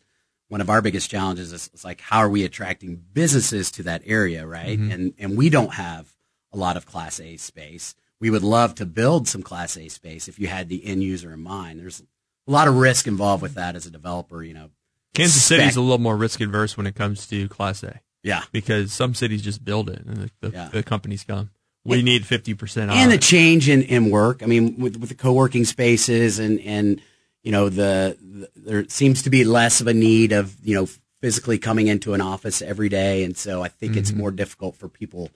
one 0.48 0.60
of 0.60 0.68
our 0.70 0.82
biggest 0.82 1.10
challenges 1.10 1.52
is, 1.52 1.70
is 1.72 1.84
like, 1.84 2.00
how 2.00 2.18
are 2.18 2.28
we 2.28 2.44
attracting 2.44 3.02
businesses 3.12 3.70
to 3.72 3.82
that 3.84 4.02
area, 4.04 4.46
right? 4.46 4.78
Mm-hmm. 4.78 4.90
And, 4.90 5.14
and 5.18 5.36
we 5.38 5.48
don't 5.50 5.74
have 5.74 6.12
a 6.52 6.56
lot 6.56 6.76
of 6.76 6.86
Class 6.86 7.20
A 7.20 7.36
space. 7.36 7.94
We 8.18 8.30
would 8.30 8.42
love 8.42 8.74
to 8.76 8.86
build 8.86 9.28
some 9.28 9.42
Class 9.42 9.76
A 9.76 9.88
space 9.88 10.26
if 10.28 10.38
you 10.38 10.48
had 10.48 10.68
the 10.68 10.84
end 10.84 11.02
user 11.02 11.32
in 11.32 11.40
mind. 11.40 11.78
There's 11.80 12.02
a 12.46 12.50
lot 12.50 12.66
of 12.68 12.76
risk 12.76 13.06
involved 13.06 13.42
with 13.42 13.54
that 13.54 13.76
as 13.76 13.86
a 13.86 13.90
developer, 13.90 14.42
you 14.42 14.54
know. 14.54 14.70
Kansas 15.14 15.42
Spec. 15.44 15.58
City's 15.60 15.76
a 15.76 15.80
little 15.80 15.98
more 15.98 16.16
risk 16.16 16.40
adverse 16.40 16.76
when 16.76 16.86
it 16.86 16.94
comes 16.94 17.26
to 17.28 17.48
Class 17.48 17.82
A 17.84 18.00
Yeah. 18.22 18.42
because 18.52 18.92
some 18.92 19.14
cities 19.14 19.42
just 19.42 19.64
build 19.64 19.88
it, 19.88 20.00
and 20.04 20.16
the, 20.16 20.30
the, 20.40 20.50
Yeah. 20.50 20.68
the 20.68 20.82
companies 20.82 21.24
come. 21.24 21.50
We 21.85 22.03
need 22.03 22.27
fifty 22.27 22.55
percent 22.55 22.90
off. 22.90 22.97
and 22.99 23.11
the 23.11 23.19
change 23.19 23.69
in, 23.69 23.83
in 23.83 24.11
work. 24.11 24.43
I 24.43 24.47
mean, 24.47 24.79
with, 24.79 24.97
with 24.97 25.09
the 25.09 25.14
co-working 25.14 25.64
spaces 25.64 26.38
and, 26.38 26.61
and, 26.61 27.01
you 27.43 27.53
know, 27.53 27.69
the, 27.71 28.16
the, 28.21 28.51
there 28.55 28.88
seems 28.88 29.23
to 29.23 29.31
be 29.31 29.45
less 29.45 29.81
of 29.81 29.87
a 29.87 29.95
need 29.95 30.33
of, 30.33 30.55
you 30.62 30.75
know, 30.75 30.87
physically 31.21 31.59
coming 31.59 31.87
into 31.88 32.12
an 32.14 32.21
office 32.21 32.61
every 32.62 32.88
day. 32.88 33.25
And 33.25 33.37
so 33.37 33.62
I 33.62 33.69
think 33.69 33.97
it's 33.97 34.12
more 34.12 34.31
difficult 34.31 34.77
for 34.77 34.88
people 34.88 35.31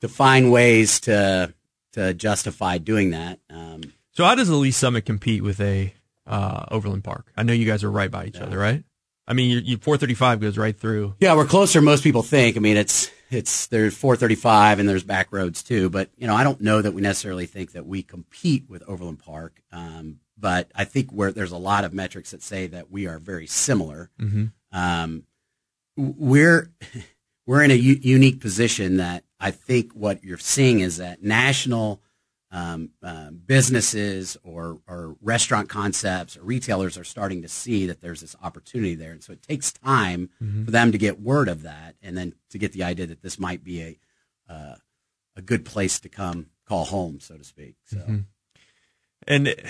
to 0.00 0.08
find 0.08 0.50
ways 0.52 1.00
to, 1.00 1.52
to 1.92 2.14
justify 2.14 2.78
doing 2.78 3.10
that. 3.10 3.38
Um, 3.50 3.82
So 4.12 4.24
how 4.24 4.34
does 4.36 4.48
the 4.48 4.54
Lee's 4.56 4.76
Summit 4.76 5.06
compete 5.06 5.42
with 5.42 5.60
a 5.60 5.92
uh, 6.26 6.66
Overland 6.70 7.02
Park? 7.04 7.32
I 7.36 7.42
know 7.42 7.52
you 7.52 7.66
guys 7.66 7.82
are 7.84 7.90
right 7.90 8.10
by 8.10 8.26
each 8.26 8.38
other, 8.38 8.58
right? 8.58 8.84
I 9.26 9.34
mean, 9.34 9.50
you, 9.50 9.58
you 9.58 9.76
435 9.76 10.40
goes 10.40 10.56
right 10.56 10.76
through. 10.78 11.14
yeah, 11.20 11.34
we're 11.34 11.44
closer 11.46 11.78
than 11.80 11.84
most 11.84 12.02
people 12.02 12.22
think. 12.22 12.56
I 12.56 12.60
mean, 12.60 12.76
it's, 12.76 13.10
it's, 13.30 13.66
there's 13.66 13.96
435 13.96 14.78
and 14.78 14.88
there's 14.88 15.04
back 15.04 15.32
roads 15.32 15.62
too. 15.62 15.90
But, 15.90 16.10
you 16.16 16.26
know, 16.26 16.34
I 16.34 16.44
don't 16.44 16.60
know 16.60 16.80
that 16.82 16.92
we 16.92 17.02
necessarily 17.02 17.46
think 17.46 17.72
that 17.72 17.86
we 17.86 18.02
compete 18.02 18.64
with 18.68 18.82
Overland 18.88 19.18
Park. 19.20 19.60
Um, 19.72 20.20
but 20.38 20.70
I 20.74 20.84
think 20.84 21.10
where 21.10 21.32
there's 21.32 21.52
a 21.52 21.56
lot 21.58 21.84
of 21.84 21.92
metrics 21.92 22.30
that 22.30 22.42
say 22.42 22.66
that 22.68 22.90
we 22.90 23.06
are 23.06 23.18
very 23.18 23.46
similar. 23.46 24.10
Um, 24.72 25.24
we're 25.96 26.70
we're 27.46 27.62
in 27.64 27.70
a 27.70 27.74
u- 27.74 27.98
unique 28.02 28.40
position 28.40 28.98
that 28.98 29.24
I 29.40 29.50
think 29.50 29.92
what 29.94 30.22
you're 30.22 30.38
seeing 30.38 30.80
is 30.80 30.98
that 30.98 31.22
national 31.22 32.00
um, 32.50 32.90
uh, 33.02 33.30
businesses 33.30 34.36
or, 34.42 34.78
or 34.88 35.16
restaurant 35.20 35.68
concepts 35.68 36.36
or 36.36 36.42
retailers 36.42 36.96
are 36.96 37.04
starting 37.04 37.42
to 37.42 37.48
see 37.48 37.86
that 37.86 38.00
there's 38.00 38.20
this 38.22 38.34
opportunity 38.42 38.94
there, 38.94 39.12
and 39.12 39.22
so 39.22 39.32
it 39.34 39.42
takes 39.42 39.70
time 39.72 40.30
for 40.64 40.70
them 40.70 40.90
to 40.92 40.98
get 40.98 41.20
word 41.20 41.48
of 41.48 41.62
that, 41.62 41.96
and 42.02 42.16
then 42.16 42.34
to 42.50 42.58
get 42.58 42.72
the 42.72 42.82
idea 42.84 43.06
that 43.06 43.22
this 43.22 43.38
might 43.38 43.62
be 43.62 43.82
a 43.82 43.98
uh, 44.52 44.74
a 45.36 45.42
good 45.42 45.64
place 45.64 46.00
to 46.00 46.08
come 46.08 46.46
call 46.66 46.86
home, 46.86 47.20
so 47.20 47.36
to 47.36 47.44
speak. 47.44 47.74
So 47.86 47.98
and 49.26 49.48
it- 49.48 49.64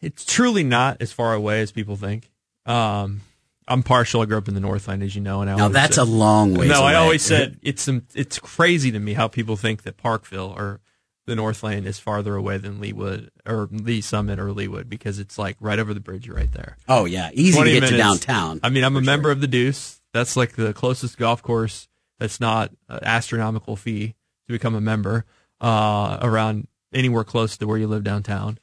it's 0.00 0.24
truly 0.24 0.64
not 0.64 0.96
as 1.00 1.12
far 1.12 1.32
away 1.32 1.60
as 1.60 1.70
people 1.70 1.94
think. 1.94 2.28
Um, 2.66 3.20
I'm 3.68 3.84
partial. 3.84 4.20
I 4.20 4.24
grew 4.24 4.36
up 4.36 4.48
in 4.48 4.54
the 4.54 4.60
Northland, 4.60 5.00
as 5.04 5.14
you 5.14 5.20
know, 5.20 5.42
and 5.42 5.48
I 5.50 5.54
now 5.56 5.68
that's 5.68 5.94
said- 5.94 6.02
a 6.02 6.10
long 6.10 6.54
way. 6.54 6.66
No, 6.66 6.82
I 6.82 6.94
always 6.96 7.22
said 7.22 7.58
it's 7.62 7.88
it's 8.14 8.38
crazy 8.40 8.90
to 8.90 8.98
me 8.98 9.12
how 9.14 9.28
people 9.28 9.56
think 9.56 9.82
that 9.84 9.96
Parkville 9.96 10.52
or 10.56 10.80
the 11.26 11.36
Northland 11.36 11.86
is 11.86 11.98
farther 11.98 12.34
away 12.34 12.58
than 12.58 12.80
Leawood 12.80 13.28
or 13.46 13.68
Lee's 13.70 14.06
Summit 14.06 14.38
or 14.38 14.48
Leawood 14.48 14.88
because 14.88 15.18
it's 15.18 15.38
like 15.38 15.56
right 15.60 15.78
over 15.78 15.94
the 15.94 16.00
bridge 16.00 16.28
right 16.28 16.50
there. 16.52 16.76
Oh 16.88 17.04
yeah, 17.04 17.30
easy 17.32 17.52
to 17.52 17.64
20 17.64 17.80
get 17.80 17.88
to 17.90 17.96
downtown. 17.96 18.60
I 18.62 18.70
mean, 18.70 18.84
I'm 18.84 18.96
a 18.96 19.00
for 19.00 19.04
member 19.04 19.30
of 19.30 19.40
the 19.40 19.46
Deuce. 19.46 20.00
That's 20.12 20.36
like 20.36 20.56
the 20.56 20.72
closest 20.72 21.18
golf 21.18 21.42
course 21.42 21.88
that's 22.18 22.40
not 22.40 22.70
an 22.88 23.00
astronomical 23.02 23.76
fee 23.76 24.14
to 24.46 24.52
become 24.52 24.74
a 24.74 24.80
member 24.80 25.24
uh, 25.60 26.18
around 26.22 26.66
anywhere 26.92 27.24
close 27.24 27.56
to 27.56 27.66
where 27.66 27.78
you 27.78 27.86
live 27.86 28.04
downtown. 28.04 28.58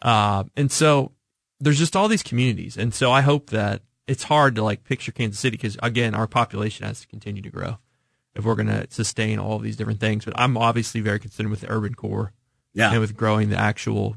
Uh, 0.00 0.44
and 0.56 0.70
so 0.70 1.12
there's 1.60 1.78
just 1.78 1.96
all 1.96 2.08
these 2.08 2.22
communities. 2.22 2.76
And 2.76 2.94
so 2.94 3.12
I 3.12 3.20
hope 3.20 3.50
that 3.50 3.82
it's 4.06 4.24
hard 4.24 4.54
to 4.56 4.64
like 4.64 4.84
picture 4.84 5.12
Kansas 5.12 5.40
City 5.40 5.56
because, 5.56 5.76
again, 5.82 6.14
our 6.14 6.26
population 6.26 6.86
has 6.86 7.00
to 7.00 7.06
continue 7.06 7.42
to 7.42 7.50
grow 7.50 7.78
if 8.34 8.44
we're 8.44 8.54
going 8.54 8.66
to 8.68 8.86
sustain 8.90 9.38
all 9.38 9.56
of 9.56 9.62
these 9.62 9.76
different 9.76 10.00
things. 10.00 10.24
But 10.24 10.34
I'm 10.36 10.56
obviously 10.56 11.00
very 11.00 11.18
concerned 11.20 11.50
with 11.50 11.60
the 11.60 11.70
urban 11.70 11.94
core 11.94 12.32
Yeah. 12.72 12.90
and 12.90 13.00
with 13.00 13.16
growing 13.16 13.48
the 13.50 13.58
actual 13.58 14.16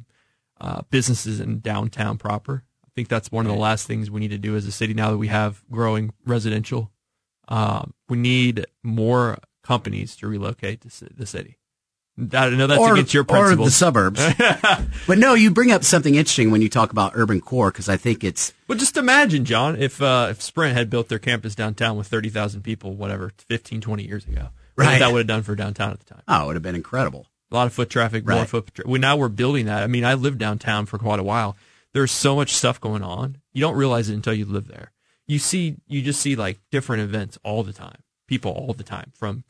uh, 0.59 0.81
businesses 0.89 1.39
in 1.39 1.59
downtown 1.59 2.17
proper. 2.17 2.63
I 2.83 2.89
think 2.95 3.09
that's 3.09 3.31
one 3.31 3.45
of 3.45 3.51
the 3.51 3.57
last 3.57 3.85
things 3.85 4.09
we 4.09 4.19
need 4.19 4.29
to 4.31 4.37
do 4.39 4.55
as 4.55 4.65
a 4.65 4.71
city 4.71 4.93
now 4.95 5.11
that 5.11 5.17
we 5.17 5.27
have 5.27 5.63
growing 5.69 6.13
residential. 6.25 6.91
Um, 7.47 7.93
we 8.09 8.17
need 8.17 8.65
more 8.83 9.37
companies 9.63 10.15
to 10.17 10.27
relocate 10.27 10.81
to 10.81 11.05
the 11.13 11.25
city. 11.27 11.56
I 12.19 12.49
know 12.49 12.65
that's 12.67 12.79
or, 12.81 12.93
against 12.93 13.13
your 13.13 13.21
or 13.21 13.25
principles. 13.25 13.67
the 13.67 13.71
suburbs. 13.71 14.19
but 15.07 15.17
no, 15.19 15.35
you 15.35 15.51
bring 15.51 15.71
up 15.71 15.83
something 15.83 16.15
interesting 16.15 16.49
when 16.49 16.61
you 16.63 16.69
talk 16.69 16.91
about 16.91 17.11
urban 17.15 17.41
core 17.41 17.69
because 17.71 17.89
I 17.89 17.97
think 17.97 18.23
it's 18.23 18.53
Well, 18.67 18.77
just 18.77 18.97
imagine, 18.97 19.45
John, 19.45 19.75
if 19.79 20.01
uh, 20.01 20.27
if 20.31 20.41
Sprint 20.41 20.75
had 20.75 20.89
built 20.89 21.09
their 21.09 21.19
campus 21.19 21.53
downtown 21.53 21.95
with 21.95 22.07
30,000 22.07 22.63
people, 22.63 22.93
whatever, 22.95 23.31
15, 23.47 23.81
20 23.81 24.03
years 24.03 24.25
ago. 24.25 24.49
What 24.75 24.85
Right. 24.85 24.99
that 24.99 25.11
would 25.11 25.19
have 25.19 25.27
done 25.27 25.43
for 25.43 25.55
downtown 25.55 25.91
at 25.91 25.99
the 25.99 26.05
time. 26.05 26.23
oh, 26.27 26.43
it 26.43 26.47
would 26.47 26.55
have 26.55 26.63
been 26.63 26.75
incredible. 26.75 27.27
A 27.51 27.55
lot 27.55 27.67
of 27.67 27.73
foot 27.73 27.89
traffic, 27.89 28.27
more 28.27 28.45
foot 28.45 28.73
traffic. 28.73 28.91
We, 28.91 28.99
now 28.99 29.15
we're 29.15 29.29
building 29.29 29.67
that. 29.67 29.81
I 29.83 29.87
mean, 29.87 30.03
I 30.03 30.15
lived 30.15 30.37
downtown 30.37 30.85
for 30.85 30.97
quite 30.97 31.19
a 31.19 31.23
while. 31.23 31.55
There's 31.93 32.11
so 32.11 32.35
much 32.35 32.53
stuff 32.53 32.79
going 32.81 33.01
on. 33.03 33.37
You 33.53 33.61
don't 33.61 33.75
realize 33.75 34.09
it 34.09 34.13
until 34.15 34.33
you 34.33 34.45
live 34.45 34.67
there. 34.67 34.91
You 35.27 35.39
see, 35.39 35.77
you 35.87 36.01
just 36.01 36.19
see 36.21 36.35
like 36.35 36.59
different 36.71 37.03
events 37.03 37.39
all 37.43 37.63
the 37.63 37.73
time. 37.73 37.97
People 38.27 38.51
all 38.51 38.73
the 38.73 38.83
time 38.83 39.11
from 39.15 39.43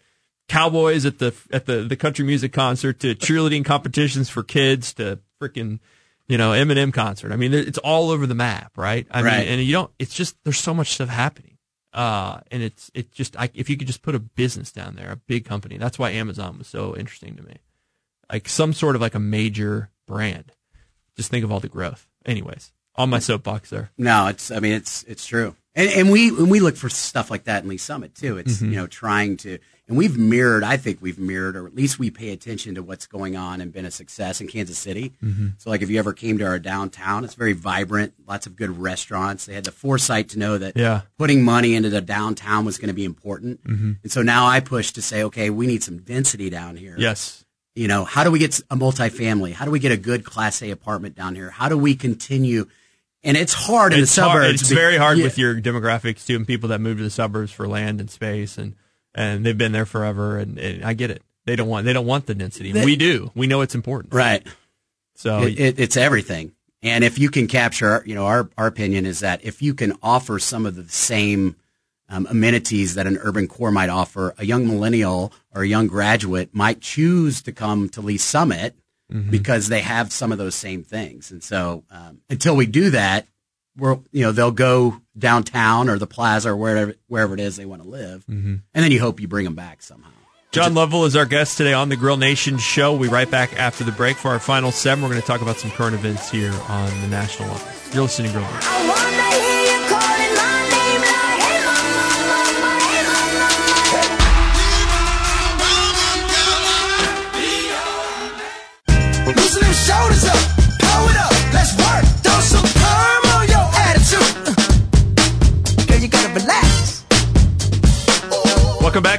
cowboys 0.48 1.06
at 1.06 1.20
the 1.20 1.34
at 1.52 1.66
the 1.66 1.84
the 1.84 1.96
country 1.96 2.26
music 2.26 2.54
concert 2.54 3.00
to 3.02 3.16
cheerleading 3.16 3.66
competitions 3.66 4.30
for 4.30 4.44
kids 4.44 4.94
to 4.96 5.20
freaking 5.42 5.80
you 6.28 6.38
know 6.38 6.52
Eminem 6.52 6.94
concert. 6.94 7.32
I 7.32 7.36
mean, 7.36 7.54
it's 7.54 7.78
all 7.80 8.10
over 8.12 8.26
the 8.26 8.36
map, 8.36 8.78
right? 8.78 9.06
I 9.12 9.22
Right. 9.22 9.40
mean, 9.40 9.48
and 9.60 9.62
you 9.64 9.72
don't. 9.74 9.92
It's 10.00 10.14
just 10.14 10.36
there's 10.44 10.58
so 10.60 10.74
much 10.74 10.94
stuff 10.94 11.10
happening, 11.10 11.58
uh, 11.94 12.40
and 12.52 12.64
it's 12.64 12.90
it 12.94 13.12
just 13.12 13.36
I, 13.40 13.50
if 13.54 13.70
you 13.70 13.78
could 13.78 13.88
just 13.88 14.02
put 14.02 14.16
a 14.16 14.20
business 14.20 14.72
down 14.72 14.96
there, 14.96 15.12
a 15.12 15.16
big 15.18 15.46
company. 15.46 15.78
That's 15.78 16.00
why 16.00 16.12
Amazon 16.12 16.58
was 16.58 16.68
so 16.68 16.96
interesting 16.96 17.36
to 17.36 17.44
me, 17.44 17.58
like 18.32 18.48
some 18.50 18.74
sort 18.74 18.96
of 18.96 19.02
like 19.02 19.16
a 19.16 19.20
major 19.20 19.90
brand. 20.08 20.52
Just 21.16 21.32
think 21.32 21.44
of 21.44 21.52
all 21.52 21.60
the 21.60 21.68
growth. 21.70 22.08
Anyways, 22.26 22.72
on 22.98 23.10
my 23.10 23.20
soapbox 23.20 23.70
there. 23.70 23.92
No, 23.98 24.28
it's 24.28 24.52
I 24.52 24.60
mean 24.60 24.74
it's 24.74 25.04
it's 25.04 25.26
true. 25.26 25.56
And 25.76 25.90
and 25.92 26.12
we 26.12 26.30
and 26.30 26.50
we 26.50 26.60
look 26.60 26.76
for 26.76 26.90
stuff 26.90 27.30
like 27.30 27.44
that 27.46 27.64
in 27.64 27.70
Lee's 27.70 27.84
Summit 27.84 28.16
too. 28.16 28.38
It's 28.38 28.56
Mm-hmm. 28.58 28.72
you 28.72 28.76
know 28.78 28.88
trying 28.88 29.38
to 29.38 29.60
and 29.90 29.96
we've 29.96 30.18
mirrored. 30.18 30.66
I 30.66 30.76
think 30.76 31.02
we've 31.02 31.18
mirrored, 31.18 31.56
or 31.56 31.66
at 31.66 31.74
least 31.74 31.98
we 31.98 32.12
pay 32.12 32.32
attention 32.34 32.76
to 32.76 32.84
what's 32.84 33.08
going 33.08 33.38
on 33.38 33.62
and 33.62 33.72
been 33.72 33.86
a 33.86 33.92
success 33.92 34.42
in 34.42 34.48
Kansas 34.50 34.78
City. 34.78 35.14
Mm-hmm. 35.24 35.48
So 35.60 35.70
like 35.70 35.82
if 35.82 35.90
you 35.90 35.98
ever 35.98 36.12
came 36.12 36.38
to 36.40 36.46
our 36.46 36.60
downtown, 36.60 37.24
it's 37.24 37.36
very 37.36 37.54
vibrant. 37.54 38.14
Lots 38.28 38.48
of 38.48 38.58
good 38.58 38.78
restaurants. 38.80 39.46
They 39.46 39.54
had 39.54 39.64
the 39.64 39.72
foresight 39.72 40.28
to 40.30 40.40
know 40.40 40.58
that 40.58 40.76
Yeah. 40.76 41.04
putting 41.18 41.42
money 41.42 41.74
into 41.74 41.90
the 41.90 42.02
downtown 42.02 42.66
was 42.66 42.78
going 42.78 42.90
to 42.90 42.94
be 42.94 43.06
important. 43.06 43.64
Mm-hmm. 43.64 43.92
And 44.04 44.12
so 44.12 44.22
now 44.22 44.46
I 44.46 44.60
push 44.60 44.92
to 44.92 45.02
say, 45.02 45.24
okay, 45.24 45.50
we 45.50 45.68
need 45.68 45.84
some 45.84 46.00
density 46.00 46.50
down 46.50 46.76
here 46.76 46.96
Yes. 46.98 47.46
you 47.74 47.88
know, 47.88 48.04
how 48.04 48.26
do 48.26 48.32
we 48.32 48.40
get 48.40 48.60
a 48.70 48.76
multifamily? 48.76 49.54
How 49.54 49.64
do 49.64 49.72
we 49.72 49.80
get 49.80 49.94
a 49.94 49.98
good 49.98 50.26
Class 50.26 50.62
A 50.64 50.72
apartment 50.72 51.16
down 51.16 51.34
here? 51.36 51.50
How 51.50 51.70
do 51.70 51.78
we 51.78 51.96
continue? 51.96 52.66
And 53.24 53.36
it's 53.36 53.54
hard 53.54 53.94
in 53.94 54.02
it's 54.02 54.16
the 54.16 54.22
hard- 54.24 54.44
suburbs. 54.44 54.62
it's 54.62 54.70
be- 54.70 54.76
very 54.76 54.98
hard 54.98 55.18
Yeah. 55.18 55.24
with 55.26 55.38
your 55.38 55.60
demographics 55.60 56.26
too, 56.26 56.36
and 56.36 56.46
people 56.48 56.70
that 56.70 56.80
move 56.82 56.98
to 56.98 57.04
the 57.04 57.10
suburbs 57.10 57.52
for 57.52 57.68
land 57.68 58.00
and 58.00 58.10
space, 58.10 58.58
and 58.58 58.76
and 59.16 59.46
they've 59.46 59.58
been 59.58 59.72
there 59.72 59.86
forever, 59.88 60.38
and, 60.38 60.60
and 60.60 60.86
I 60.86 60.94
get 60.94 61.10
it. 61.10 61.24
They 61.46 61.56
don't 61.56 61.68
want 61.68 61.86
they 61.86 61.94
don't 61.94 62.06
want 62.06 62.26
the 62.28 62.36
density. 62.36 62.72
They- 62.72 62.86
we 62.86 62.96
do. 62.96 63.32
We 63.36 63.48
know 63.48 63.62
it's 63.62 63.76
important. 63.76 64.14
right. 64.14 64.46
So 65.16 65.42
It, 65.44 65.60
it, 65.60 65.80
it's 65.80 65.98
everything. 65.98 66.52
And 66.84 67.04
if 67.04 67.18
you 67.18 67.30
can 67.32 67.48
capture, 67.48 68.04
you 68.06 68.14
know, 68.14 68.28
our, 68.28 68.50
our 68.56 68.68
opinion 68.68 69.08
is 69.08 69.22
that 69.22 69.44
if 69.44 69.64
you 69.64 69.74
can 69.74 69.94
offer 70.04 70.38
some 70.38 70.68
of 70.68 70.76
the 70.76 70.88
same 70.90 71.56
um, 72.08 72.28
amenities 72.30 72.94
that 72.94 73.08
an 73.08 73.18
urban 73.22 73.48
core 73.48 73.72
might 73.72 73.90
offer, 73.90 74.36
a 74.38 74.46
young 74.46 74.68
millennial 74.68 75.34
or 75.56 75.64
a 75.64 75.68
young 75.68 75.88
graduate 75.88 76.50
might 76.54 76.82
choose 76.82 77.42
to 77.42 77.52
come 77.52 77.90
to 77.90 78.00
Lee's 78.02 78.24
Summit 78.24 78.76
because 79.10 79.68
they 79.70 79.82
have 79.82 80.12
some 80.12 80.32
of 80.32 80.38
those 80.38 80.56
same 80.56 80.84
things. 80.84 81.32
And 81.32 81.44
so 81.44 81.84
um, 81.90 82.20
until 82.30 82.56
we 82.56 82.66
do 82.66 82.90
that, 82.92 83.26
we're, 83.78 84.00
you 84.12 84.24
know, 84.24 84.32
they'll 84.32 84.52
go 84.52 85.00
downtown 85.18 85.90
or 85.90 85.98
the 85.98 86.08
plaza 86.08 86.50
or 86.50 86.58
wherever, 86.58 86.96
wherever 87.08 87.34
it 87.34 87.40
is 87.40 87.56
they 87.56 87.66
want 87.66 87.84
to 87.84 87.88
live. 87.88 88.26
And 88.28 88.62
then 88.74 88.92
you 88.92 89.00
hope 89.00 89.20
you 89.20 89.28
bring 89.28 89.46
them 89.46 89.56
back 89.56 89.82
somehow. 89.82 90.10
John 90.52 90.74
Lovell 90.74 91.06
is 91.06 91.16
our 91.16 91.26
guest 91.26 91.58
today 91.58 91.74
on 91.74 91.90
the 91.90 91.96
Grill 91.98 92.18
Nation 92.18 92.58
show. 92.58 92.96
We 92.96 93.08
right 93.10 93.30
back 93.30 93.54
after 93.60 93.84
the 93.84 93.92
break 93.92 94.18
for 94.18 94.30
our 94.30 94.40
final 94.40 94.72
seven. 94.72 95.04
We're 95.04 95.10
going 95.10 95.22
to 95.22 95.28
talk 95.28 95.42
about 95.42 95.58
some 95.58 95.72
current 95.72 95.94
events 95.94 96.32
here 96.32 96.54
on 96.70 96.90
the 97.02 97.08
national 97.08 97.50
level. 97.50 97.68
You're 97.94 98.04
listening 98.04 98.32
to 98.32 98.38
Grill 98.40 98.52
Nation. 98.52 99.47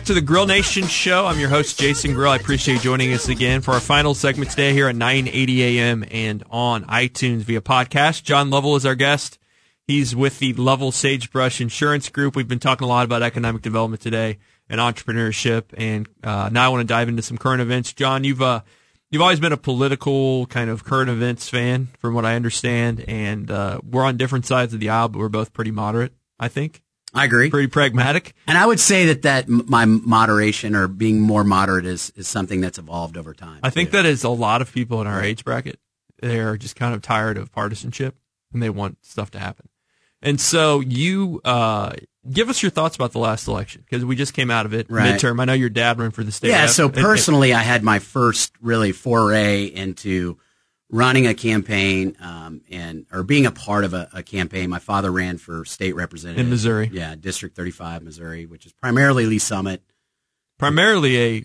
To 0.08 0.14
the 0.14 0.20
Grill 0.22 0.46
Nation 0.46 0.86
show. 0.86 1.26
I'm 1.26 1.38
your 1.38 1.50
host, 1.50 1.78
Jason 1.78 2.14
Grill. 2.14 2.30
I 2.30 2.36
appreciate 2.36 2.76
you 2.76 2.80
joining 2.80 3.12
us 3.12 3.28
again 3.28 3.60
for 3.60 3.72
our 3.72 3.80
final 3.80 4.14
segment 4.14 4.48
today 4.50 4.72
here 4.72 4.88
at 4.88 4.94
9.80 4.94 5.58
a.m. 5.58 6.02
and 6.10 6.42
on 6.48 6.86
iTunes 6.86 7.40
via 7.40 7.60
podcast. 7.60 8.22
John 8.22 8.48
Lovell 8.48 8.74
is 8.76 8.86
our 8.86 8.94
guest. 8.94 9.38
He's 9.86 10.16
with 10.16 10.38
the 10.38 10.54
Lovell 10.54 10.92
Sagebrush 10.92 11.60
Insurance 11.60 12.08
Group. 12.08 12.36
We've 12.36 12.48
been 12.48 12.58
talking 12.58 12.86
a 12.86 12.88
lot 12.88 13.04
about 13.04 13.22
economic 13.22 13.60
development 13.60 14.00
today 14.00 14.38
and 14.70 14.80
entrepreneurship, 14.80 15.74
and 15.76 16.08
uh, 16.24 16.48
now 16.50 16.64
I 16.64 16.68
want 16.70 16.88
to 16.88 16.90
dive 16.90 17.10
into 17.10 17.20
some 17.20 17.36
current 17.36 17.60
events. 17.60 17.92
John, 17.92 18.24
you've 18.24 18.40
uh, 18.40 18.62
you've 19.10 19.20
always 19.20 19.40
been 19.40 19.52
a 19.52 19.58
political 19.58 20.46
kind 20.46 20.70
of 20.70 20.84
current 20.84 21.10
events 21.10 21.50
fan, 21.50 21.88
from 21.98 22.14
what 22.14 22.24
I 22.24 22.34
understand, 22.34 23.04
and 23.06 23.50
uh, 23.50 23.82
we're 23.84 24.04
on 24.04 24.16
different 24.16 24.46
sides 24.46 24.72
of 24.72 24.80
the 24.80 24.88
aisle, 24.88 25.08
but 25.10 25.18
we're 25.18 25.28
both 25.28 25.52
pretty 25.52 25.70
moderate. 25.70 26.14
I 26.40 26.48
think 26.48 26.82
I 27.14 27.24
agree. 27.24 27.48
pretty 27.50 27.68
pragmatic. 27.68 28.34
And 28.46 28.58
I 28.58 28.66
would 28.66 28.78
say 28.80 29.06
that 29.06 29.22
that 29.22 29.48
my 29.48 29.84
moderation 29.86 30.74
or 30.76 30.88
being 30.88 31.20
more 31.20 31.42
moderate 31.44 31.86
is, 31.86 32.12
is 32.16 32.28
something 32.28 32.60
that's 32.60 32.78
evolved 32.78 33.16
over 33.16 33.32
time. 33.34 33.60
I 33.62 33.70
think 33.70 33.90
too. 33.90 33.96
that 33.98 34.06
is 34.06 34.24
a 34.24 34.28
lot 34.28 34.60
of 34.62 34.72
people 34.72 35.00
in 35.00 35.06
our 35.06 35.22
age 35.22 35.44
bracket. 35.44 35.78
They're 36.20 36.56
just 36.56 36.76
kind 36.76 36.94
of 36.94 37.00
tired 37.02 37.38
of 37.38 37.50
partisanship 37.52 38.16
and 38.52 38.62
they 38.62 38.70
want 38.70 38.98
stuff 39.04 39.30
to 39.32 39.38
happen. 39.38 39.68
And 40.20 40.40
so 40.40 40.80
you 40.80 41.40
uh, 41.44 41.92
give 42.30 42.48
us 42.50 42.60
your 42.62 42.70
thoughts 42.70 42.96
about 42.96 43.12
the 43.12 43.20
last 43.20 43.46
election 43.46 43.84
because 43.88 44.04
we 44.04 44.16
just 44.16 44.34
came 44.34 44.50
out 44.50 44.66
of 44.66 44.74
it 44.74 44.90
Right. 44.90 45.14
midterm. 45.14 45.40
I 45.40 45.44
know 45.44 45.52
your 45.52 45.68
dad 45.70 45.98
ran 45.98 46.10
for 46.10 46.24
the 46.24 46.32
state. 46.32 46.48
Yeah, 46.50 46.62
rep. 46.62 46.70
so 46.70 46.86
And- 46.88 46.96
and- 46.96 47.04
personally, 47.04 47.54
I 47.54 47.62
had 47.62 47.82
my 47.84 48.00
first 48.00 48.52
really 48.60 48.90
foray 48.92 49.64
into 49.64 50.38
running 50.90 51.26
a 51.26 51.34
campaign 51.34 52.16
um, 52.20 52.62
and 52.70 53.06
or 53.12 53.22
being 53.22 53.46
a 53.46 53.50
part 53.50 53.84
of 53.84 53.94
a, 53.94 54.08
a 54.12 54.22
campaign. 54.22 54.70
My 54.70 54.78
father 54.78 55.10
ran 55.10 55.38
for 55.38 55.64
state 55.64 55.94
representative 55.94 56.44
In 56.44 56.50
Missouri. 56.50 56.90
Yeah, 56.92 57.14
District 57.14 57.54
35, 57.54 58.02
Missouri, 58.02 58.46
which 58.46 58.66
is 58.66 58.72
primarily 58.72 59.26
Lee's 59.26 59.42
Summit. 59.42 59.82
primarily 60.58 61.18
a 61.18 61.44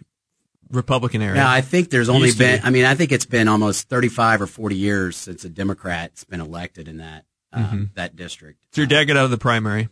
Republican 0.72 1.22
area. 1.22 1.36
Now, 1.36 1.52
I 1.52 1.62
think 1.62 1.90
there's 1.90 2.10
only 2.10 2.32
been, 2.32 2.60
be. 2.60 2.66
I 2.66 2.70
mean, 2.70 2.86
I 2.86 2.96
think 2.96 3.12
it's 3.12 3.26
been 3.26 3.48
almost 3.48 3.90
35 3.90 4.42
or 4.42 4.48
40 4.48 4.76
years 4.76 5.18
since 5.18 5.44
a 5.46 5.50
Democrat's 5.50 6.24
been 6.24 6.42
elected 6.42 6.88
in 6.88 6.98
that 6.98 7.26
um, 7.52 7.92
that 7.94 8.16
district. 8.16 8.64
so 8.72 8.82
your 8.82 8.88
dad 8.88 9.06
got 9.06 9.16
out 9.18 9.26
of 9.26 9.32
the 9.32 9.38
primary. 9.38 9.90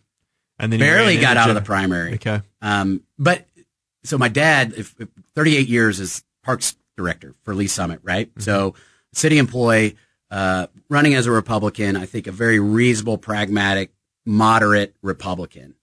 And 0.57 0.71
then 0.71 0.79
barely 0.79 1.17
got 1.17 1.37
out 1.37 1.49
of 1.49 1.55
the 1.55 1.61
primary. 1.61 2.15
Okay. 2.15 2.41
Um, 2.61 3.03
but 3.17 3.45
so 4.03 4.17
my 4.17 4.27
dad, 4.29 4.73
if, 4.77 4.95
if 4.99 5.09
38 5.35 5.67
years 5.67 5.99
as 5.99 6.23
parks 6.43 6.75
director 6.97 7.35
for 7.43 7.55
Lee's 7.55 7.71
Summit, 7.71 7.99
right? 8.03 8.29
Mm-hmm. 8.29 8.41
So 8.41 8.75
city 9.13 9.37
employee, 9.37 9.95
uh, 10.29 10.67
running 10.89 11.13
as 11.13 11.25
a 11.27 11.31
Republican, 11.31 11.95
I 11.95 12.05
think 12.05 12.27
a 12.27 12.31
very 12.31 12.59
reasonable, 12.59 13.17
pragmatic, 13.17 13.91
moderate 14.25 14.95
Republican. 15.01 15.75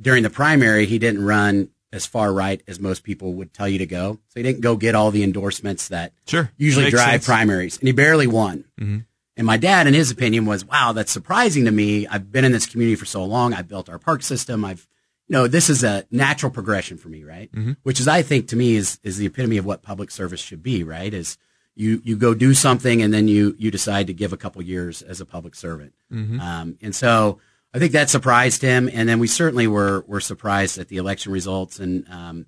During 0.00 0.22
the 0.22 0.30
primary, 0.30 0.86
he 0.86 0.98
didn't 0.98 1.24
run 1.24 1.68
as 1.92 2.06
far 2.06 2.32
right 2.32 2.62
as 2.66 2.80
most 2.80 3.04
people 3.04 3.34
would 3.34 3.52
tell 3.52 3.68
you 3.68 3.78
to 3.78 3.86
go. 3.86 4.14
So 4.28 4.40
he 4.40 4.42
didn't 4.42 4.62
go 4.62 4.76
get 4.76 4.94
all 4.94 5.10
the 5.10 5.22
endorsements 5.22 5.88
that 5.88 6.12
Sure. 6.26 6.50
usually 6.56 6.86
Makes 6.86 6.94
drive 6.96 7.10
sense. 7.12 7.26
primaries, 7.26 7.78
and 7.78 7.86
he 7.86 7.92
barely 7.92 8.26
won. 8.26 8.64
Mhm. 8.80 9.04
And 9.36 9.46
my 9.46 9.56
dad, 9.58 9.86
in 9.86 9.94
his 9.94 10.10
opinion, 10.10 10.46
was, 10.46 10.64
"Wow, 10.64 10.92
that's 10.92 11.12
surprising 11.12 11.64
to 11.66 11.70
me. 11.70 12.06
I've 12.06 12.32
been 12.32 12.44
in 12.44 12.52
this 12.52 12.66
community 12.66 12.96
for 12.96 13.04
so 13.06 13.24
long. 13.24 13.52
I've 13.54 13.68
built 13.68 13.88
our 13.88 13.98
park 13.98 14.22
system. 14.22 14.64
I've, 14.64 14.86
you 15.28 15.34
know, 15.34 15.46
this 15.46 15.70
is 15.70 15.84
a 15.84 16.04
natural 16.10 16.50
progression 16.50 16.96
for 16.98 17.08
me, 17.08 17.24
right? 17.24 17.50
Which 17.82 18.00
is, 18.00 18.08
I 18.08 18.22
think, 18.22 18.48
to 18.48 18.56
me, 18.56 18.74
is 18.76 18.98
is 19.02 19.18
the 19.18 19.26
epitome 19.26 19.56
of 19.58 19.64
what 19.64 19.82
public 19.82 20.10
service 20.10 20.40
should 20.40 20.62
be, 20.62 20.82
right? 20.82 21.12
Is 21.12 21.36
you 21.74 22.00
you 22.04 22.16
go 22.16 22.34
do 22.34 22.54
something 22.54 23.02
and 23.02 23.12
then 23.12 23.28
you 23.28 23.54
you 23.58 23.70
decide 23.70 24.06
to 24.08 24.14
give 24.14 24.32
a 24.32 24.36
couple 24.36 24.62
years 24.62 25.02
as 25.02 25.20
a 25.20 25.26
public 25.26 25.54
servant. 25.54 25.94
Um, 26.40 26.78
and 26.82 26.94
so 26.94 27.38
I 27.74 27.78
think 27.78 27.92
that 27.92 28.10
surprised 28.10 28.62
him. 28.62 28.90
And 28.92 29.08
then 29.08 29.18
we 29.18 29.26
certainly 29.26 29.66
were 29.66 30.04
were 30.06 30.20
surprised 30.20 30.78
at 30.78 30.88
the 30.88 30.98
election 30.98 31.32
results. 31.32 31.78
And 31.80 32.06
um, 32.10 32.46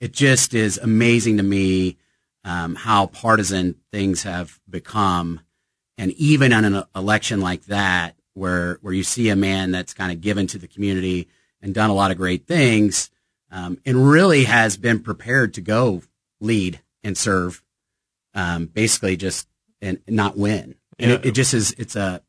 it 0.00 0.12
just 0.12 0.54
is 0.54 0.78
amazing 0.78 1.36
to 1.36 1.42
me 1.42 1.98
um, 2.44 2.74
how 2.74 3.06
partisan 3.06 3.76
things 3.90 4.22
have 4.22 4.58
become. 4.68 5.40
And 5.98 6.12
even 6.12 6.52
on 6.52 6.64
an 6.64 6.82
election 6.96 7.40
like 7.40 7.64
that, 7.66 8.16
where 8.34 8.78
where 8.80 8.94
you 8.94 9.02
see 9.02 9.28
a 9.28 9.36
man 9.36 9.70
that's 9.70 9.94
kind 9.94 10.10
of 10.10 10.20
given 10.20 10.46
to 10.48 10.58
the 10.58 10.66
community 10.66 11.28
and 11.60 11.74
done 11.74 11.90
a 11.90 11.94
lot 11.94 12.10
of 12.10 12.16
great 12.16 12.46
things, 12.46 13.10
um, 13.50 13.78
and 13.84 14.08
really 14.08 14.44
has 14.44 14.76
been 14.76 15.00
prepared 15.00 15.54
to 15.54 15.60
go 15.60 16.02
lead 16.40 16.80
and 17.04 17.16
serve, 17.16 17.62
um, 18.34 18.66
basically 18.66 19.16
just 19.16 19.46
and 19.80 19.98
not 20.08 20.36
win. 20.36 20.74
And 20.98 21.10
it, 21.12 21.24
Yeah. 21.24 21.28
it 21.30 21.32
just 21.34 21.54
is. 21.54 21.72
It's 21.78 21.96
a 21.96 22.22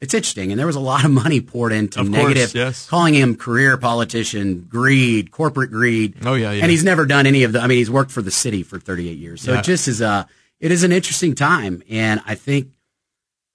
it's 0.00 0.14
interesting, 0.14 0.52
and 0.52 0.58
there 0.58 0.66
was 0.66 0.76
a 0.76 0.80
lot 0.80 1.04
of 1.04 1.10
money 1.10 1.40
poured 1.40 1.72
into 1.72 2.00
Of 2.00 2.06
course, 2.06 2.16
negative, 2.18 2.54
yes. 2.54 2.86
calling 2.86 3.14
him 3.14 3.34
career 3.36 3.76
politician, 3.76 4.60
greed, 4.68 5.32
corporate 5.32 5.70
greed. 5.72 6.14
Oh, 6.24 6.34
yeah, 6.34 6.52
yeah. 6.52 6.62
And 6.62 6.70
he's 6.70 6.84
never 6.84 7.04
done 7.04 7.26
any 7.26 7.42
of 7.42 7.50
the. 7.52 7.60
I 7.60 7.66
mean, 7.66 7.78
he's 7.78 7.90
worked 7.90 8.12
for 8.12 8.22
the 8.22 8.30
city 8.30 8.62
for 8.62 8.78
38 8.78 9.18
years, 9.18 9.42
so 9.42 9.52
Yeah. 9.52 9.58
it 9.58 9.64
just 9.64 9.88
is 9.88 10.00
a. 10.00 10.28
It 10.60 10.70
is 10.72 10.82
an 10.84 10.92
interesting 10.92 11.34
time, 11.34 11.82
and 11.88 12.20
I 12.26 12.34
think 12.36 12.68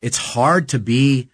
it's 0.01 0.17
hard 0.17 0.69
to 0.69 0.79
be 0.79 1.29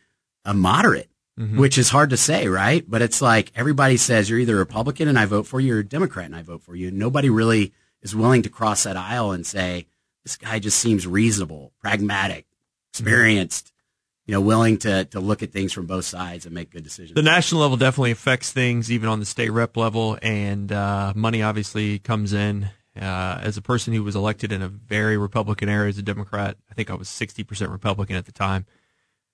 a 0.45 0.54
moderate, 0.54 1.08
Mm-hmm. 1.39 1.58
which 1.58 1.78
is 1.78 1.88
hard 1.89 2.10
to 2.10 2.18
say, 2.18 2.50
right? 2.50 2.84
But 2.86 3.02
it's 3.02 3.22
like 3.22 3.52
everybody 3.56 3.95
says 3.95 4.30
you're 4.30 4.39
either 4.39 4.58
Republican 4.58 5.08
and 5.08 5.18
I 5.18 5.26
vote 5.26 5.47
for 5.47 5.62
you, 5.62 5.78
or 5.78 5.84
Democrat 5.84 6.26
and 6.26 6.36
I 6.36 6.41
vote 6.41 6.62
for 6.64 6.76
you. 6.76 6.91
Nobody 6.91 7.30
really 7.30 7.72
is 8.02 8.14
willing 8.14 8.41
to 8.41 8.50
cross 8.50 8.84
that 8.84 8.97
aisle 8.97 9.32
and 9.32 9.45
say 9.47 9.86
this 10.30 10.38
guy 10.38 10.59
just 10.59 10.80
seems 10.80 11.07
reasonable, 11.07 11.71
pragmatic, 11.82 12.45
experienced. 12.93 13.71
You 14.25 14.34
know, 14.36 14.41
willing 14.41 14.77
to 14.80 15.05
to 15.05 15.19
look 15.19 15.41
at 15.41 15.51
things 15.51 15.73
from 15.73 15.88
both 15.88 16.05
sides 16.05 16.45
and 16.45 16.53
make 16.53 16.69
good 16.69 16.84
decisions. 16.84 17.15
The 17.15 17.23
national 17.23 17.61
level 17.61 17.77
definitely 17.77 18.11
affects 18.11 18.51
things, 18.51 18.91
even 18.91 19.09
on 19.09 19.19
the 19.19 19.25
state 19.25 19.49
rep 19.49 19.75
level, 19.75 20.19
and 20.21 20.71
uh, 20.71 21.13
money 21.15 21.41
obviously 21.41 21.97
comes 21.97 22.32
in. 22.34 22.69
Uh, 22.99 23.39
as 23.41 23.57
a 23.57 23.61
person 23.61 23.93
who 23.93 24.03
was 24.03 24.15
elected 24.15 24.51
in 24.51 24.61
a 24.61 24.67
very 24.67 25.17
Republican 25.17 25.67
area 25.69 25.89
as 25.89 25.97
a 25.97 26.03
Democrat, 26.03 26.57
I 26.69 26.73
think 26.75 26.91
I 26.91 26.95
was 26.95 27.07
60% 27.07 27.71
Republican 27.71 28.17
at 28.17 28.25
the 28.25 28.32
time. 28.32 28.65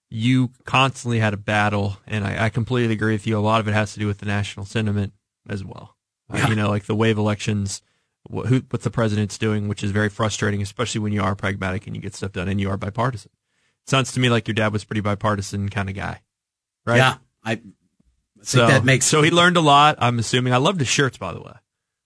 You 0.10 0.52
constantly 0.66 1.20
had 1.20 1.34
a 1.34 1.38
battle, 1.38 1.98
and 2.06 2.24
I, 2.24 2.46
I 2.46 2.50
completely 2.50 2.94
agree 2.94 3.14
with 3.14 3.26
you. 3.26 3.38
A 3.38 3.40
lot 3.40 3.60
of 3.60 3.68
it 3.68 3.74
has 3.74 3.94
to 3.94 4.00
do 4.00 4.08
with 4.08 4.20
the 4.20 4.28
national 4.28 4.66
sentiment 4.66 5.14
as 5.50 5.64
well. 5.66 5.96
Uh, 6.32 6.38
Yeah. 6.38 6.50
you 6.50 6.56
know, 6.56 6.70
like 6.70 6.84
the 6.86 6.96
wave 6.96 7.18
elections, 7.18 7.82
what, 8.28 8.48
who, 8.48 8.62
what 8.70 8.82
the 8.82 8.90
president's 8.90 9.38
doing, 9.38 9.68
which 9.68 9.84
is 9.84 9.92
very 9.92 10.10
frustrating, 10.10 10.62
especially 10.62 11.02
when 11.02 11.14
you 11.14 11.22
are 11.24 11.36
pragmatic 11.36 11.88
and 11.88 11.96
you 11.96 12.02
get 12.02 12.16
stuff 12.16 12.32
done 12.32 12.48
and 12.48 12.60
you 12.60 12.70
are 12.70 12.78
bipartisan. 12.78 13.32
Sounds 13.88 14.12
to 14.14 14.20
me 14.20 14.30
like 14.30 14.48
your 14.48 14.56
dad 14.56 14.74
was 14.74 14.84
pretty 14.84 15.02
bipartisan 15.02 15.70
kind 15.70 15.90
of 15.90 15.96
guy, 15.96 16.22
right? 16.86 16.98
Yeah, 16.98 17.16
I, 17.44 17.62
So 18.42 18.66
that 18.68 18.84
makes 18.84 19.06
so 19.06 19.22
he 19.22 19.30
learned 19.32 19.58
a 19.58 19.62
lot. 19.62 19.98
I'm 20.00 20.18
assuming. 20.20 20.54
I 20.54 20.58
love 20.58 20.80
his 20.80 20.88
shirts, 20.88 21.18
by 21.18 21.34
the 21.34 21.42
way. 21.42 21.54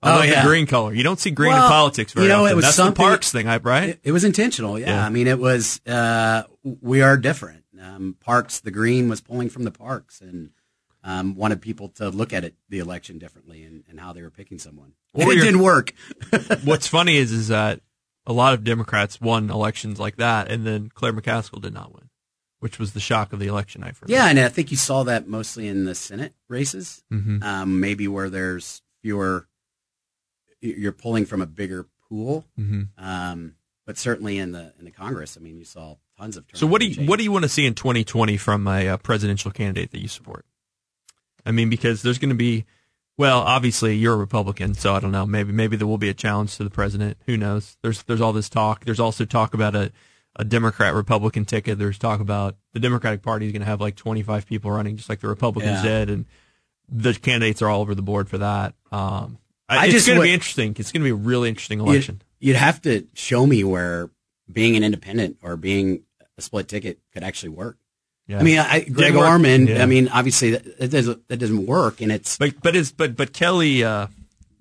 I 0.01 0.13
Oh, 0.13 0.15
love 0.17 0.25
yeah. 0.25 0.41
the 0.43 0.47
green 0.47 0.65
color. 0.65 0.93
You 0.93 1.03
don't 1.03 1.19
see 1.19 1.31
green 1.31 1.51
in 1.53 1.57
politics 1.59 2.13
very 2.13 2.27
you 2.27 2.29
know, 2.33 2.45
it 2.45 2.49
often. 2.49 2.55
was 2.57 2.65
That's 2.65 2.77
the 2.77 2.91
Parks 2.93 3.31
thing, 3.31 3.47
right? 3.63 3.89
It, 3.89 3.99
it 4.05 4.11
was 4.13 4.23
intentional. 4.23 4.79
Yeah. 4.79 4.87
Yeah. 4.87 5.05
I 5.05 5.09
mean, 5.09 5.27
it 5.27 5.39
was, 5.39 5.81
uh, 5.85 6.43
we 6.63 7.01
are 7.01 7.17
different. 7.17 7.63
Um, 7.81 8.15
parks, 8.19 8.59
the 8.59 8.71
green 8.71 9.07
was 9.09 9.21
pulling 9.21 9.49
from 9.49 9.63
the 9.63 9.71
parks 9.71 10.21
and, 10.21 10.51
um, 11.09 11.35
wanted 11.35 11.61
people 11.61 11.89
to 11.89 12.09
look 12.09 12.33
at 12.33 12.43
it, 12.43 12.53
the 12.69 12.79
election 12.79 13.17
differently 13.17 13.63
and, 13.63 13.83
and 13.89 13.99
how 13.99 14.13
they 14.13 14.21
were 14.21 14.29
picking 14.29 14.59
someone. 14.59 14.93
It 15.15 15.25
you're- 15.25 15.35
didn't 15.41 15.61
work. 15.61 15.93
What's 16.63 16.87
funny 16.87 17.15
is 17.17 17.31
is 17.31 17.47
that 17.47 17.81
a 18.25 18.33
lot 18.33 18.53
of 18.53 18.63
Democrats 18.63 19.19
won 19.19 19.49
elections 19.49 19.99
like 19.99 20.17
that, 20.17 20.51
and 20.51 20.65
then 20.67 20.89
Claire 20.93 21.13
McCaskill 21.13 21.61
did 21.61 21.73
not 21.73 21.93
win, 21.95 22.09
which 22.59 22.77
was 22.77 22.93
the 22.93 22.99
shock 22.99 23.33
of 23.33 23.39
the 23.39 23.47
election 23.47 23.81
night 23.81 23.95
for 23.95 24.05
me. 24.05 24.13
Yeah. 24.13 24.27
And 24.27 24.39
I 24.39 24.49
think 24.49 24.69
you 24.71 24.77
saw 24.77 25.03
that 25.03 25.27
mostly 25.27 25.67
in 25.67 25.85
the 25.85 25.95
Senate 25.95 26.33
races, 26.47 27.03
Mhm. 27.11 27.41
um, 27.43 27.79
maybe 27.79 28.07
where 28.07 28.29
there's 28.29 28.81
fewer, 29.01 29.47
you're 30.61 30.91
pulling 30.91 31.25
from 31.25 31.41
a 31.41 31.45
bigger 31.47 31.87
pool. 32.07 32.45
Mhm. 32.59 32.89
Um, 32.97 33.55
but 33.85 33.97
certainly 33.97 34.37
in 34.37 34.51
the, 34.51 34.73
in 34.77 34.85
the 34.85 34.91
Congress, 34.91 35.37
I 35.37 35.41
mean, 35.41 35.57
you 35.57 35.65
saw 35.65 35.95
tons 36.17 36.37
of 36.37 36.45
So 36.53 36.67
what 36.67 36.81
do 36.81 36.87
you 36.87 36.99
and 36.99 37.09
what 37.09 37.17
do 37.17 37.23
you 37.23 37.31
want 37.31 37.43
to 37.43 37.49
see 37.49 37.65
in 37.65 37.73
2020 37.73 38.37
from 38.37 38.67
a 38.67 38.89
uh, 38.89 38.97
presidential 38.97 39.49
candidate 39.51 39.91
that 39.91 40.01
you 40.01 40.07
support? 40.07 40.45
I 41.49 41.51
mean, 41.51 41.67
because 41.69 42.03
there's 42.03 42.19
going 42.19 42.29
to 42.29 42.35
be, 42.35 42.65
well, 43.17 43.39
obviously 43.39 43.95
you're 43.95 44.13
a 44.13 44.17
Republican, 44.17 44.75
so 44.75 44.93
I 44.93 44.99
don't 44.99 45.11
know. 45.11 45.25
Maybe 45.25 45.51
maybe 45.51 45.75
there 45.75 45.87
will 45.87 45.97
be 45.97 46.09
a 46.09 46.13
challenge 46.13 46.55
to 46.57 46.63
the 46.63 46.69
president. 46.69 47.17
Who 47.25 47.35
knows? 47.37 47.75
There's 47.81 48.03
there's 48.03 48.21
all 48.21 48.33
this 48.33 48.49
talk. 48.49 48.85
There's 48.85 48.99
also 48.99 49.25
talk 49.25 49.55
about 49.55 49.75
a 49.75 49.91
a 50.35 50.45
Democrat 50.45 50.93
Republican 50.93 51.45
ticket. 51.45 51.79
There's 51.79 51.97
talk 51.97 52.19
about 52.19 52.55
the 52.73 52.79
Democratic 52.79 53.23
Party 53.23 53.47
is 53.47 53.51
going 53.51 53.61
to 53.61 53.65
have 53.65 53.81
like 53.81 53.95
25 53.95 54.45
people 54.45 54.69
running, 54.69 54.95
just 54.95 55.09
like 55.09 55.21
the 55.21 55.27
Republicans 55.27 55.83
Yeah. 55.83 56.05
did, 56.05 56.09
and 56.11 56.25
the 56.87 57.15
candidates 57.15 57.63
are 57.63 57.67
all 57.67 57.81
over 57.81 57.95
the 57.95 58.03
board 58.03 58.29
for 58.29 58.37
that. 58.37 58.75
Um, 58.91 59.39
I 59.67 59.87
it's 59.87 60.05
going 60.07 60.19
to 60.19 60.23
be 60.23 60.33
interesting. 60.33 60.75
It's 60.77 60.91
going 60.91 61.01
to 61.01 61.05
be 61.05 61.09
a 61.11 61.15
really 61.15 61.49
interesting 61.49 61.79
election. 61.79 62.21
You'd, 62.39 62.49
you'd 62.49 62.57
have 62.57 62.81
to 62.83 63.07
show 63.15 63.47
me 63.47 63.63
where 63.63 64.11
being 64.51 64.75
an 64.75 64.83
independent 64.83 65.37
or 65.41 65.57
being 65.57 66.03
a 66.37 66.41
split 66.41 66.67
ticket 66.67 66.99
could 67.11 67.23
actually 67.23 67.49
work. 67.49 67.77
Yeah. 68.29 68.39
I 68.39 68.43
mean, 68.43 68.59
I, 68.59 68.81
Greg. 68.81 69.15
Orman. 69.15 69.65
Yeah. 69.65 69.81
I 69.81 69.87
mean, 69.87 70.07
obviously 70.07 70.51
that, 70.51 70.91
doesn't 70.91 71.27
that 71.29 71.37
doesn't 71.37 71.65
work, 71.65 71.99
and 71.99 72.11
it's 72.11 72.37
But 72.37 72.61
but 72.61 72.75
is 72.75 72.91
but 72.91 73.15
but 73.15 73.33
Kelly, 73.33 73.83
uh, 73.83 74.05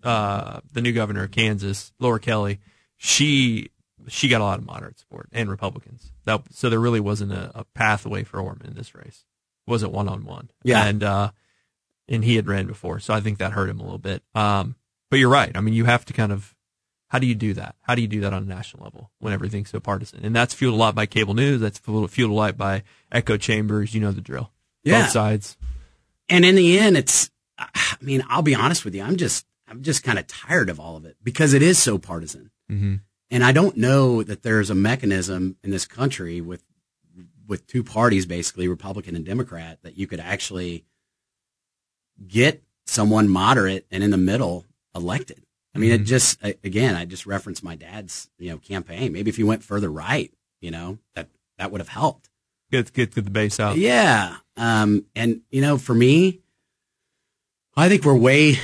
uh, 0.02 0.60
the 0.72 0.80
new 0.80 0.92
governor 0.92 1.24
of 1.24 1.30
Kansas, 1.32 1.92
Laura 2.00 2.18
Kelly, 2.18 2.60
she 2.96 3.70
she 4.08 4.28
got 4.28 4.40
a 4.40 4.44
lot 4.44 4.58
of 4.58 4.64
moderate 4.64 4.98
support 4.98 5.28
and 5.32 5.50
Republicans. 5.50 6.10
That 6.24 6.42
so 6.50 6.70
there 6.70 6.80
really 6.80 7.00
wasn't 7.00 7.32
a, 7.32 7.52
a 7.54 7.64
pathway 7.74 8.24
for 8.24 8.40
Orman 8.40 8.68
in 8.68 8.74
this 8.74 8.94
race. 8.94 9.26
It 9.66 9.70
wasn't 9.70 9.92
one 9.92 10.08
on 10.08 10.24
one. 10.24 10.50
Yeah. 10.64 10.86
and 10.86 11.02
uh, 11.02 11.30
and 12.08 12.24
he 12.24 12.36
had 12.36 12.46
ran 12.46 12.66
before, 12.66 13.00
so 13.00 13.12
I 13.12 13.20
think 13.20 13.36
that 13.36 13.52
hurt 13.52 13.68
him 13.68 13.80
a 13.80 13.82
little 13.82 13.98
bit. 13.98 14.22
Um, 14.34 14.76
but 15.10 15.18
you're 15.18 15.28
right. 15.28 15.54
I 15.54 15.60
mean, 15.60 15.74
you 15.74 15.84
have 15.84 16.06
to 16.06 16.14
kind 16.14 16.32
of 16.32 16.54
how 17.09 17.18
do 17.18 17.26
you 17.26 17.34
do 17.34 17.54
that? 17.54 17.74
How 17.82 17.94
do 17.94 18.02
you 18.02 18.09
do 18.09 18.20
that 18.20 18.32
on 18.32 18.42
a 18.42 18.46
national 18.46 18.84
level 18.84 19.11
when 19.18 19.32
everything's 19.32 19.70
so 19.70 19.80
partisan? 19.80 20.20
And 20.24 20.34
that's 20.36 20.54
fueled 20.54 20.74
a 20.74 20.76
lot 20.76 20.94
by 20.94 21.06
cable 21.06 21.34
news. 21.34 21.61
That's 21.61 21.78
fueled 21.78 22.11
fueled 22.11 22.30
a 22.30 22.34
lot 22.34 22.56
by 22.56 22.82
echo 23.11 23.36
chambers. 23.36 23.94
You 23.94 24.00
know 24.00 24.12
the 24.12 24.20
drill. 24.20 24.50
Yeah. 24.84 25.02
Both 25.02 25.11
sides. 25.12 25.56
and 26.28 26.44
in 26.44 26.54
the 26.54 26.78
end, 26.78 26.96
it's. 26.96 27.30
I 27.59 27.96
mean, 28.00 28.22
I'll 28.28 28.42
be 28.42 28.54
honest 28.54 28.84
with 28.84 28.94
you. 28.94 29.02
I'm 29.02 29.16
just 29.16 29.44
I'm 29.66 29.82
just 29.82 30.04
kind 30.04 30.18
of 30.18 30.26
tired 30.26 30.70
of 30.70 30.78
all 30.78 30.96
of 30.96 31.04
it 31.04 31.16
because 31.22 31.52
it 31.54 31.62
is 31.62 31.78
so 31.78 31.98
partisan, 31.98 32.50
Mm-hmm. 32.70 32.96
and 33.30 33.42
I 33.44 33.50
don't 33.52 33.76
know 33.76 34.22
that 34.22 34.42
there's 34.42 34.70
a 34.70 34.74
mechanism 34.74 35.56
in 35.64 35.70
this 35.70 35.84
country 35.86 36.40
with 36.40 36.62
with 37.48 37.66
two 37.66 37.82
parties, 37.82 38.26
basically 38.26 38.68
Republican 38.68 39.16
and 39.16 39.24
Democrat, 39.24 39.78
that 39.82 39.96
you 39.96 40.06
could 40.06 40.20
actually 40.20 40.84
get 42.26 42.62
someone 42.86 43.28
moderate 43.28 43.86
and 43.90 44.02
in 44.04 44.11
the 44.11 44.16
middle 44.18 44.64
elected. 44.94 45.42
I 45.78 45.80
mean, 45.80 45.92
it 45.92 46.04
just 46.04 46.42
again, 46.42 46.94
I 46.96 47.04
just 47.04 47.26
referenced 47.26 47.62
my 47.62 47.76
dad's 47.76 48.28
you 48.38 48.50
know 48.50 48.58
campaign. 48.58 49.12
Maybe 49.12 49.30
if 49.30 49.36
he 49.36 49.44
went 49.44 49.62
further 49.62 49.90
right, 49.90 50.32
you 50.60 50.70
know 50.70 50.98
that 51.14 51.28
that 51.58 51.70
would 51.70 51.80
have 51.80 51.88
helped. 51.88 52.28
Get 52.70 52.92
get 52.92 53.14
get 53.14 53.24
the 53.24 53.30
base 53.30 53.58
out. 53.60 53.76
Yeah. 53.78 54.36
Um, 54.56 55.04
and 55.14 55.42
you 55.50 55.62
know, 55.62 55.78
for 55.78 55.94
me, 55.94 56.40
I 57.76 57.88
think 57.88 58.04
we're 58.04 58.16
way, 58.16 58.58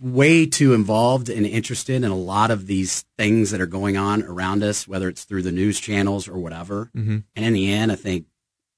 way 0.00 0.46
too 0.46 0.74
involved 0.74 1.28
and 1.30 1.46
interested 1.46 1.96
in 1.96 2.10
a 2.10 2.14
lot 2.16 2.50
of 2.50 2.66
these 2.66 3.04
things 3.16 3.50
that 3.50 3.60
are 3.60 3.66
going 3.66 3.96
on 3.96 4.22
around 4.22 4.62
us, 4.62 4.86
whether 4.86 5.08
it's 5.08 5.24
through 5.24 5.42
the 5.42 5.52
news 5.52 5.80
channels 5.80 6.28
or 6.28 6.38
whatever. 6.38 6.90
Mhm. 6.94 7.24
And 7.34 7.44
in 7.44 7.52
the 7.54 7.72
end, 7.72 7.90
I 7.90 7.96
think, 7.96 8.26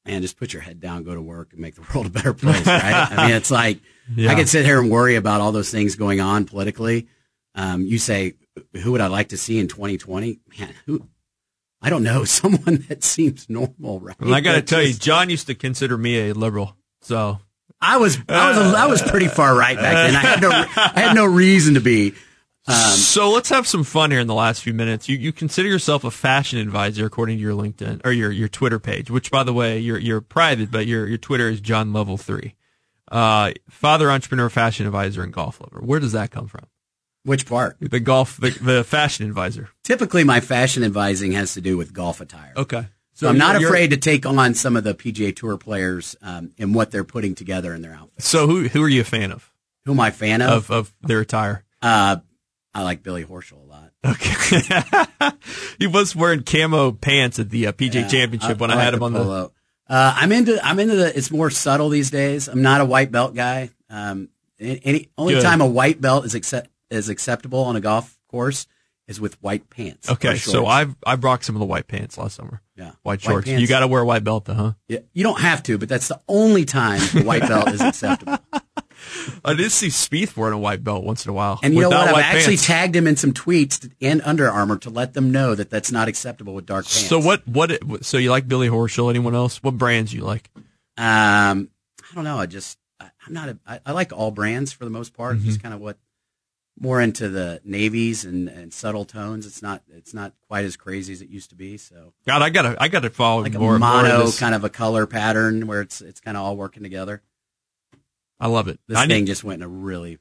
man, 0.06 0.22
just 0.22 0.36
put 0.36 0.52
your 0.52 0.62
head 0.62 0.80
down, 0.80 1.02
go 1.02 1.14
to 1.14 1.20
work, 1.22 1.52
and 1.52 1.60
make 1.60 1.74
the 1.74 1.82
world 1.94 2.06
a 2.06 2.10
better 2.10 2.32
place, 2.32 2.64
right? 2.66 3.10
I 3.12 3.26
mean, 3.26 3.36
it's 3.36 3.50
like 3.50 3.80
Yeah. 4.16 4.30
I 4.30 4.34
could 4.36 4.48
sit 4.48 4.64
here 4.64 4.80
and 4.80 4.90
worry 4.90 5.16
about 5.16 5.40
all 5.40 5.52
those 5.52 5.70
things 5.70 5.96
going 5.96 6.20
on 6.20 6.44
politically. 6.44 7.08
Um, 7.54 7.84
you 7.84 7.98
say, 7.98 8.34
who 8.74 8.92
would 8.92 9.00
I 9.00 9.08
like 9.08 9.28
to 9.30 9.36
see 9.36 9.58
in 9.58 9.68
2020? 9.68 10.40
Man, 10.58 10.74
who? 10.86 11.08
I 11.80 11.90
don't 11.90 12.02
know. 12.02 12.24
Someone 12.24 12.84
that 12.88 13.02
seems 13.02 13.48
normal, 13.48 14.00
right? 14.00 14.16
And 14.20 14.34
I 14.34 14.40
got 14.40 14.54
to 14.54 14.62
tell 14.62 14.82
you, 14.82 14.94
John 14.94 15.30
used 15.30 15.46
to 15.48 15.54
consider 15.54 15.98
me 15.98 16.30
a 16.30 16.34
liberal. 16.34 16.76
So 17.02 17.40
I 17.80 17.96
was 17.96 18.18
I 18.28 18.48
was 18.50 18.74
I 18.74 18.86
was 18.86 19.02
pretty 19.02 19.28
far 19.28 19.56
right 19.56 19.76
back 19.76 19.94
then. 19.94 20.16
I 20.16 20.20
had 20.20 20.40
no 20.40 20.50
I 20.50 21.00
had 21.00 21.14
no 21.14 21.24
reason 21.24 21.74
to 21.74 21.80
be. 21.80 22.14
so 22.68 23.30
let's 23.30 23.48
have 23.48 23.66
some 23.66 23.82
fun 23.82 24.12
here 24.12 24.20
in 24.20 24.28
the 24.28 24.34
last 24.34 24.62
few 24.62 24.72
minutes. 24.72 25.08
You 25.08 25.18
you 25.18 25.32
consider 25.32 25.68
yourself 25.68 26.04
a 26.04 26.12
fashion 26.12 26.60
advisor 26.60 27.04
according 27.04 27.38
to 27.38 27.42
your 27.42 27.54
LinkedIn 27.54 28.02
or 28.04 28.12
your 28.12 28.30
your 28.30 28.48
Twitter 28.48 28.78
page, 28.78 29.10
which 29.10 29.32
by 29.32 29.42
the 29.42 29.52
way 29.52 29.80
you're 29.80 29.98
you're 29.98 30.20
private, 30.20 30.70
but 30.70 30.86
your 30.86 31.08
your 31.08 31.18
Twitter 31.18 31.48
is 31.48 31.60
John 31.60 31.92
Lovell 31.92 32.18
Three. 32.18 32.54
Uh, 33.10 33.52
father, 33.68 34.10
entrepreneur, 34.10 34.48
fashion 34.48 34.86
advisor, 34.86 35.22
and 35.22 35.32
golf 35.32 35.60
lover. 35.60 35.84
Where 35.84 36.00
does 36.00 36.12
that 36.12 36.30
come 36.30 36.46
from? 36.46 36.66
Which 37.24 37.46
part? 37.46 37.76
The 37.80 38.00
golf, 38.00 38.36
the, 38.38 38.50
the 38.50 38.84
fashion 38.84 39.26
advisor. 39.26 39.68
Typically, 39.84 40.24
my 40.24 40.40
fashion 40.40 40.82
advising 40.82 41.32
has 41.32 41.54
to 41.54 41.60
do 41.60 41.76
with 41.76 41.92
golf 41.92 42.20
attire. 42.20 42.52
Okay. 42.56 42.86
So 43.14 43.28
I'm 43.28 43.38
not 43.38 43.62
afraid 43.62 43.90
to 43.90 43.96
take 43.96 44.26
on 44.26 44.54
some 44.54 44.76
of 44.76 44.84
the 44.84 44.94
PGA 44.94 45.36
Tour 45.36 45.56
players 45.56 46.16
um, 46.22 46.52
in 46.56 46.72
what 46.72 46.90
they're 46.90 47.04
putting 47.04 47.34
together 47.34 47.74
in 47.74 47.82
their 47.82 47.92
outfits. 47.92 48.26
So 48.26 48.46
who 48.46 48.68
who 48.68 48.82
are 48.82 48.88
you 48.88 49.02
a 49.02 49.04
fan 49.04 49.30
of 49.30 49.52
Who 49.84 49.92
am 49.92 50.00
I 50.00 50.08
a 50.08 50.12
fan 50.12 50.42
of? 50.42 50.50
of 50.50 50.70
of 50.70 50.94
their 51.02 51.20
attire? 51.20 51.64
Uh, 51.80 52.16
I 52.74 52.82
like 52.82 53.02
Billy 53.02 53.24
Horschel 53.24 53.62
a 53.62 53.66
lot. 53.66 53.90
Okay. 54.04 55.32
he 55.78 55.86
was 55.86 56.16
wearing 56.16 56.42
camo 56.42 56.90
pants 56.92 57.38
at 57.38 57.50
the 57.50 57.68
uh, 57.68 57.72
PGA 57.72 58.10
Championship 58.10 58.58
when 58.58 58.70
I, 58.70 58.74
like 58.74 58.84
had 58.84 58.94
him 58.94 59.00
the 59.00 59.06
on 59.06 59.12
the. 59.12 59.18
polo. 59.20 59.52
Uh, 59.88 60.16
I'm 60.16 60.32
into 60.32 60.58
I'm 60.64 60.80
into 60.80 60.96
the. 60.96 61.16
It's 61.16 61.30
more 61.30 61.50
subtle 61.50 61.90
these 61.90 62.10
days. 62.10 62.48
I'm 62.48 62.62
not 62.62 62.80
a 62.80 62.84
white 62.84 63.12
belt 63.12 63.34
guy. 63.34 63.70
Um, 63.90 64.30
any 64.58 65.10
only 65.18 65.34
Good. 65.34 65.42
time 65.42 65.60
a 65.60 65.66
white 65.66 66.00
belt 66.00 66.24
is 66.24 66.34
accept 66.34 66.70
is 66.92 67.08
acceptable 67.08 67.60
on 67.60 67.76
a 67.76 67.80
golf 67.80 68.18
course 68.28 68.66
is 69.08 69.20
with 69.20 69.40
white 69.42 69.68
pants. 69.68 70.08
Okay, 70.08 70.36
so. 70.36 70.66
I've 70.66 70.94
I 71.04 71.16
rocked 71.16 71.44
some 71.44 71.56
of 71.56 71.60
the 71.60 71.66
white 71.66 71.88
pants 71.88 72.16
last 72.16 72.36
summer. 72.36 72.62
yeah 72.76 72.84
White 72.84 72.96
White 73.04 73.20
shorts. 73.22 73.44
pants. 73.46 73.60
you 73.60 73.66
got 73.66 73.80
to 73.80 73.86
wear 73.88 74.02
a 74.02 74.04
white 74.04 74.24
belt 74.24 74.44
though, 74.44 74.54
huh? 74.54 74.72
Yeah, 74.88 75.00
you 75.12 75.22
don't 75.22 75.40
have 75.40 75.62
to, 75.64 75.78
but 75.78 75.88
that's 75.88 76.08
the 76.08 76.20
only 76.28 76.64
time 76.64 77.00
the 77.12 77.22
white 77.24 77.42
belt 77.42 77.68
is 77.72 77.80
acceptable. 77.80 78.38
I 79.44 79.54
did 79.54 79.72
see 79.72 79.88
Spieth 79.88 80.36
wearing 80.36 80.54
a 80.54 80.58
white 80.58 80.84
belt 80.84 81.04
once 81.04 81.24
in 81.26 81.30
a 81.30 81.32
while. 81.32 81.58
And 81.62 81.74
you 81.74 81.80
know 81.80 81.88
what? 81.88 82.08
I've 82.08 82.16
actually 82.24 82.54
pants. 82.54 82.66
tagged 82.66 82.96
him 82.96 83.06
in 83.06 83.16
some 83.16 83.32
tweets 83.32 83.80
to- 83.80 83.90
and 84.00 84.22
Under 84.24 84.48
Armour 84.48 84.78
to 84.78 84.90
let 84.90 85.14
them 85.14 85.32
know 85.32 85.54
that 85.54 85.70
that's 85.70 85.90
not 85.90 86.06
acceptable 86.08 86.54
with 86.54 86.66
dark 86.66 86.84
pants. 86.84 87.08
So 87.08 87.18
what? 87.18 87.46
What? 87.46 88.04
So 88.04 88.18
you 88.18 88.30
like 88.30 88.46
Billy 88.46 88.68
Horschel? 88.68 89.10
Anyone 89.10 89.34
else? 89.34 89.62
What 89.62 89.76
brands 89.76 90.12
you 90.12 90.22
like? 90.22 90.48
Um, 90.96 91.68
I 92.10 92.14
don't 92.14 92.24
know. 92.24 92.38
I 92.38 92.46
just 92.46 92.78
I, 93.00 93.10
I'm 93.26 93.32
not. 93.32 93.48
A, 93.48 93.58
I, 93.66 93.80
I 93.86 93.92
like 93.92 94.12
all 94.12 94.30
brands 94.30 94.72
for 94.72 94.84
the 94.84 94.90
most 94.90 95.14
part. 95.14 95.36
Mm-hmm. 95.36 95.46
Just 95.46 95.62
kind 95.62 95.74
of 95.74 95.80
what 95.80 95.98
more 96.78 97.00
into 97.00 97.28
the 97.28 97.60
navies 97.64 98.24
and, 98.24 98.48
and 98.48 98.72
subtle 98.72 99.04
tones. 99.04 99.46
It's 99.46 99.62
not. 99.62 99.82
It's 99.88 100.14
not 100.14 100.32
quite 100.48 100.64
as 100.64 100.76
crazy 100.76 101.12
as 101.12 101.22
it 101.22 101.28
used 101.28 101.50
to 101.50 101.56
be. 101.56 101.76
So 101.76 102.12
God, 102.26 102.42
I 102.42 102.50
gotta 102.50 102.76
I 102.80 102.88
gotta 102.88 103.10
follow 103.10 103.42
like 103.42 103.52
more. 103.54 103.76
a 103.76 103.78
more 103.78 103.98
of 104.00 104.02
mono 104.04 104.26
this. 104.26 104.38
kind 104.38 104.54
of 104.54 104.64
a 104.64 104.70
color 104.70 105.06
pattern 105.06 105.66
where 105.66 105.80
it's 105.80 106.00
it's 106.00 106.20
kind 106.20 106.36
of 106.36 106.42
all 106.42 106.56
working 106.56 106.82
together. 106.82 107.22
I 108.40 108.48
love 108.48 108.68
it. 108.68 108.80
This 108.88 108.98
I 108.98 109.06
thing 109.06 109.20
need, 109.20 109.26
just 109.26 109.44
went 109.44 109.62
in 109.62 109.64
a 109.64 109.68
really 109.68 110.18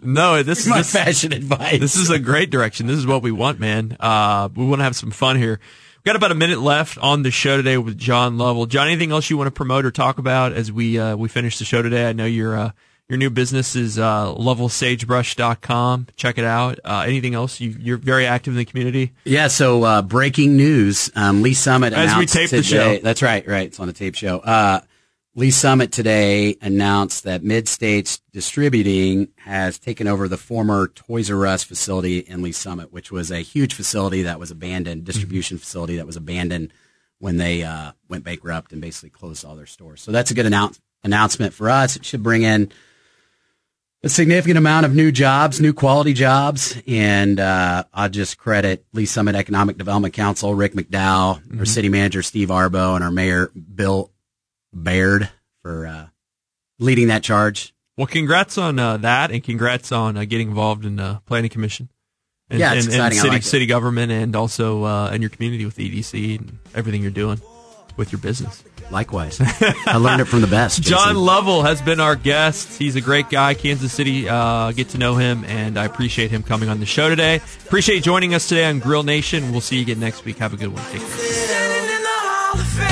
no, 0.00 0.42
this 0.42 0.60
is 0.60 0.66
my 0.68 0.78
this, 0.78 0.92
fashion 0.92 1.32
advice. 1.32 1.80
this 1.80 1.96
is 1.96 2.10
a 2.10 2.18
great 2.18 2.50
direction. 2.50 2.86
This 2.86 2.96
is 2.96 3.06
what 3.06 3.22
we 3.22 3.30
want, 3.30 3.60
man. 3.60 3.96
Uh, 4.00 4.48
we 4.54 4.64
want 4.64 4.80
to 4.80 4.84
have 4.84 4.96
some 4.96 5.10
fun 5.10 5.36
here. 5.36 5.60
We've 5.96 6.04
got 6.04 6.16
about 6.16 6.32
a 6.32 6.36
minute 6.36 6.58
left 6.58 6.98
on 6.98 7.22
the 7.22 7.30
show 7.30 7.56
today 7.56 7.78
with 7.78 7.96
John 7.96 8.36
Lovell. 8.36 8.66
John, 8.66 8.88
anything 8.88 9.12
else 9.12 9.30
you 9.30 9.36
want 9.36 9.46
to 9.46 9.52
promote 9.52 9.84
or 9.84 9.92
talk 9.92 10.18
about 10.18 10.52
as 10.52 10.72
we 10.72 10.98
uh, 10.98 11.16
we 11.16 11.28
finish 11.28 11.58
the 11.58 11.64
show 11.64 11.80
today? 11.82 12.08
I 12.08 12.12
know 12.12 12.24
your 12.26 12.56
uh, 12.56 12.70
your 13.08 13.18
new 13.18 13.30
business 13.30 13.76
is 13.76 13.98
uh, 13.98 14.32
lovellsagebrush.com. 14.34 16.06
Check 16.16 16.38
it 16.38 16.44
out. 16.44 16.78
Uh, 16.84 17.04
anything 17.06 17.34
else? 17.34 17.60
You, 17.60 17.76
you're 17.78 17.96
very 17.98 18.26
active 18.26 18.54
in 18.54 18.58
the 18.58 18.64
community. 18.64 19.12
Yeah, 19.24 19.48
so 19.48 19.82
uh, 19.84 20.02
breaking 20.02 20.56
news. 20.56 21.10
Um, 21.14 21.42
Lee's 21.42 21.58
Summit 21.58 21.92
As 21.92 22.08
we 22.10 22.12
announced 22.14 22.34
tape 22.34 22.50
the 22.50 22.62
today. 22.62 22.96
show. 22.96 23.02
That's 23.02 23.22
right, 23.22 23.46
right. 23.46 23.66
It's 23.66 23.80
on 23.80 23.86
the 23.86 23.92
tape 23.92 24.14
show. 24.14 24.38
Uh, 24.38 24.80
Lee's 25.34 25.56
Summit 25.56 25.92
today 25.92 26.56
announced 26.60 27.24
that 27.24 27.42
Mid 27.42 27.66
States 27.68 28.20
Distributing 28.32 29.28
has 29.36 29.78
taken 29.78 30.06
over 30.06 30.28
the 30.28 30.36
former 30.36 30.88
Toys 30.88 31.30
R 31.30 31.46
Us 31.46 31.64
facility 31.64 32.18
in 32.18 32.42
Lee's 32.42 32.58
Summit, 32.58 32.92
which 32.92 33.10
was 33.10 33.30
a 33.30 33.38
huge 33.40 33.72
facility 33.74 34.22
that 34.22 34.38
was 34.38 34.50
abandoned, 34.50 35.04
distribution 35.04 35.56
facility 35.58 35.96
that 35.96 36.06
was 36.06 36.16
abandoned 36.16 36.72
when 37.18 37.36
they 37.38 37.62
uh, 37.62 37.92
went 38.08 38.24
bankrupt 38.24 38.72
and 38.72 38.80
basically 38.82 39.08
closed 39.10 39.44
all 39.44 39.56
their 39.56 39.64
stores. 39.66 40.02
So 40.02 40.12
that's 40.12 40.30
a 40.30 40.34
good 40.34 40.44
announce- 40.46 40.80
announcement 41.02 41.54
for 41.54 41.70
us. 41.70 41.96
It 41.96 42.04
should 42.04 42.22
bring 42.22 42.42
in 42.42 42.70
a 44.04 44.08
significant 44.08 44.58
amount 44.58 44.84
of 44.84 44.94
new 44.94 45.12
jobs, 45.12 45.60
new 45.60 45.72
quality 45.72 46.12
jobs, 46.12 46.76
and 46.88 47.38
uh, 47.38 47.84
I'll 47.94 48.08
just 48.08 48.36
credit 48.36 48.84
Lee's 48.92 49.10
Summit 49.10 49.36
Economic 49.36 49.78
Development 49.78 50.12
Council, 50.12 50.54
Rick 50.54 50.74
McDowell, 50.74 51.58
our 51.58 51.64
city 51.64 51.88
manager 51.88 52.22
Steve 52.22 52.48
Arbo, 52.48 52.96
and 52.96 53.04
our 53.04 53.12
mayor 53.12 53.50
Bill 53.74 54.10
Baird 54.72 55.30
for 55.62 55.86
uh, 55.86 56.06
leading 56.80 57.08
that 57.08 57.22
charge. 57.22 57.74
Well, 57.96 58.08
congrats 58.08 58.58
on 58.58 58.78
uh, 58.78 58.96
that, 58.98 59.30
and 59.30 59.44
congrats 59.44 59.92
on 59.92 60.16
uh, 60.16 60.24
getting 60.24 60.48
involved 60.48 60.84
in 60.84 60.98
uh, 60.98 61.20
planning 61.26 61.50
commission. 61.50 61.88
And, 62.50 62.58
Yeah, 62.58 62.74
it's 62.74 62.86
and, 62.86 62.94
exciting. 62.94 63.18
And 63.18 63.22
city 63.22 63.28
like 63.28 63.42
it. 63.42 63.44
city 63.44 63.66
government, 63.66 64.10
and 64.10 64.34
also 64.34 64.84
uh, 64.84 65.10
in 65.10 65.22
your 65.22 65.30
community 65.30 65.64
with 65.64 65.76
the 65.76 65.88
EDC 65.88 66.38
and 66.38 66.58
everything 66.74 67.02
you're 67.02 67.10
doing 67.12 67.40
with 67.96 68.12
your 68.12 68.20
business. 68.20 68.62
Likewise, 68.90 69.40
I 69.86 69.96
learned 69.96 70.20
it 70.20 70.26
from 70.26 70.40
the 70.42 70.46
best. 70.46 70.82
John 70.84 71.16
Lovell 71.16 71.62
has 71.62 71.80
been 71.80 72.00
our 72.00 72.16
guest. 72.16 72.78
He's 72.78 72.96
a 72.96 73.00
great 73.00 73.30
guy. 73.30 73.54
Kansas 73.54 73.92
City, 73.92 74.28
uh, 74.28 74.72
get 74.72 74.90
to 74.90 74.98
know 74.98 75.16
him, 75.16 75.44
and 75.44 75.78
I 75.78 75.84
appreciate 75.84 76.30
him 76.30 76.42
coming 76.42 76.68
on 76.68 76.80
the 76.80 76.86
show 76.86 77.08
today. 77.08 77.36
Appreciate 77.64 78.02
joining 78.02 78.34
us 78.34 78.48
today 78.48 78.66
on 78.66 78.80
Grill 78.80 79.02
Nation. 79.02 79.50
We'll 79.52 79.60
see 79.60 79.76
you 79.76 79.82
again 79.82 80.00
next 80.00 80.24
week. 80.24 80.38
Have 80.38 80.52
a 80.52 80.56
good 80.56 80.72
one. 80.72 80.84
Take 80.90 81.00
care. 82.76 82.91